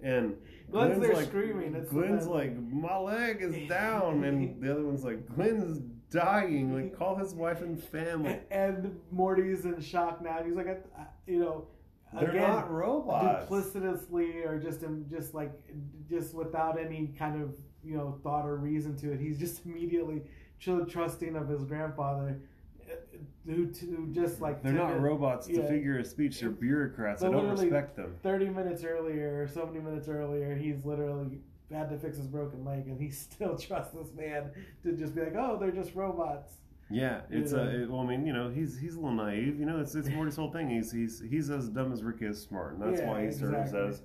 and 0.01 0.35
Glenn's 0.71 1.01
there 1.01 1.13
like, 1.13 1.27
screaming, 1.27 1.75
it's 1.75 1.89
Glenn's 1.91 2.27
like, 2.27 2.55
"My 2.57 2.97
leg 2.97 3.41
is 3.41 3.67
down," 3.67 4.23
and 4.23 4.61
the 4.61 4.71
other 4.71 4.85
one's 4.85 5.03
like, 5.03 5.27
"Glenn's 5.35 5.81
dying." 6.11 6.73
Like, 6.75 6.97
call 6.97 7.15
his 7.15 7.33
wife 7.33 7.61
and 7.61 7.81
family. 7.83 8.39
And, 8.51 8.99
Morty's 9.11 9.65
in 9.65 9.81
shock 9.81 10.21
now. 10.21 10.41
He's 10.43 10.55
like, 10.55 10.67
I, 10.67 11.05
you 11.25 11.39
know, 11.39 11.67
They're 12.13 12.29
again, 12.29 12.49
not 12.49 12.71
robots. 12.71 13.49
duplicitously 13.49 14.45
or 14.45 14.59
just 14.59 14.83
um, 14.83 15.05
just 15.09 15.33
like 15.33 15.51
just 16.09 16.33
without 16.33 16.79
any 16.79 17.07
kind 17.17 17.41
of 17.41 17.55
you 17.83 17.95
know 17.97 18.19
thought 18.23 18.45
or 18.45 18.57
reason 18.57 18.95
to 18.97 19.11
it. 19.13 19.19
He's 19.19 19.39
just 19.39 19.65
immediately 19.65 20.21
tr- 20.59 20.83
trusting 20.83 21.35
of 21.35 21.47
his 21.47 21.63
grandfather, 21.63 22.39
uh, 22.89 22.93
who 23.45 23.67
to 23.67 24.09
just 24.11 24.41
like 24.41 24.61
They're 24.61 24.73
not 24.73 24.91
it 24.91 24.99
robots 24.99 25.47
to 25.47 25.61
yeah. 25.61 25.67
figure 25.67 25.97
of 25.99 26.05
speech. 26.07 26.39
They're 26.41 26.49
bureaucrats. 26.49 27.23
I 27.23 27.31
don't 27.31 27.49
respect 27.49 27.95
them. 27.95 28.15
Thirty 28.21 28.49
minutes 28.49 28.83
earlier, 28.83 29.41
or 29.43 29.47
so 29.47 29.65
many 29.65 29.79
minutes 29.79 30.07
earlier, 30.09 30.55
he's 30.55 30.83
literally 30.85 31.39
had 31.73 31.89
to 31.89 31.97
fix 31.97 32.17
his 32.17 32.27
broken 32.27 32.63
leg, 32.65 32.87
and 32.87 32.99
he 32.99 33.09
still 33.25 33.57
trusts 33.57 33.93
this 33.93 34.13
man 34.15 34.51
to 34.83 34.93
just 34.93 35.15
be 35.15 35.21
like, 35.21 35.35
"Oh, 35.35 35.57
they're 35.59 35.71
just 35.71 35.95
robots." 35.95 36.53
Yeah, 36.89 37.21
it's 37.29 37.53
Yeah. 37.53 37.59
a. 37.59 37.83
It, 37.83 37.89
well, 37.89 38.01
I 38.01 38.05
mean, 38.05 38.25
you 38.25 38.33
know, 38.33 38.49
he's 38.49 38.77
he's 38.77 38.95
a 38.95 38.99
little 38.99 39.15
naive. 39.15 39.59
You 39.59 39.65
know, 39.65 39.79
it's 39.79 39.95
it's 39.95 40.09
Morty's 40.09 40.35
whole 40.35 40.51
thing. 40.51 40.69
He's 40.69 40.91
he's 40.91 41.21
he's 41.21 41.49
as 41.49 41.69
dumb 41.69 41.93
as 41.93 42.03
Rick 42.03 42.21
is 42.21 42.41
smart, 42.41 42.73
and 42.73 42.81
that's 42.81 42.99
Yeah, 42.99 43.07
why 43.07 43.25
he 43.25 43.31
serves 43.31 43.73
as 43.73 44.01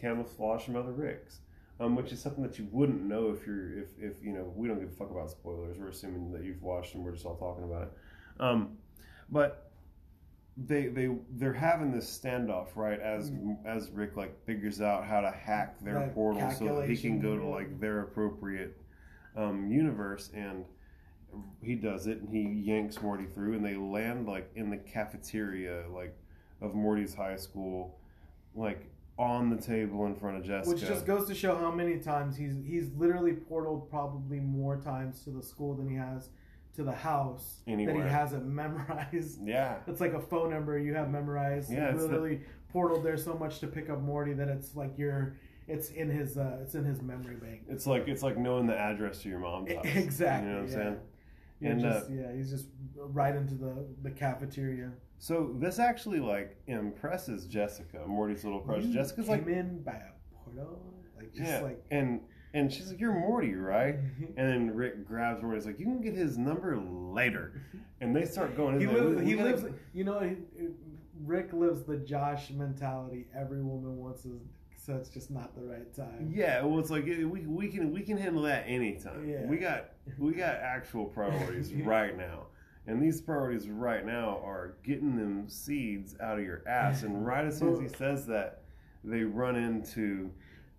camouflage 0.00 0.64
from 0.64 0.76
other 0.76 0.92
Ricks. 0.92 1.40
Um, 1.80 1.96
which 1.96 2.12
is 2.12 2.20
something 2.20 2.42
that 2.44 2.58
you 2.58 2.68
wouldn't 2.70 3.02
know 3.02 3.30
if 3.30 3.44
you're 3.46 3.78
if 3.78 3.88
if 3.98 4.22
you 4.22 4.32
know 4.32 4.52
we 4.54 4.68
don't 4.68 4.78
give 4.78 4.88
a 4.90 4.92
fuck 4.92 5.10
about 5.10 5.30
spoilers. 5.30 5.78
We're 5.78 5.88
assuming 5.88 6.30
that 6.32 6.44
you've 6.44 6.62
watched 6.62 6.94
and 6.94 7.04
we're 7.04 7.12
just 7.12 7.26
all 7.26 7.36
talking 7.36 7.64
about 7.64 7.82
it. 7.84 7.92
Um, 8.40 8.78
but 9.30 9.71
they 10.56 10.88
they 10.88 11.08
they're 11.30 11.52
having 11.52 11.90
this 11.90 12.18
standoff 12.18 12.76
right 12.76 13.00
as 13.00 13.32
as 13.64 13.90
Rick 13.90 14.16
like 14.16 14.44
figures 14.44 14.80
out 14.80 15.04
how 15.04 15.20
to 15.20 15.30
hack 15.30 15.80
their 15.80 16.00
That 16.00 16.14
portal 16.14 16.50
so 16.50 16.80
that 16.80 16.88
he 16.88 16.96
can 16.96 17.20
go 17.20 17.38
to 17.38 17.46
like 17.46 17.80
their 17.80 18.02
appropriate 18.02 18.78
um, 19.36 19.70
universe 19.70 20.30
and 20.34 20.64
he 21.62 21.74
does 21.74 22.06
it 22.06 22.20
and 22.20 22.28
he 22.28 22.42
yanks 22.42 23.00
Morty 23.00 23.24
through 23.24 23.54
and 23.54 23.64
they 23.64 23.76
land 23.76 24.26
like 24.26 24.50
in 24.54 24.68
the 24.68 24.76
cafeteria 24.76 25.84
like 25.90 26.14
of 26.60 26.74
Morty's 26.74 27.14
high 27.14 27.36
school 27.36 27.98
like 28.54 28.90
on 29.18 29.48
the 29.48 29.56
table 29.56 30.06
in 30.06 30.14
front 30.14 30.38
of 30.38 30.44
Jessica. 30.44 30.74
Which 30.74 30.86
just 30.86 31.06
goes 31.06 31.28
to 31.28 31.34
show 31.34 31.56
how 31.56 31.70
many 31.70 31.98
times 31.98 32.36
he's 32.36 32.56
he's 32.66 32.90
literally 32.96 33.32
portaled 33.32 33.88
probably 33.88 34.40
more 34.40 34.76
times 34.76 35.22
to 35.24 35.30
the 35.30 35.42
school 35.42 35.74
than 35.74 35.88
he 35.88 35.96
has 35.96 36.28
to 36.74 36.82
the 36.82 36.92
house 36.92 37.60
that 37.66 37.78
he 37.78 37.84
hasn't 38.00 38.46
memorized. 38.62 39.38
yeah 39.46 39.76
It's 39.86 40.00
like 40.00 40.14
a 40.14 40.20
phone 40.20 40.50
number 40.50 40.78
you 40.78 40.94
have 40.94 41.10
memorized. 41.10 41.70
Yeah, 41.70 41.92
He's 41.92 41.94
it's 41.96 42.02
the- 42.04 42.08
literally 42.08 42.40
portaled 42.74 43.02
there 43.02 43.16
so 43.18 43.34
much 43.34 43.58
to 43.60 43.66
pick 43.66 43.90
up 43.90 44.00
Morty 44.00 44.32
that 44.32 44.48
it's 44.48 44.74
like 44.74 44.96
you're 44.96 45.36
it's 45.68 45.90
in 45.90 46.08
his 46.08 46.36
uh 46.38 46.58
it's 46.62 46.74
in 46.74 46.84
his 46.84 47.02
memory 47.02 47.36
bank. 47.36 47.62
it's 47.68 47.86
like 47.86 48.08
it's 48.08 48.22
like 48.22 48.36
knowing 48.38 48.66
the 48.66 48.76
address 48.76 49.22
to 49.22 49.28
your 49.28 49.38
mom's 49.38 49.70
house 49.72 49.84
Exactly. 49.84 50.48
you 50.48 50.54
know 50.54 50.62
what 50.62 50.70
I'm 50.72 50.78
yeah. 50.78 50.84
saying 50.84 50.98
You're 51.60 51.72
And, 51.72 51.86
uh, 51.86 52.00
yeah, 52.10 52.34
he's 52.34 52.50
just 52.50 52.66
right 52.96 53.34
into 53.36 53.54
the 53.54 53.86
the 54.02 54.10
cafeteria. 54.10 54.90
so 55.18 55.54
this 55.58 55.78
actually 55.78 56.20
like 56.20 56.56
impresses 56.66 57.46
Jessica 57.46 58.00
Morty's 58.06 58.42
little 58.44 58.60
crush 58.60 58.84
You 58.84 58.92
Jessica's 58.94 59.26
came 59.26 59.38
like 59.44 59.46
in 59.46 59.82
by 59.82 59.92
a 59.92 60.34
portal, 60.44 60.82
like 61.18 61.32
just 61.34 61.46
yeah 61.50 61.60
like 61.60 61.80
and 61.90 62.20
and 62.54 62.72
she's 62.72 62.90
like 62.90 63.00
you're 63.00 63.12
Morty 63.12 63.54
right 63.54 63.96
mm-hmm. 63.96 64.24
And 64.36 64.48
then 64.48 64.74
Rick 64.74 65.06
grabs 65.06 65.42
Morty. 65.42 65.58
He's 65.58 65.66
like, 65.66 65.78
"You 65.78 65.86
can 65.86 66.00
get 66.00 66.14
his 66.14 66.38
number 66.38 66.76
later." 66.80 67.62
And 68.00 68.14
they 68.14 68.24
start 68.24 68.56
going. 68.56 68.80
he 68.80 68.86
lives. 68.86 69.22
He 69.22 69.36
lives. 69.36 69.64
You 69.94 70.04
know, 70.04 70.20
he, 70.20 70.36
Rick 71.24 71.52
lives 71.52 71.84
the 71.84 71.96
Josh 71.98 72.50
mentality. 72.50 73.26
Every 73.36 73.62
woman 73.62 73.96
wants 73.96 74.24
his, 74.24 74.40
so 74.76 74.94
it's 74.94 75.08
just 75.08 75.30
not 75.30 75.54
the 75.54 75.62
right 75.62 75.94
time. 75.94 76.32
Yeah, 76.34 76.64
well, 76.64 76.80
it's 76.80 76.90
like 76.90 77.04
we, 77.04 77.24
we 77.24 77.68
can 77.68 77.92
we 77.92 78.02
can 78.02 78.16
handle 78.16 78.42
that 78.42 78.64
anytime. 78.66 79.28
Yeah. 79.28 79.46
We 79.46 79.56
got 79.58 79.90
we 80.18 80.32
got 80.32 80.56
actual 80.62 81.04
priorities 81.06 81.70
Yeah. 81.72 81.84
right 81.86 82.16
now, 82.16 82.46
and 82.86 83.00
these 83.00 83.20
priorities 83.20 83.68
right 83.68 84.04
now 84.04 84.40
are 84.44 84.74
getting 84.82 85.16
them 85.16 85.48
seeds 85.48 86.16
out 86.20 86.38
of 86.38 86.44
your 86.44 86.66
ass. 86.66 87.02
And 87.02 87.24
right 87.24 87.44
as 87.44 87.58
soon 87.58 87.72
as 87.74 87.78
he 87.78 87.88
says 87.88 88.26
that, 88.26 88.62
they 89.04 89.22
run 89.22 89.56
into. 89.56 90.30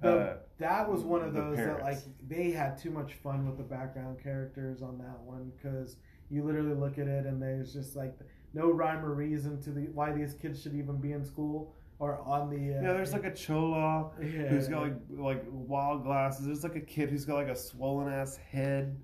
The- 0.03 0.09
Uh, 0.19 0.37
that 0.59 0.89
was 0.89 1.03
one 1.03 1.21
of 1.23 1.33
those 1.33 1.57
that 1.57 1.81
like 1.81 1.97
they 2.27 2.51
had 2.51 2.77
too 2.77 2.91
much 2.91 3.13
fun 3.15 3.45
with 3.47 3.57
the 3.57 3.63
background 3.63 4.19
characters 4.21 4.81
on 4.81 4.97
that 4.99 5.19
one 5.21 5.51
because 5.55 5.97
you 6.29 6.43
literally 6.43 6.75
look 6.75 6.97
at 6.99 7.07
it 7.07 7.25
and 7.25 7.41
there's 7.41 7.73
just 7.73 7.95
like 7.95 8.15
no 8.53 8.71
rhyme 8.71 9.03
or 9.03 9.13
reason 9.13 9.59
to 9.61 9.71
the 9.71 9.81
why 9.93 10.11
these 10.11 10.35
kids 10.35 10.61
should 10.61 10.75
even 10.75 10.97
be 10.97 11.11
in 11.11 11.25
school 11.25 11.73
or 11.99 12.19
on 12.21 12.49
the. 12.49 12.55
Uh, 12.77 12.81
yeah, 12.81 12.93
there's 12.93 13.13
like 13.13 13.25
a 13.25 13.33
chola 13.33 14.11
yeah, 14.21 14.47
who's 14.47 14.67
got 14.67 14.83
like 14.83 14.95
like 15.09 15.43
wild 15.49 16.03
glasses. 16.03 16.45
There's 16.45 16.63
like 16.63 16.75
a 16.75 16.81
kid 16.81 17.09
who's 17.09 17.25
got 17.25 17.35
like 17.35 17.47
a 17.47 17.55
swollen 17.55 18.11
ass 18.13 18.37
head. 18.37 18.99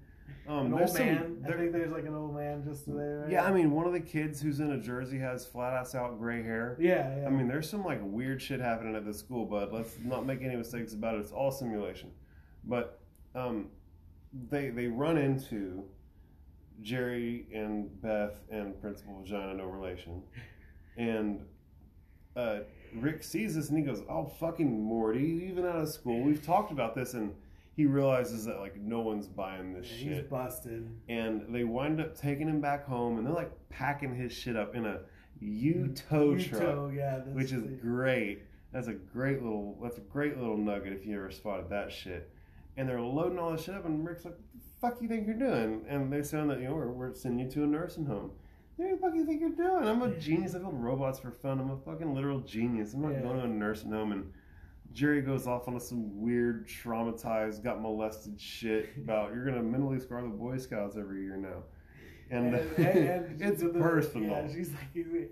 Um, 0.49 0.73
old 0.73 0.89
some- 0.89 1.05
man. 1.05 1.45
I 1.47 1.51
think 1.51 1.71
there's 1.71 1.91
like 1.91 2.05
an 2.05 2.15
old 2.15 2.35
man 2.35 2.63
just 2.63 2.88
there. 2.88 3.19
Right? 3.21 3.31
Yeah, 3.31 3.45
I 3.45 3.51
mean, 3.51 3.69
one 3.69 3.85
of 3.85 3.93
the 3.93 3.99
kids 3.99 4.41
who's 4.41 4.59
in 4.59 4.71
a 4.71 4.79
jersey 4.79 5.19
has 5.19 5.45
flat 5.45 5.73
ass 5.73 5.93
out 5.93 6.17
gray 6.17 6.41
hair. 6.41 6.75
Yeah, 6.79 7.19
yeah. 7.19 7.27
I 7.27 7.29
mean, 7.29 7.47
there's 7.47 7.69
some 7.69 7.85
like 7.85 7.99
weird 8.01 8.41
shit 8.41 8.59
happening 8.59 8.95
at 8.95 9.05
the 9.05 9.13
school, 9.13 9.45
but 9.45 9.71
let's 9.71 9.95
not 10.03 10.25
make 10.25 10.41
any 10.41 10.55
mistakes 10.55 10.93
about 10.93 11.15
it. 11.15 11.19
It's 11.19 11.31
all 11.31 11.51
simulation. 11.51 12.09
But 12.63 12.99
um, 13.35 13.67
they 14.49 14.69
they 14.69 14.88
run 14.88 15.17
into 15.17 15.83
Jerry 16.81 17.45
and 17.53 18.01
Beth 18.01 18.41
and 18.49 18.79
Principal 18.81 19.21
Vagina 19.21 19.53
no 19.53 19.65
relation, 19.65 20.23
and 20.97 21.41
uh, 22.35 22.59
Rick 22.95 23.21
sees 23.23 23.53
this 23.55 23.69
and 23.69 23.77
he 23.77 23.83
goes, 23.83 24.01
"Oh 24.09 24.25
fucking 24.39 24.81
Morty, 24.81 25.47
even 25.49 25.65
out 25.65 25.75
of 25.75 25.89
school, 25.89 26.21
we've 26.21 26.43
talked 26.43 26.71
about 26.71 26.95
this," 26.95 27.13
and 27.13 27.33
he 27.80 27.86
realizes 27.86 28.44
that 28.44 28.60
like 28.60 28.76
no 28.76 29.00
one's 29.00 29.26
buying 29.26 29.72
this 29.74 29.86
shit. 29.86 29.98
he's 30.00 30.15
shit. 30.18 30.30
busted. 30.30 30.86
and 31.08 31.56
they 31.56 31.63
wind 31.63 32.02
up 32.02 32.13
taking 32.13 32.46
him 32.46 32.60
back 32.60 32.86
home 32.86 33.18
and 33.18 33.26
they're 33.26 33.34
like 33.34 33.54
packing 33.70 34.13
his 34.13 34.34
shit 34.34 34.58
up 34.58 34.76
in 34.76 34.86
a 34.86 35.00
U-tow 35.39 36.38
truck 36.38 36.92
yeah, 36.94 37.20
which 37.32 37.54
is 37.54 37.63
great. 37.82 38.44
That's 38.74 38.88
a 38.89 38.94
great 38.94 39.42
little 39.42 39.78
that's 39.82 39.98
a 39.98 40.02
great 40.02 40.38
little 40.38 40.58
nugget 40.58 40.92
if 40.92 41.06
you 41.06 41.15
ever 41.15 41.32
spotted 41.32 41.70
that 41.70 41.89
shit. 41.89 42.30
And 42.76 42.88
they're 42.89 43.00
loading 43.00 43.39
all 43.39 43.54
this 43.54 43.63
shit 43.63 43.76
up 43.76 43.86
and 43.86 44.06
rick's 44.06 44.26
like 44.26 44.34
what 44.36 44.92
the 44.92 44.96
fuck 44.98 45.02
you 45.02 45.08
think 45.08 45.26
you're 45.26 45.38
doing? 45.38 45.86
And 45.88 46.12
they 46.12 46.22
sound 46.22 46.50
that 46.50 46.60
you 46.60 46.65
know 46.68 46.76
we're, 46.76 46.92
we're 46.92 47.13
sending 47.13 47.46
you 47.46 47.50
to 47.54 47.63
a 47.63 47.68
nursing 47.68 48.06
home. 48.06 48.32
What 48.76 48.92
the 48.92 48.98
fuck 48.98 49.15
you 49.15 49.26
think 49.26 49.39
you're 49.39 49.52
doing? 49.52 49.88
I'm 49.88 50.02
a 50.02 50.10
genius. 50.18 50.54
I 50.54 50.58
build 50.60 50.74
robots 50.84 51.18
for 51.20 51.32
fun. 51.32 51.62
I'm 51.62 51.72
a 51.72 51.78
fucking 51.78 52.13
literal 52.13 52.42
genius. 52.42 52.94
I'm 52.94 53.04
not 53.04 53.13
Yeah. 53.13 53.22
going 53.22 53.38
to 53.38 53.44
a 53.46 53.48
nursing 53.48 53.92
home 53.92 54.12
and 54.12 54.34
Jerry 54.93 55.21
goes 55.21 55.45
off 55.47 55.67
on 55.67 55.80
some 55.80 56.19
weird, 56.21 56.67
traumatized, 56.67 57.63
got 57.63 57.82
molested 57.82 58.39
shit 58.39 58.89
about 58.97 59.34
you're 59.34 59.45
gonna 59.45 59.62
mentally 59.63 59.99
scar 59.99 60.21
the 60.21 60.28
Boy 60.30 60.58
Scouts 60.58 60.97
every 60.97 61.21
year 61.23 61.38
now, 61.38 61.63
and, 62.32 62.56
and 62.56 63.41
it's 63.41 63.62
the- 63.62 63.69
personal. 63.69 64.30
Yeah, 64.30 64.47
she's 64.52 64.71
like, 64.71 65.30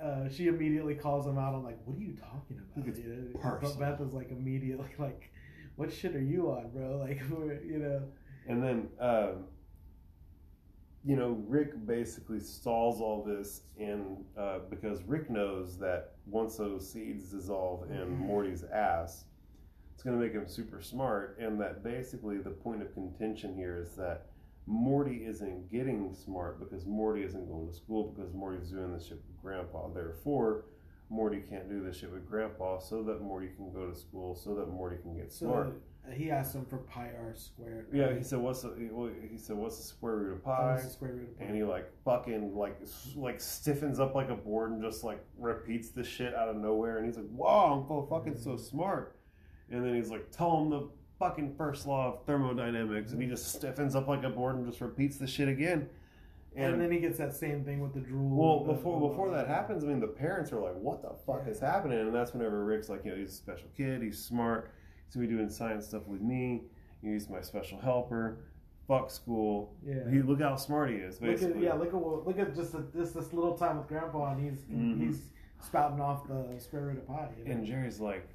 uh, 0.04 0.28
she 0.28 0.48
immediately 0.48 0.94
calls 0.94 1.26
him 1.26 1.38
out. 1.38 1.54
I'm 1.54 1.64
like, 1.64 1.78
what 1.84 1.96
are 1.96 2.02
you 2.02 2.14
talking 2.16 2.60
about? 2.74 2.88
It's 2.88 2.98
You 2.98 3.04
know, 3.08 3.28
But 3.32 3.40
personal. 3.42 3.78
Beth 3.78 4.00
is 4.00 4.12
like 4.12 4.30
immediately 4.30 4.88
like, 4.98 5.30
what 5.76 5.92
shit 5.92 6.14
are 6.14 6.20
you 6.22 6.50
on, 6.50 6.70
bro? 6.70 6.98
Like, 6.98 7.20
you 7.64 7.78
know, 7.78 8.02
And 8.48 8.62
then, 8.62 8.88
um, 9.00 9.44
you 11.04 11.16
know, 11.16 11.42
Rick 11.48 11.84
basically 11.86 12.38
stalls 12.40 13.00
all 13.00 13.24
this 13.24 13.62
in 13.76 14.24
uh, 14.38 14.60
because 14.70 15.02
Rick 15.04 15.30
knows 15.30 15.76
that 15.78 16.12
once 16.26 16.56
those 16.56 16.88
seeds 16.88 17.30
dissolve 17.30 17.90
in 17.90 17.96
Mhm. 17.96 18.18
Morty's 18.18 18.64
ass, 18.64 19.24
it's 19.94 20.02
going 20.02 20.16
to 20.18 20.22
make 20.24 20.32
him 20.32 20.46
super 20.46 20.80
smart. 20.80 21.38
And 21.40 21.60
that 21.60 21.82
basically 21.82 22.38
the 22.38 22.50
point 22.50 22.82
of 22.82 22.92
contention 22.94 23.54
here 23.54 23.78
is 23.78 23.96
that 23.96 24.26
Morty 24.66 25.26
isn't 25.26 25.70
getting 25.72 26.12
smart 26.14 26.60
because 26.60 26.86
Morty 26.86 27.24
isn't 27.24 27.48
going 27.48 27.66
to 27.66 27.72
school 27.72 28.12
because 28.12 28.32
Morty's 28.32 28.70
doing 28.70 28.92
this 28.92 29.06
shit 29.06 29.16
with 29.26 29.42
Grandpa. 29.42 29.88
Therefore, 29.88 30.66
Morty 31.10 31.40
can't 31.40 31.68
do 31.68 31.82
this 31.82 31.96
shit 31.96 32.12
with 32.12 32.28
Grandpa 32.30 32.78
so 32.78 33.02
that 33.02 33.20
Morty 33.20 33.48
can 33.56 33.72
go 33.72 33.90
to 33.90 33.94
school 33.94 34.36
so 34.36 34.54
that 34.54 34.68
Morty 34.68 34.98
can 34.98 35.16
get 35.16 35.32
so 35.32 35.46
smart. 35.46 35.82
He 36.10 36.30
asked 36.30 36.54
him 36.54 36.64
for 36.64 36.78
pi 36.78 37.10
r 37.16 37.32
squared. 37.34 37.86
Yeah, 37.92 38.12
he 38.12 38.22
said, 38.22 38.40
"What's 38.40 38.62
the?" 38.62 38.74
He 39.30 39.38
said, 39.38 39.56
"What's 39.56 39.76
the 39.76 39.84
square 39.84 40.16
root 40.16 40.32
of 40.32 40.44
pi?" 40.44 40.74
was 40.74 40.84
the 40.84 40.90
square 40.90 41.12
root 41.12 41.28
of 41.28 41.38
pi. 41.38 41.44
And 41.44 41.54
he 41.54 41.62
like 41.62 41.90
fucking 42.04 42.56
like 42.56 42.80
like 43.16 43.40
stiffens 43.40 44.00
up 44.00 44.14
like 44.14 44.28
a 44.28 44.34
board 44.34 44.72
and 44.72 44.82
just 44.82 45.04
like 45.04 45.24
repeats 45.38 45.90
the 45.90 46.02
shit 46.02 46.34
out 46.34 46.48
of 46.48 46.56
nowhere. 46.56 46.98
And 46.98 47.06
he's 47.06 47.16
like, 47.16 47.28
"Wow, 47.30 47.80
I'm 47.80 47.88
so 47.88 48.06
fucking 48.10 48.36
so 48.36 48.50
mm-hmm. 48.50 48.64
smart." 48.64 49.16
And 49.70 49.84
then 49.84 49.94
he's 49.94 50.10
like, 50.10 50.30
"Tell 50.32 50.60
him 50.60 50.70
the 50.70 50.88
fucking 51.20 51.54
first 51.56 51.86
law 51.86 52.14
of 52.14 52.26
thermodynamics," 52.26 53.12
and 53.12 53.22
he 53.22 53.28
just 53.28 53.48
mm-hmm. 53.48 53.58
stiffens 53.58 53.94
up 53.94 54.08
like 54.08 54.24
a 54.24 54.30
board 54.30 54.56
and 54.56 54.66
just 54.66 54.80
repeats 54.80 55.18
the 55.18 55.26
shit 55.26 55.48
again. 55.48 55.88
and, 56.54 56.78
then 56.78 56.90
he 56.90 56.98
gets 56.98 57.16
that 57.16 57.34
same 57.34 57.64
thing 57.64 57.80
with 57.80 57.94
the 57.94 58.00
drool. 58.00 58.36
Well, 58.36 58.64
the- 58.64 58.72
before 58.74 59.00
the- 59.00 59.06
before 59.06 59.30
that 59.30 59.46
happens, 59.46 59.84
I 59.84 59.86
mean, 59.86 60.00
the 60.00 60.08
parents 60.08 60.52
are 60.52 60.60
like, 60.60 60.74
"What 60.74 61.00
the 61.00 61.14
fuck 61.24 61.44
Yeah. 61.44 61.52
is 61.52 61.60
happening?" 61.60 62.00
And 62.00 62.14
that's 62.14 62.34
whenever 62.34 62.64
Rick's 62.64 62.88
like, 62.88 63.04
"You 63.04 63.12
know, 63.12 63.16
he's 63.16 63.30
a 63.30 63.36
special 63.36 63.68
kid. 63.76 64.02
He's 64.02 64.18
smart. 64.18 64.70
Gonna 65.14 65.26
be 65.26 65.32
doing 65.34 65.48
science 65.50 65.86
stuff 65.88 66.06
with 66.06 66.20
me. 66.20 66.62
He's 67.02 67.28
my 67.28 67.40
special 67.40 67.78
helper. 67.78 68.38
Fuck 68.88 69.10
school. 69.10 69.74
Yeah. 69.86 70.08
He 70.10 70.22
look 70.22 70.40
how 70.40 70.56
smart 70.56 70.90
he 70.90 70.96
is. 70.96 71.20
Look 71.20 71.42
at, 71.42 71.58
yeah, 71.60 71.74
look 71.74 71.88
at 71.88 71.94
look 71.94 72.38
at 72.38 72.54
just 72.54 72.72
the, 72.72 72.84
this 72.94 73.12
this 73.12 73.32
little 73.32 73.56
time 73.56 73.78
with 73.78 73.88
Grandpa, 73.88 74.32
and 74.32 74.42
he's 74.42 74.60
Mhm. 74.64 74.98
he's 75.00 75.30
spouting 75.60 76.00
off 76.00 76.26
the 76.26 76.46
square 76.58 76.82
root 76.82 76.98
of 76.98 77.06
pi. 77.06 77.28
You 77.38 77.44
know? 77.44 77.50
And 77.52 77.66
Jerry's 77.66 78.00
like, 78.00 78.26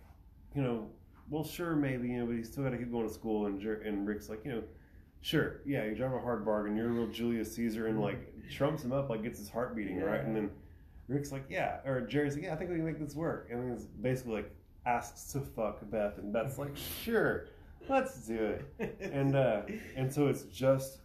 you 0.56 0.62
know, 0.62 0.88
well, 1.30 1.44
sure, 1.44 1.76
maybe, 1.76 2.08
you 2.10 2.20
know, 2.20 2.26
but 2.26 2.36
he's 2.36 2.50
still 2.50 2.64
got 2.64 2.70
to 2.70 2.78
keep 2.78 2.90
going 2.92 3.06
to 3.08 3.14
school. 3.14 3.48
And 3.48 3.60
Jer- 3.60 3.82
and 3.82 4.08
Rick's 4.08 4.30
like, 4.30 4.46
you 4.46 4.52
know, 4.54 4.64
sure, 5.22 5.60
yeah, 5.66 5.84
you 5.86 5.94
drive 5.96 6.14
a 6.14 6.20
hard 6.20 6.46
bargain. 6.46 6.78
You're 6.78 6.88
a 6.90 6.94
real 6.94 7.08
Julius 7.08 7.54
Caesar, 7.56 7.88
and 7.88 8.00
like 8.00 8.50
trumps 8.50 8.84
him 8.84 8.94
up, 8.94 9.10
like 9.10 9.24
gets 9.24 9.40
his 9.40 9.50
heart 9.50 9.76
beating, 9.76 10.00
right? 10.00 10.22
And 10.24 10.34
then 10.36 10.50
Rick's 11.10 11.32
like, 11.34 11.44
yeah, 11.50 11.80
or 11.86 12.02
Jerry's 12.02 12.36
like, 12.36 12.46
yeah, 12.46 12.54
I 12.54 12.56
think 12.56 12.70
we 12.70 12.78
can 12.78 12.86
make 12.86 13.00
this 13.00 13.16
work, 13.16 13.50
and 13.52 13.74
it's 13.74 13.84
basically 13.86 14.36
like 14.36 14.56
asks 14.88 15.32
to 15.34 15.42
fuck 15.42 15.80
Beth, 15.92 16.18
and 16.18 16.32
Beth's 16.32 16.58
like, 16.58 16.76
sure, 17.04 17.48
let's 17.90 18.26
do 18.26 18.56
it, 18.80 18.98
and 19.00 19.36
uh, 19.36 19.62
and 19.96 20.12
so 20.12 20.28
it's 20.28 20.44
just 20.44 21.00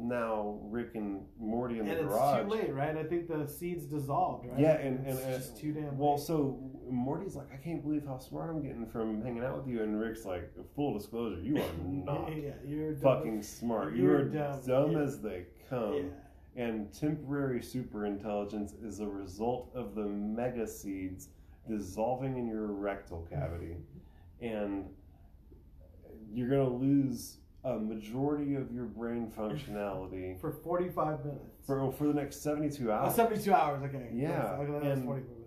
now 0.00 0.58
Rick 0.62 0.94
and 0.94 1.24
Morty 1.38 1.74
in 1.74 1.80
and 1.80 1.88
the 1.88 2.04
it's 2.04 2.04
garage. 2.04 2.44
too 2.44 2.50
late, 2.50 2.72
right? 2.72 2.96
I 2.96 3.02
think 3.02 3.28
the 3.28 3.46
seeds 3.46 3.84
dissolved, 3.84 4.46
right? 4.46 4.58
Yeah, 4.58 4.78
and, 4.78 5.04
and, 5.06 5.18
it's 5.18 5.24
and 5.24 5.34
just 5.34 5.58
too 5.58 5.72
damn. 5.72 5.98
well, 5.98 6.14
late. 6.14 6.20
so 6.20 6.58
Morty's 6.88 7.34
like, 7.34 7.52
I 7.52 7.56
can't 7.56 7.82
believe 7.82 8.06
how 8.06 8.18
smart 8.18 8.50
I'm 8.50 8.62
getting 8.62 8.86
from 8.86 9.22
hanging 9.22 9.44
out 9.44 9.58
with 9.58 9.68
you, 9.68 9.82
and 9.82 10.00
Rick's 10.00 10.24
like, 10.24 10.50
full 10.74 10.96
disclosure, 10.96 11.40
you 11.40 11.56
are 11.56 11.72
not 11.84 12.34
yeah, 12.34 12.52
you're 12.66 12.94
fucking 12.96 13.42
smart. 13.42 13.94
You 13.94 14.10
are 14.10 14.24
dumb, 14.24 14.60
dumb, 14.66 14.92
yeah. 14.92 14.98
as 15.00 15.20
they 15.20 15.44
come. 15.68 15.94
Yeah. 15.94 16.02
And 16.56 16.92
temporary 16.92 17.60
superintelligence 17.60 18.84
is 18.84 18.98
a 18.98 19.06
result 19.06 19.70
of 19.76 19.94
the 19.94 20.02
mega 20.02 20.66
seeds 20.66 21.28
dissolving 21.68 22.38
in 22.38 22.46
your 22.46 22.66
rectal 22.66 23.26
cavity, 23.30 23.76
and 24.40 24.86
you're 26.32 26.48
gonna 26.48 26.68
lose 26.68 27.38
a 27.64 27.78
majority 27.78 28.54
of 28.54 28.72
your 28.72 28.84
brain 28.84 29.30
functionality 29.36 30.38
for 30.40 30.52
45 30.52 31.24
minutes. 31.24 31.44
for 31.66 31.92
for 31.92 32.06
the 32.06 32.14
next 32.14 32.42
72 32.42 32.90
Oh, 32.90 32.94
hours. 32.94 33.14
72 33.14 33.52
hours, 33.52 33.82
okay. 33.84 34.10
Yeah, 34.12 34.52
Okay, 34.58 34.72
that 34.72 34.82
was 34.82 34.98
and- 34.98 35.04
44 35.04 35.34
minutes. 35.34 35.44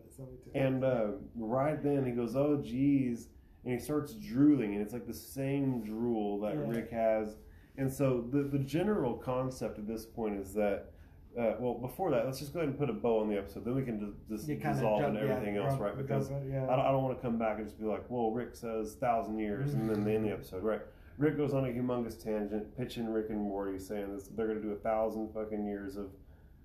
And 0.53 0.83
uh, 0.83 1.07
right 1.35 1.81
then 1.81 2.05
he 2.05 2.11
goes, 2.11 2.35
"Oh, 2.35 2.61
geez," 2.61 3.29
and 3.63 3.73
he 3.73 3.79
starts 3.79 4.13
drooling, 4.13 4.73
and 4.73 4.81
it's 4.83 4.93
like 4.93 5.07
the 5.07 5.13
same 5.13 5.81
drool 5.83 6.39
that 6.41 6.53
Yeah. 6.53 6.65
Rick 6.67 6.91
has. 6.91 7.37
And 7.77 7.91
so 7.91 8.21
the 8.29 8.43
the 8.43 8.59
general 8.59 9.13
concept 9.15 9.79
at 9.79 9.87
this 9.87 10.05
point 10.05 10.37
is 10.37 10.53
that, 10.55 10.91
uh, 11.37 11.53
well, 11.59 11.75
before 11.75 12.11
that, 12.11 12.25
let's 12.25 12.39
just 12.39 12.53
go 12.53 12.59
ahead 12.59 12.69
and 12.69 12.77
put 12.77 12.89
a 12.89 12.93
bow 12.93 13.21
on 13.21 13.29
the 13.29 13.37
episode. 13.37 13.63
Then 13.63 13.75
we 13.75 13.83
can 13.83 14.13
just, 14.29 14.47
dissolve 14.47 15.13
yeah, 15.13 15.21
everything 15.21 15.57
else, 15.57 15.79
right? 15.79 15.97
Because 15.97 16.29
it, 16.29 16.43
yeah. 16.51 16.63
I 16.65 16.75
don't, 16.75 16.85
I 16.85 16.91
don't 16.91 17.03
want 17.03 17.17
to 17.17 17.21
come 17.21 17.37
back 17.37 17.57
and 17.57 17.65
just 17.65 17.79
be 17.79 17.85
like, 17.85 18.03
"Well, 18.09 18.31
Rick 18.31 18.55
says 18.55 18.95
thousand 18.95 19.39
years," 19.39 19.73
and 19.73 19.89
then 19.89 20.03
they 20.03 20.15
end 20.15 20.25
the 20.25 20.31
episode, 20.31 20.63
right? 20.63 20.81
Rick 21.17 21.37
goes 21.37 21.53
on 21.53 21.65
a 21.65 21.67
humongous 21.69 22.21
tangent, 22.21 22.77
pitching 22.77 23.07
Rick 23.07 23.29
and 23.29 23.39
Morty, 23.39 23.77
saying 23.79 24.13
this, 24.13 24.27
they're 24.35 24.47
going 24.47 24.61
to 24.61 24.67
do 24.67 24.73
a 24.73 24.79
thousand 24.79 25.33
fucking 25.33 25.65
years 25.65 25.95
of 25.95 26.07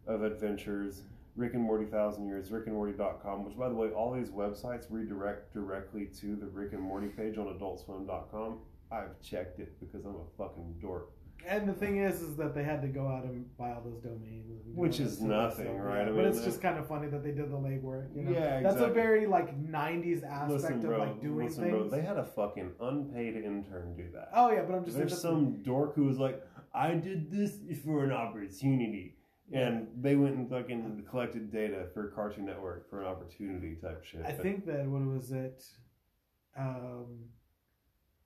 of 0.06 0.22
adventures. 0.22 1.02
Rick 1.36 1.52
and 1.52 1.62
Morty 1.62 1.84
Thousand 1.84 2.26
Years, 2.26 2.48
rickandmorty.com, 2.48 3.44
which 3.44 3.58
by 3.58 3.68
the 3.68 3.74
way, 3.74 3.88
all 3.88 4.10
these 4.10 4.30
websites 4.30 4.86
redirect 4.88 5.52
directly 5.52 6.08
to 6.20 6.34
the 6.34 6.46
Rick 6.46 6.72
and 6.72 6.80
Morty 6.80 7.08
page 7.08 7.36
on 7.36 7.46
adultswim.com. 7.46 8.58
I've 8.90 9.20
checked 9.20 9.58
it 9.60 9.78
because 9.78 10.06
I'm 10.06 10.14
a 10.14 10.24
fucking 10.38 10.76
dork. 10.80 11.10
And 11.46 11.68
the 11.68 11.72
thing 11.72 11.98
is, 11.98 12.22
is 12.22 12.36
that 12.36 12.54
they 12.54 12.64
had 12.64 12.82
to 12.82 12.88
go 12.88 13.06
out 13.06 13.24
and 13.24 13.44
buy 13.56 13.70
all 13.72 13.82
those 13.84 14.00
domains, 14.02 14.48
and 14.50 14.76
Which 14.76 14.98
is 15.00 15.20
nothing, 15.20 15.66
stuff, 15.66 15.76
right? 15.78 16.08
I 16.08 16.10
but 16.10 16.24
it's 16.24 16.42
just 16.44 16.60
kind 16.60 16.78
of 16.78 16.88
funny 16.88 17.08
that 17.08 17.22
they 17.22 17.30
did 17.30 17.50
the 17.50 17.56
legwork. 17.56 18.14
You 18.16 18.22
know? 18.22 18.32
Yeah, 18.32 18.60
That's 18.62 18.80
a 18.80 18.88
very 18.88 19.26
like 19.26 19.56
'90s 19.56 20.24
aspect 20.24 20.50
Listen, 20.50 20.80
bro, 20.80 21.02
of 21.02 21.08
like 21.08 21.20
doing 21.20 21.46
listen, 21.46 21.62
things. 21.64 21.72
bro, 21.76 21.88
they 21.88 22.02
had 22.02 22.16
a 22.16 22.24
fucking 22.24 22.72
unpaid 22.80 23.36
intern 23.36 23.94
do 23.96 24.06
that. 24.14 24.30
oh 24.34 24.50
yeah, 24.50 24.62
but 24.62 24.74
I'm 24.74 24.84
just 24.84 24.96
There's 24.96 25.20
some 25.20 25.62
dork 25.62 25.94
who 25.94 26.04
was 26.04 26.18
like, 26.18 26.44
I 26.74 26.94
did 26.94 27.30
this 27.30 27.58
for 27.84 28.04
an 28.04 28.12
opportunity. 28.12 29.12
And 29.52 29.86
they 30.00 30.16
went 30.16 30.34
and 30.34 30.50
fucking 30.50 31.04
collected 31.08 31.52
data 31.52 31.86
for 31.94 32.08
Cartoon 32.08 32.46
Network 32.46 32.90
for 32.90 33.02
an 33.02 33.06
opportunity 33.06 33.76
type 33.80 34.02
shit. 34.04 34.22
I 34.26 34.32
But- 34.32 34.42
think 34.42 34.66
that 34.66 34.84
what 34.88 35.02
was 35.06 35.30
it? 35.30 35.62
Um, 36.58 37.26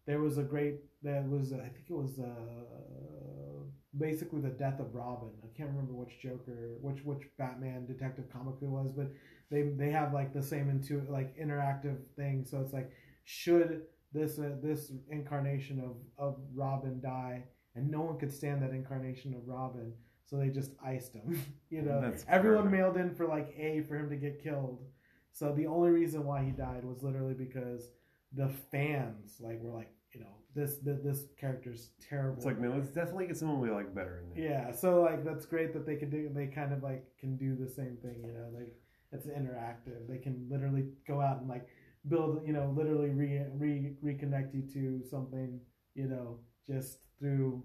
there 0.07 0.21
was 0.21 0.39
a 0.39 0.43
great. 0.43 0.77
That 1.03 1.29
was 1.29 1.53
I 1.53 1.57
think 1.69 1.87
it 1.89 1.93
was 1.95 2.19
uh, 2.19 3.65
basically 3.97 4.41
the 4.41 4.51
death 4.51 4.81
of 4.81 4.95
Robin. 4.95 5.31
I 5.43 5.49
can't 5.57 5.71
remember 5.71 5.93
which 5.95 6.21
Joker, 6.21 6.77
which 6.81 7.05
which 7.05 7.23
Batman 7.39 7.87
Detective 7.87 8.31
comic 8.33 8.57
it 8.61 8.69
was, 8.69 8.93
but 8.97 9.11
they 9.51 9.63
they 9.63 9.91
have 9.91 10.13
like 10.13 10.33
the 10.33 10.43
same 10.43 10.69
intu 10.71 11.03
like 11.09 11.37
interactive 11.39 11.97
thing. 12.17 12.45
So 12.45 12.61
it's 12.61 12.73
like 12.73 12.91
should 13.25 13.83
this 14.13 14.39
uh, 14.39 14.57
this 14.63 14.93
incarnation 15.11 15.81
of 15.81 15.97
of 16.19 16.39
Robin 16.55 17.01
die, 17.01 17.45
and 17.75 17.91
no 17.91 18.03
one 18.03 18.19
could 18.19 18.33
stand 18.33 18.63
that 18.63 18.71
incarnation 18.71 19.35
of 19.35 19.47
Robin. 19.47 19.93
So 20.27 20.37
they 20.37 20.49
just 20.51 20.73
iced 20.85 21.15
him. 21.15 21.43
you 21.71 21.83
know, 21.83 22.01
That's 22.01 22.25
everyone 22.29 22.65
perfect. 22.65 22.81
mailed 22.81 22.97
in 22.99 23.15
for 23.15 23.27
like 23.27 23.53
A 23.59 23.83
for 23.89 23.97
him 23.97 24.09
to 24.11 24.17
get 24.17 24.43
killed. 24.43 24.85
So 25.33 25.53
the 25.53 25.67
only 25.67 25.91
reason 25.91 26.25
why 26.25 26.45
he 26.45 26.51
died 26.51 26.85
was 26.85 27.03
literally 27.03 27.35
because 27.35 27.89
the 28.33 28.49
fans 28.71 29.37
like 29.41 29.61
were 29.61 29.75
like, 29.77 29.91
you 30.13 30.21
know, 30.21 30.37
this 30.55 30.77
this, 30.77 30.99
this 31.05 31.25
character's 31.39 31.91
terrible. 32.09 32.37
It's 32.37 32.47
like, 32.47 32.59
man, 32.59 32.75
let's 32.75 32.89
definitely 32.89 33.27
get 33.27 33.37
someone 33.37 33.61
we 33.61 33.71
like 33.71 33.95
better 33.95 34.23
in 34.23 34.43
there. 34.43 34.51
yeah, 34.51 34.73
so 34.73 35.03
like 35.03 35.25
that's 35.25 35.47
great 35.47 35.73
that 35.75 35.87
they 35.87 35.97
can 35.97 36.11
do. 36.11 36.31
They 36.35 36.47
kind 36.47 36.73
of 36.73 36.83
like 36.83 37.05
can 37.19 37.37
do 37.37 37.57
the 37.57 37.69
same 37.69 37.97
thing. 38.03 38.23
You 38.25 38.33
know, 38.33 38.49
like 38.55 38.75
it's 39.13 39.27
interactive. 39.27 40.09
They 40.09 40.19
can 40.19 40.47
literally 40.51 40.87
go 41.07 41.21
out 41.21 41.41
and 41.41 41.49
like 41.49 41.67
build. 42.09 42.41
You 42.47 42.53
know, 42.53 42.73
literally 42.77 43.11
re 43.11 43.43
re 43.55 43.93
reconnect 44.05 44.55
you 44.55 44.63
to 44.73 45.09
something. 45.09 45.61
You 45.95 46.09
know, 46.09 46.39
just 46.69 46.99
through 47.19 47.65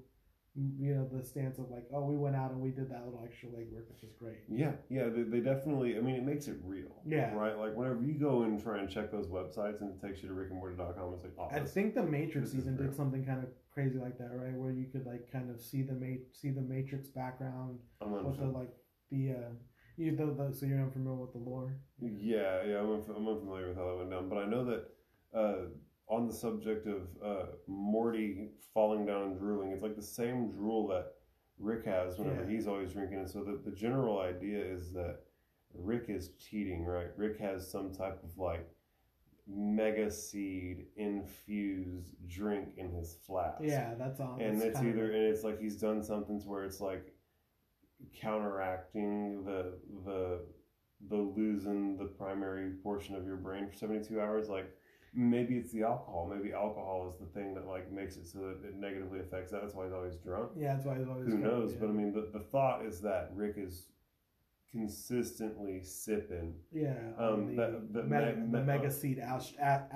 you 0.55 0.95
know 0.95 1.07
the 1.11 1.23
stance 1.23 1.59
of 1.59 1.69
like, 1.69 1.85
oh, 1.93 2.05
we 2.05 2.15
went 2.15 2.35
out 2.35 2.51
and 2.51 2.61
we 2.61 2.69
did 2.69 2.89
that 2.89 3.03
little 3.05 3.21
extra 3.25 3.49
legwork, 3.49 3.89
which 3.89 4.03
is 4.03 4.13
great. 4.17 4.37
Yeah, 4.49 4.71
yeah, 4.89 5.09
they, 5.09 5.23
they 5.23 5.39
definitely. 5.39 5.97
I 5.97 6.01
mean, 6.01 6.15
it 6.15 6.23
makes 6.23 6.47
it 6.47 6.55
real. 6.63 7.01
Yeah. 7.05 7.33
Right. 7.33 7.57
Like 7.57 7.75
whenever 7.75 8.01
you 8.01 8.13
go 8.13 8.43
and 8.43 8.61
try 8.61 8.79
and 8.79 8.89
check 8.89 9.11
those 9.11 9.27
websites 9.27 9.81
and 9.81 9.91
it 9.91 10.01
takes 10.05 10.23
you 10.23 10.29
to 10.29 10.35
rickandmorty.com, 10.35 11.13
it's 11.13 11.23
like, 11.23 11.33
oh, 11.37 11.49
I 11.51 11.59
think 11.59 11.95
the 11.95 12.03
Matrix 12.03 12.55
even 12.55 12.77
did 12.77 12.95
something 12.95 13.25
kind 13.25 13.43
of 13.43 13.49
crazy 13.73 13.99
like 13.99 14.17
that, 14.17 14.31
right? 14.33 14.53
Where 14.53 14.71
you 14.71 14.85
could 14.85 15.05
like 15.05 15.29
kind 15.31 15.49
of 15.49 15.59
see 15.59 15.81
the 15.81 15.93
ma- 15.93 16.23
see 16.31 16.51
the 16.51 16.61
Matrix 16.61 17.09
background 17.09 17.79
I'm 18.01 18.11
with 18.11 18.37
the 18.39 18.45
like 18.45 18.73
the 19.11 19.31
uh 19.31 19.51
you 19.97 20.15
the, 20.15 20.25
the 20.25 20.53
so 20.53 20.65
you're 20.65 20.81
unfamiliar 20.81 21.21
with 21.21 21.33
the 21.33 21.39
lore. 21.39 21.77
Yeah, 22.01 22.63
yeah, 22.65 22.79
I'm, 22.79 22.87
unf- 22.87 23.15
I'm 23.15 23.27
unfamiliar 23.27 23.69
with 23.69 23.77
how 23.77 23.87
that 23.87 23.97
went 23.97 24.11
down, 24.11 24.29
but 24.29 24.37
I 24.37 24.45
know 24.45 24.65
that 24.65 24.85
uh, 25.33 25.55
on 26.07 26.27
the 26.27 26.33
subject 26.33 26.87
of 26.87 27.01
uh, 27.23 27.45
Morty 27.67 28.49
falling 28.73 29.05
down 29.05 29.23
and 29.23 29.39
drooling, 29.39 29.71
it's 29.71 29.81
like 29.81 29.95
the 29.95 30.01
same 30.01 30.51
drool 30.51 30.87
that 30.87 31.13
Rick 31.59 31.85
has 31.85 32.17
whenever 32.19 32.43
Yeah. 32.43 32.49
he's 32.55 32.67
always 32.67 32.93
drinking. 32.93 33.19
And 33.19 33.29
so 33.29 33.43
the, 33.43 33.59
the 33.63 33.75
general 33.75 34.19
idea 34.19 34.63
is 34.63 34.91
that 34.93 35.19
Rick 35.73 36.05
is 36.09 36.29
cheating, 36.39 36.83
right? 36.85 37.07
Rick 37.17 37.39
has 37.39 37.69
some 37.69 37.91
type 37.93 38.21
of 38.23 38.37
like 38.37 38.67
mega 39.47 40.09
seed 40.11 40.85
infused 40.95 42.15
drink 42.27 42.69
in 42.77 42.91
his 42.91 43.17
flask. 43.25 43.61
Yeah, 43.63 43.93
that's 43.97 44.19
all. 44.19 44.37
and 44.39 44.61
it's 44.61 44.75
kind 44.75 44.87
of- 44.89 44.95
either 44.95 45.05
and 45.11 45.23
it's 45.23 45.43
like 45.43 45.59
he's 45.59 45.77
done 45.77 46.03
something 46.03 46.39
to 46.41 46.47
where 46.47 46.63
it's 46.65 46.81
like 46.81 47.13
counteracting 48.21 49.43
the 49.45 49.73
the 50.05 50.41
the 51.09 51.15
losing 51.15 51.97
the 51.97 52.05
primary 52.05 52.71
portion 52.83 53.15
of 53.15 53.25
your 53.25 53.35
brain 53.37 53.67
for 53.67 53.75
72 53.75 54.19
hours 54.19 54.49
like 54.49 54.69
maybe 55.15 55.55
it's 55.55 55.71
the 55.71 55.81
alcohol 55.83 56.29
maybe 56.35 56.51
alcohol 56.53 57.09
is 57.11 57.17
the 57.19 57.25
thing 57.39 57.53
that 57.53 57.65
like 57.67 57.91
makes 57.91 58.17
it 58.17 58.27
so 58.27 58.39
that 58.39 58.67
it 58.67 58.75
negatively 58.75 59.19
affects 59.19 59.49
that 59.51 59.61
that's 59.61 59.73
why 59.73 59.85
he's 59.85 59.93
always 59.93 60.15
drunk 60.17 60.51
yeah, 60.57 60.73
that's 60.73 60.85
why 60.85 60.97
he's 60.97 61.07
always. 61.07 61.25
who 61.27 61.37
got- 61.37 61.41
knows 61.51 61.71
yeah. 61.71 61.77
but 61.79 61.89
i 61.89 61.91
mean 61.93 62.11
the, 62.11 62.27
the 62.37 62.43
thought 62.43 62.85
is 62.85 62.99
that 63.01 63.29
rick 63.33 63.53
is 63.57 63.87
consistently 64.71 65.81
sipping 65.81 66.53
yeah, 66.73 66.95
um, 67.17 67.55
the, 67.55 67.61
that- 67.61 67.93
that 67.93 68.07
mega, 68.09 68.35
me- 68.35 68.51
the 68.51 68.61
mega 68.63 68.91
seed 68.91 69.19
ast- 69.19 69.55
a- 69.57 69.87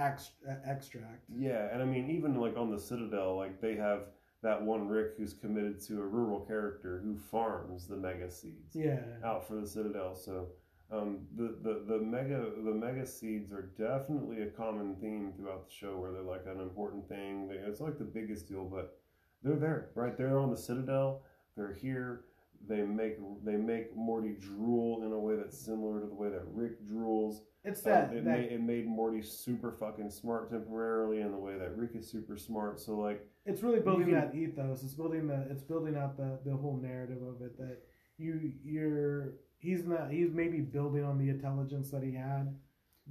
extract. 0.65 1.25
Yeah, 1.35 1.67
and 1.73 1.81
I 1.81 1.85
mean, 1.85 2.09
even 2.09 2.35
like 2.39 2.55
on 2.55 2.71
the 2.71 2.79
Citadel, 2.79 3.35
like 3.35 3.59
they 3.59 3.75
have 3.75 4.03
that 4.41 4.61
one 4.61 4.87
Rick 4.87 5.15
who's 5.17 5.33
committed 5.33 5.81
to 5.87 5.99
a 5.99 6.05
rural 6.05 6.39
character 6.39 7.01
who 7.03 7.17
farms 7.17 7.87
the 7.87 7.97
mega 7.97 8.31
seeds 8.31 8.73
Yeah, 8.73 9.01
out 9.23 9.45
for 9.45 9.55
the 9.55 9.67
Citadel. 9.67 10.15
So 10.15 10.47
um, 10.91 11.19
the, 11.35 11.55
the 11.61 11.83
the 11.87 11.99
mega 11.99 12.51
the 12.63 12.73
mega 12.73 13.05
seeds 13.05 13.51
are 13.51 13.71
definitely 13.77 14.41
a 14.43 14.47
common 14.47 14.95
theme 14.95 15.33
throughout 15.35 15.67
the 15.67 15.73
show, 15.73 15.97
where 15.99 16.11
they're 16.11 16.21
like 16.21 16.45
an 16.47 16.59
important 16.59 17.07
thing. 17.07 17.47
They, 17.47 17.55
it's 17.55 17.79
like 17.79 17.97
the 17.97 18.05
biggest 18.05 18.47
deal, 18.47 18.63
but 18.65 18.97
they're 19.43 19.55
there, 19.55 19.89
right? 19.95 20.17
They're 20.17 20.39
on 20.39 20.49
the 20.49 20.57
Citadel. 20.57 21.21
They're 21.55 21.73
here. 21.73 22.25
They 22.67 22.81
make 22.81 23.17
they 23.43 23.55
make 23.55 23.95
Morty 23.95 24.35
drool 24.39 25.03
in 25.05 25.11
a 25.13 25.19
way 25.19 25.35
that's 25.35 25.57
similar 25.57 26.01
to 26.01 26.07
the 26.07 26.13
way 26.13 26.29
that 26.29 26.43
Rick 26.47 26.85
drools. 26.85 27.41
it's 27.63 27.85
Um, 27.85 27.91
that 27.91 28.13
it, 28.13 28.25
that 28.25 28.39
made, 28.39 28.51
it 28.51 28.61
made 28.61 28.87
Morty 28.87 29.21
super 29.21 29.71
fucking 29.71 30.09
smart 30.09 30.49
temporarily 30.49 31.21
in 31.21 31.31
the 31.31 31.37
way 31.37 31.57
that 31.57 31.77
Rick 31.77 31.91
is 31.95 32.09
super 32.09 32.35
smart. 32.35 32.79
So 32.79 32.97
like, 32.97 33.25
it's 33.45 33.63
really 33.63 33.79
building 33.79 34.11
that 34.11 34.35
ethos. 34.35 34.83
It's 34.83 34.93
building 34.93 35.27
the 35.27 35.47
it's 35.49 35.63
building 35.63 35.95
out 35.95 36.17
the 36.17 36.39
the 36.45 36.55
whole 36.57 36.77
narrative 36.81 37.21
of 37.21 37.41
it 37.41 37.57
that 37.57 37.77
you 38.17 38.51
you're 38.63 39.35
he's 39.59 39.85
not 39.85 40.11
he's 40.11 40.31
maybe 40.31 40.61
building 40.61 41.03
on 41.03 41.17
the 41.17 41.29
intelligence 41.29 41.91
that 41.91 42.03
he 42.03 42.13
had, 42.13 42.55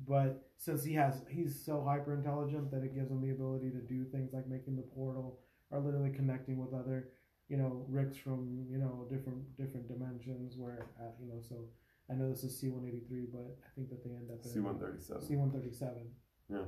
but 0.07 0.51
since 0.57 0.82
he 0.82 0.94
has 0.94 1.22
he's 1.30 1.64
so 1.64 1.84
hyper 1.86 2.14
intelligent 2.14 2.70
that 2.70 2.82
it 2.82 2.94
gives 2.94 3.11
him 3.11 3.22
the 3.22 3.30
ability 3.30 3.70
to 3.70 3.80
do 3.80 4.05
things 4.05 4.32
like 4.32 4.49
making 4.49 4.76
the 4.76 4.82
portal 4.82 5.38
or 5.70 5.78
literally 5.78 6.11
connecting 6.11 6.59
with 6.59 6.74
other 6.74 7.11
you 7.49 7.57
know 7.57 7.84
Ricks 7.88 8.16
from 8.16 8.66
you 8.68 8.78
know 8.78 9.07
different 9.09 9.57
different 9.57 9.86
dimensions 9.86 10.55
where 10.57 10.86
uh, 11.01 11.11
you 11.20 11.28
know 11.28 11.40
so 11.40 11.68
I 12.11 12.14
know 12.14 12.30
this 12.30 12.42
is 12.42 12.59
C 12.59 12.68
one 12.68 12.86
eighty 12.88 13.03
three, 13.07 13.26
but 13.30 13.57
I 13.64 13.68
think 13.74 13.90
that 13.90 14.03
they 14.03 14.11
end 14.11 14.30
up 14.30 14.42
in 14.42 14.51
C 14.51 14.61
one 14.61 14.78
thirty 14.78 15.01
seven. 15.01 15.22
C 15.22 15.36
one 15.36 15.51
thirty 15.51 15.72
seven. 15.72 16.11
Yeah. 16.51 16.64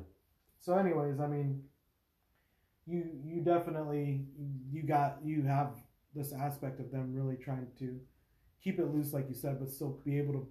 So, 0.58 0.76
anyways, 0.76 1.20
I 1.20 1.26
mean, 1.26 1.62
you 2.86 3.04
you 3.24 3.40
definitely 3.40 4.26
you 4.70 4.82
got 4.82 5.18
you 5.24 5.42
have 5.42 5.70
this 6.14 6.32
aspect 6.32 6.80
of 6.80 6.90
them 6.90 7.14
really 7.14 7.36
trying 7.36 7.66
to 7.78 7.98
keep 8.62 8.78
it 8.78 8.92
loose, 8.94 9.12
like 9.12 9.28
you 9.28 9.34
said, 9.34 9.58
but 9.58 9.70
still 9.70 9.98
be 10.04 10.18
able 10.18 10.34
to 10.34 10.46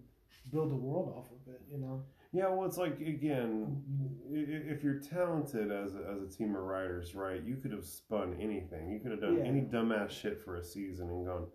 build 0.52 0.72
a 0.72 0.76
world 0.76 1.14
off 1.18 1.28
of 1.32 1.54
it. 1.54 1.62
You 1.72 1.78
know. 1.80 2.04
Yeah, 2.32 2.50
well, 2.50 2.66
it's 2.68 2.78
like 2.78 3.00
again, 3.00 3.82
if 4.32 4.84
you're 4.84 5.00
talented 5.00 5.72
as 5.72 5.96
a, 5.96 6.00
as 6.16 6.22
a 6.22 6.38
team 6.38 6.56
of 6.56 6.62
writers, 6.62 7.16
right? 7.16 7.42
You 7.44 7.56
could 7.58 7.72
have 7.72 7.86
spun 7.86 8.36
anything. 8.40 8.92
You 8.92 9.00
could 9.00 9.12
have 9.12 9.22
done 9.22 9.38
Yeah. 9.38 9.46
any 9.46 9.62
dumbass 9.62 10.12
shit 10.12 10.40
for 10.44 10.58
a 10.58 10.64
season 10.64 11.10
and 11.10 11.26
gone, 11.26 11.48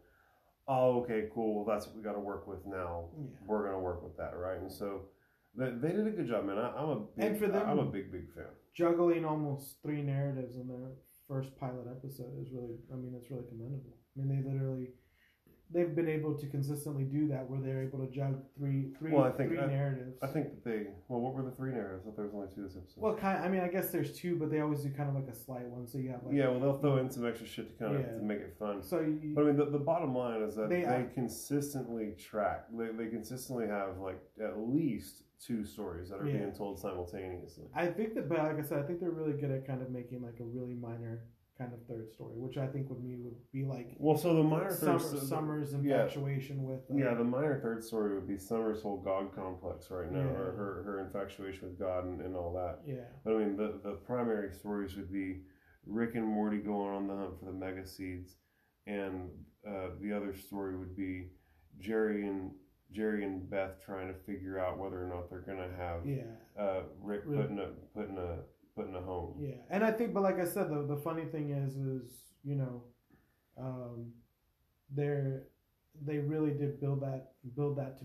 "Oh, 0.66 1.00
okay, 1.02 1.28
cool. 1.32 1.55
Well, 1.55 1.64
that's 1.64 1.86
what 1.86 1.96
we 1.96 2.02
got 2.02 2.14
to 2.14 2.20
work 2.20 2.46
with 2.48 2.66
now. 2.66 3.11
Yeah. 3.16 3.26
We're 3.46 3.64
gonna 3.66 3.80
work 3.80 4.02
with 4.02 4.16
that, 4.16 4.36
right?" 4.36 4.59
And 4.61 4.70
so 4.72 5.02
they, 5.57 5.70
they 5.70 5.92
did 5.94 6.07
a 6.09 6.11
good 6.11 6.26
job, 6.26 6.44
man. 6.44 6.59
I, 6.59 6.70
I'm 6.76 6.88
a 6.88 7.00
big, 7.16 7.24
And 7.24 7.38
for 7.38 7.46
them- 7.46 7.68
I'm 7.68 7.78
a 7.78 7.84
big, 7.86 8.11
big 8.11 8.32
fan. 8.34 8.46
Juggling 8.74 9.24
almost 9.24 9.76
three 9.82 10.02
narratives 10.02 10.57
in 10.57 10.66
their 10.66 10.90
first 11.28 11.57
pilot 11.57 11.86
episode 11.88 12.36
is 12.42 12.50
really. 12.52 12.78
I 12.92 12.96
mean, 12.96 13.14
it's 13.16 13.30
really 13.30 13.44
commendable. 13.48 13.94
I 14.16 14.20
mean, 14.24 14.28
they 14.42 14.48
literally. 14.50 14.88
They've 15.74 15.94
been 15.94 16.08
able 16.08 16.34
to 16.38 16.46
consistently 16.46 17.02
do 17.02 17.26
that, 17.28 17.50
where 17.50 17.60
they're 17.60 17.82
able 17.82 17.98
to 17.98 18.06
jug 18.12 18.40
three, 18.56 18.92
three, 18.96 19.10
Well, 19.12 19.24
I 19.24 19.32
think- 19.32 19.50
three 19.50 19.58
I- 19.58 19.66
narratives. 19.66 20.16
I 20.22 20.28
think 20.28 20.50
that 20.50 20.64
they. 20.64 20.86
Well, 21.08 21.20
what 21.20 21.34
were 21.34 21.42
the 21.42 21.50
three 21.50 21.72
narratives? 21.72 22.02
I 22.02 22.04
thought 22.06 22.16
there 22.16 22.24
was 22.26 22.34
only 22.34 22.46
two 22.54 22.62
this 22.62 22.76
episode. 22.76 23.00
Well, 23.02 23.16
kind. 23.16 23.44
I 23.44 23.48
mean, 23.48 23.60
I 23.60 23.68
guess 23.68 23.90
there's 23.90 24.16
two, 24.16 24.36
but 24.36 24.50
they 24.50 24.60
always 24.60 24.82
do 24.84 24.90
kind 24.90 25.08
of 25.08 25.16
like 25.16 25.26
a 25.26 25.34
slight 25.34 25.66
one. 25.66 25.86
So 25.88 25.98
you 25.98 26.10
have 26.10 26.22
like. 26.24 26.34
yeah, 26.34 26.48
well, 26.48 26.60
they'll 26.60 26.78
throw 26.78 26.98
in 26.98 27.10
some 27.10 27.26
extra 27.26 27.46
shit 27.46 27.68
to 27.68 27.74
kind 27.84 27.96
of 27.96 28.02
Yeah. 28.02 28.12
to 28.18 28.22
make 28.22 28.38
it 28.38 28.54
fun. 28.56 28.82
So 28.84 29.00
you, 29.00 29.32
But 29.34 29.42
I 29.42 29.46
mean, 29.48 29.56
the, 29.56 29.66
the 29.66 29.78
bottom 29.80 30.14
line 30.14 30.42
is 30.42 30.54
that 30.54 30.68
They- 30.68 30.82
they, 30.82 30.86
I- 30.86 31.08
consistently 31.12 32.12
track. 32.12 32.66
They, 32.72 32.88
they 32.92 33.08
consistently 33.08 33.66
have 33.66 33.98
like 33.98 34.20
at 34.40 34.56
least 34.58 35.24
two 35.40 35.64
stories 35.64 36.08
that 36.10 36.20
are 36.20 36.26
Yeah. 36.28 36.38
being 36.38 36.52
told 36.52 36.78
simultaneously. 36.78 37.64
I 37.74 37.88
think 37.88 38.14
that, 38.14 38.28
but 38.28 38.38
like 38.38 38.58
I 38.58 38.62
said, 38.62 38.78
I 38.78 38.82
think 38.86 39.00
they're 39.00 39.10
really 39.10 39.32
good 39.38 39.50
at 39.50 39.66
kind 39.66 39.82
of 39.82 39.90
making 39.90 40.22
like 40.22 40.38
a 40.40 40.44
really 40.44 40.74
minor 40.74 41.24
kind 41.57 41.72
of 41.72 41.78
third 41.86 42.11
story, 42.12 42.34
which 42.36 42.57
I 42.57 42.66
think 42.66 42.90
would 42.90 43.02
me 43.02 43.16
would 43.16 43.36
be 43.52 43.64
like 43.64 43.94
Well, 43.98 44.16
so 44.16 44.34
the 44.34 44.42
minor 44.42 44.72
Summer, 44.74 44.98
third, 44.98 45.18
so- 45.20 45.24
Summer's 45.26 45.72
infatuation 45.72 46.64
with. 46.64 46.80
uh, 46.90 46.94
yeah, 46.96 47.14
the 47.14 47.22
minor 47.24 47.61
third 47.61 47.82
story 47.84 48.14
would 48.14 48.26
be 48.26 48.36
Summer's 48.36 48.82
whole 48.82 49.00
God 49.00 49.32
complex 49.34 49.88
right 49.90 50.11
now, 50.11 50.18
Yeah. 50.20 50.30
or 50.32 50.52
her, 50.52 50.82
her 50.84 51.00
infatuation 51.07 51.68
with 51.68 51.78
God 51.78 52.05
and, 52.07 52.20
and 52.20 52.34
all 52.34 52.52
that. 52.55 52.80
yeah, 52.86 53.05
But 53.24 53.34
I 53.34 53.38
mean, 53.38 53.57
the, 53.57 53.80
the 53.84 53.92
primary 54.05 54.52
stories 54.52 54.96
would 54.96 55.12
be 55.12 55.42
Rick 55.86 56.14
and 56.16 56.26
Morty 56.26 56.59
going 56.59 56.94
on 56.94 57.07
the 57.07 57.14
hunt 57.14 57.38
for 57.38 57.46
the 57.46 57.52
mega 57.52 57.86
seeds, 57.86 58.36
and 58.86 59.30
uh, 59.68 59.90
the 60.00 60.12
other 60.12 60.34
story 60.34 60.76
would 60.76 60.96
be 60.96 61.28
Jerry 61.78 62.26
and 62.26 62.50
Jerry 62.92 63.24
and 63.24 63.48
Beth 63.48 63.80
trying 63.84 64.09
to 64.09 64.14
figure 64.14 64.59
out 64.59 64.78
whether 64.78 65.02
or 65.05 65.09
not 65.09 65.28
they're 65.30 65.40
gonna 65.40 65.68
have 65.76 66.07
yeah, 66.07 66.22
uh, 66.61 66.82
Rick 67.02 67.22
Really? 67.26 67.42
putting 67.42 67.59
a 67.59 67.68
putting 67.94 68.18
a 68.18 68.38
putting 68.76 68.94
a 68.94 69.00
home. 69.00 69.34
yeah. 69.38 69.54
And 69.70 69.84
I 69.84 69.92
think, 69.92 70.12
but 70.14 70.22
like 70.22 70.40
I 70.40 70.44
said, 70.44 70.68
the 70.70 70.86
the 70.86 70.96
funny 70.96 71.24
thing 71.24 71.50
is, 71.50 71.76
is 71.76 72.34
you 72.42 72.56
know, 72.56 72.82
um, 73.58 74.12
they're 74.90 75.44
they 76.04 76.18
really 76.18 76.50
did 76.50 76.80
build 76.80 77.02
that 77.02 77.32
build 77.56 77.78
that 77.78 77.98
to, 77.98 78.04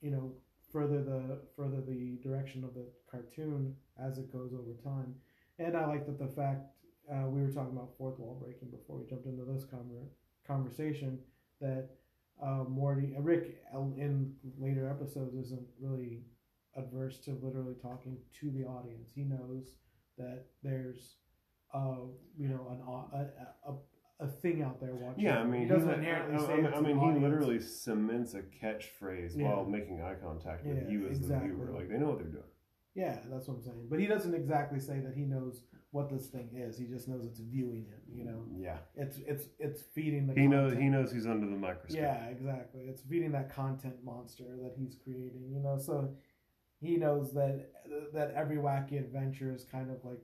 you 0.00 0.10
know, 0.10 0.32
further 0.72 1.02
the 1.02 1.40
further 1.56 1.80
the 1.80 2.18
direction 2.22 2.64
of 2.64 2.74
the 2.74 2.86
cartoon 3.10 3.74
as 4.02 4.18
it 4.18 4.32
goes 4.32 4.52
over 4.52 4.74
time. 4.82 5.14
And 5.58 5.76
I 5.76 5.86
like 5.86 6.06
that 6.06 6.18
the 6.18 6.28
fact 6.28 6.66
uh, 7.10 7.26
we 7.28 7.40
were 7.40 7.50
talking 7.50 7.72
about 7.72 7.96
fourth 7.98 8.18
wall 8.18 8.38
breaking 8.42 8.70
before 8.70 8.98
we 8.98 9.06
jumped 9.08 9.26
into 9.26 9.44
this 9.44 9.64
conver- 9.64 10.08
conversation 10.46 11.18
that 11.60 11.88
uh, 12.42 12.64
Morty 12.68 13.14
Rick 13.18 13.62
in 13.96 14.32
later 14.58 14.88
episodes 14.88 15.34
isn't 15.34 15.66
really 15.80 16.22
adverse 16.76 17.18
to 17.20 17.32
literally 17.42 17.74
talking 17.80 18.18
to 18.40 18.50
the 18.50 18.64
audience. 18.64 19.08
He 19.14 19.22
knows 19.22 19.72
that 20.16 20.46
there's 20.62 21.16
uh 21.74 21.96
you 22.36 22.48
know 22.48 22.66
an 22.70 22.80
a, 23.20 23.70
a, 23.70 23.74
a 24.20 24.26
thing 24.28 24.62
out 24.62 24.80
there 24.80 24.94
watching. 24.94 25.24
Yeah, 25.24 25.38
I 25.40 25.44
mean, 25.44 25.62
he 25.62 25.68
doesn't 25.68 25.90
inherently 25.90 26.36
I, 26.36 26.46
say 26.46 26.52
I 26.52 26.56
mean, 26.56 26.64
to 26.64 26.76
I 26.76 26.80
the 26.80 26.82
mean, 26.94 27.14
he 27.14 27.20
literally 27.20 27.60
cements 27.60 28.34
a 28.34 28.42
catchphrase 28.42 29.36
Yeah. 29.36 29.48
while 29.54 29.64
making 29.64 30.02
eye 30.02 30.16
contact 30.22 30.64
with 30.66 30.82
Yeah, 30.84 30.88
you 30.88 31.08
as 31.08 31.18
exactly. 31.18 31.50
the 31.50 31.54
viewer. 31.54 31.70
Like 31.72 31.88
they 31.88 31.98
know 31.98 32.06
what 32.08 32.18
they're 32.18 32.28
doing. 32.28 32.42
Yeah, 32.94 33.18
that's 33.30 33.46
what 33.46 33.58
I'm 33.58 33.62
saying. 33.62 33.86
But 33.88 34.00
he 34.00 34.06
doesn't 34.06 34.34
exactly 34.34 34.80
say 34.80 34.98
that 35.00 35.14
he 35.14 35.22
knows 35.22 35.62
what 35.92 36.10
this 36.10 36.26
thing 36.26 36.50
is. 36.56 36.76
He 36.76 36.86
just 36.86 37.06
knows 37.06 37.24
it's 37.24 37.38
viewing 37.38 37.84
him. 37.84 38.00
You 38.12 38.24
know, 38.24 38.44
Yeah, 38.56 38.78
it's 38.96 39.18
it's 39.18 39.44
it's 39.60 39.82
feeding 39.94 40.26
the. 40.26 40.34
he 40.34 40.48
knows. 40.48 40.72
He 40.76 40.88
knows 40.88 41.12
he's 41.12 41.26
under 41.26 41.46
the 41.46 41.56
microscope. 41.56 42.00
Yeah, 42.02 42.24
exactly. 42.26 42.86
It's 42.88 43.02
feeding 43.02 43.30
that 43.32 43.54
content 43.54 44.02
monster 44.02 44.56
that 44.62 44.74
he's 44.76 44.96
creating, 45.04 45.48
you 45.52 45.60
know. 45.60 45.78
So 45.78 46.14
he 46.80 46.96
knows 46.96 47.32
that 47.34 47.70
that 48.12 48.32
every 48.34 48.56
wacky 48.56 48.98
adventure 48.98 49.52
is 49.52 49.64
kind 49.64 49.90
of 49.90 50.04
like, 50.04 50.20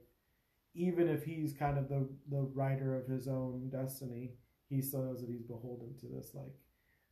even 0.75 1.09
if 1.09 1.25
he's 1.25 1.53
kind 1.55 1.79
of 1.79 1.89
the 1.89 2.09
the 2.31 2.43
writer 2.55 2.97
of 2.97 3.07
his 3.07 3.29
own 3.29 3.69
destiny, 3.71 4.35
he 4.69 4.81
still 4.81 5.03
knows 5.03 5.21
that 5.21 5.31
he's 5.31 5.43
beholden 5.43 5.97
to 6.01 6.07
this 6.07 6.31
like 6.35 6.55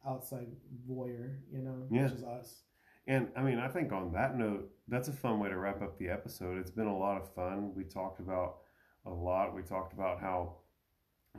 outside 0.07 0.49
voyeur, 0.89 1.37
you 1.51 1.63
know, 1.63 1.87
Yeah. 1.91 2.05
which 2.05 2.13
is 2.13 2.25
us. 2.25 2.65
And 3.07 3.29
I 3.37 3.43
mean, 3.43 3.59
I 3.59 3.69
think 3.69 3.93
on 3.93 4.13
that 4.13 4.37
note, 4.37 4.71
that's 4.89 5.09
a 5.09 5.13
fun 5.13 5.41
way 5.41 5.49
to 5.49 5.57
wrap 5.59 5.83
up 5.83 5.99
the 5.99 6.09
episode. 6.09 6.59
It's 6.59 6.71
been 6.71 6.87
a 6.87 6.97
lot 6.97 7.21
of 7.21 7.33
fun. 7.35 7.75
We 7.75 7.85
talked 7.85 8.21
about 8.21 8.59
a 9.07 9.11
lot. 9.11 9.55
We 9.55 9.63
talked 9.63 9.93
about 9.93 10.21
how, 10.21 10.57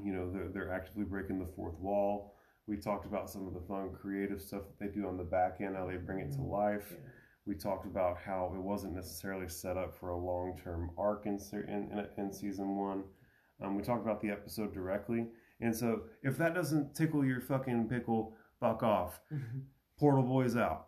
you 0.04 0.12
know, 0.14 0.30
they're, 0.32 0.50
they're 0.50 0.74
actively 0.74 1.06
breaking 1.06 1.40
the 1.40 1.52
fourth 1.56 1.78
wall. 1.80 2.36
We 2.68 2.78
talked 2.78 3.06
about 3.06 3.30
some 3.30 3.48
of 3.48 3.54
the 3.54 3.62
fun 3.62 3.92
creative 3.94 4.42
stuff 4.42 4.64
that 4.68 4.80
they 4.80 4.88
do 4.94 5.08
on 5.08 5.18
the 5.18 5.24
back 5.24 5.58
end, 5.62 5.76
how 5.76 5.86
they 5.88 5.96
bring 5.98 6.20
it 6.20 6.32
to 6.34 6.40
Mhm. 6.40 6.50
life. 6.50 6.92
Yeah. 6.92 7.10
We 7.46 7.56
talked 7.56 7.86
about 7.86 8.18
how 8.18 8.52
it 8.56 8.62
wasn't 8.62 8.96
necessarily 8.96 9.50
set 9.50 9.78
up 9.78 9.96
for 9.96 10.10
a 10.10 10.18
long 10.18 10.60
term 10.64 10.92
arc 10.98 11.26
in, 11.26 11.40
in, 11.54 11.90
in, 11.92 12.08
in 12.18 12.34
season 12.34 12.78
one. 12.78 13.04
Um, 13.62 13.76
we 13.76 13.84
talked 13.84 14.04
about 14.04 14.22
the 14.22 14.30
episode 14.30 14.74
directly. 14.74 15.28
And 15.62 15.76
so 15.76 16.04
if 16.24 16.38
that 16.38 16.56
doesn't 16.56 16.96
tickle 16.96 17.26
your 17.26 17.42
fucking 17.42 17.88
pickle, 17.90 18.36
fuck 18.60 18.84
off. 18.84 19.20
Portal 20.00 20.24
Boys 20.24 20.56
out. 20.56 20.88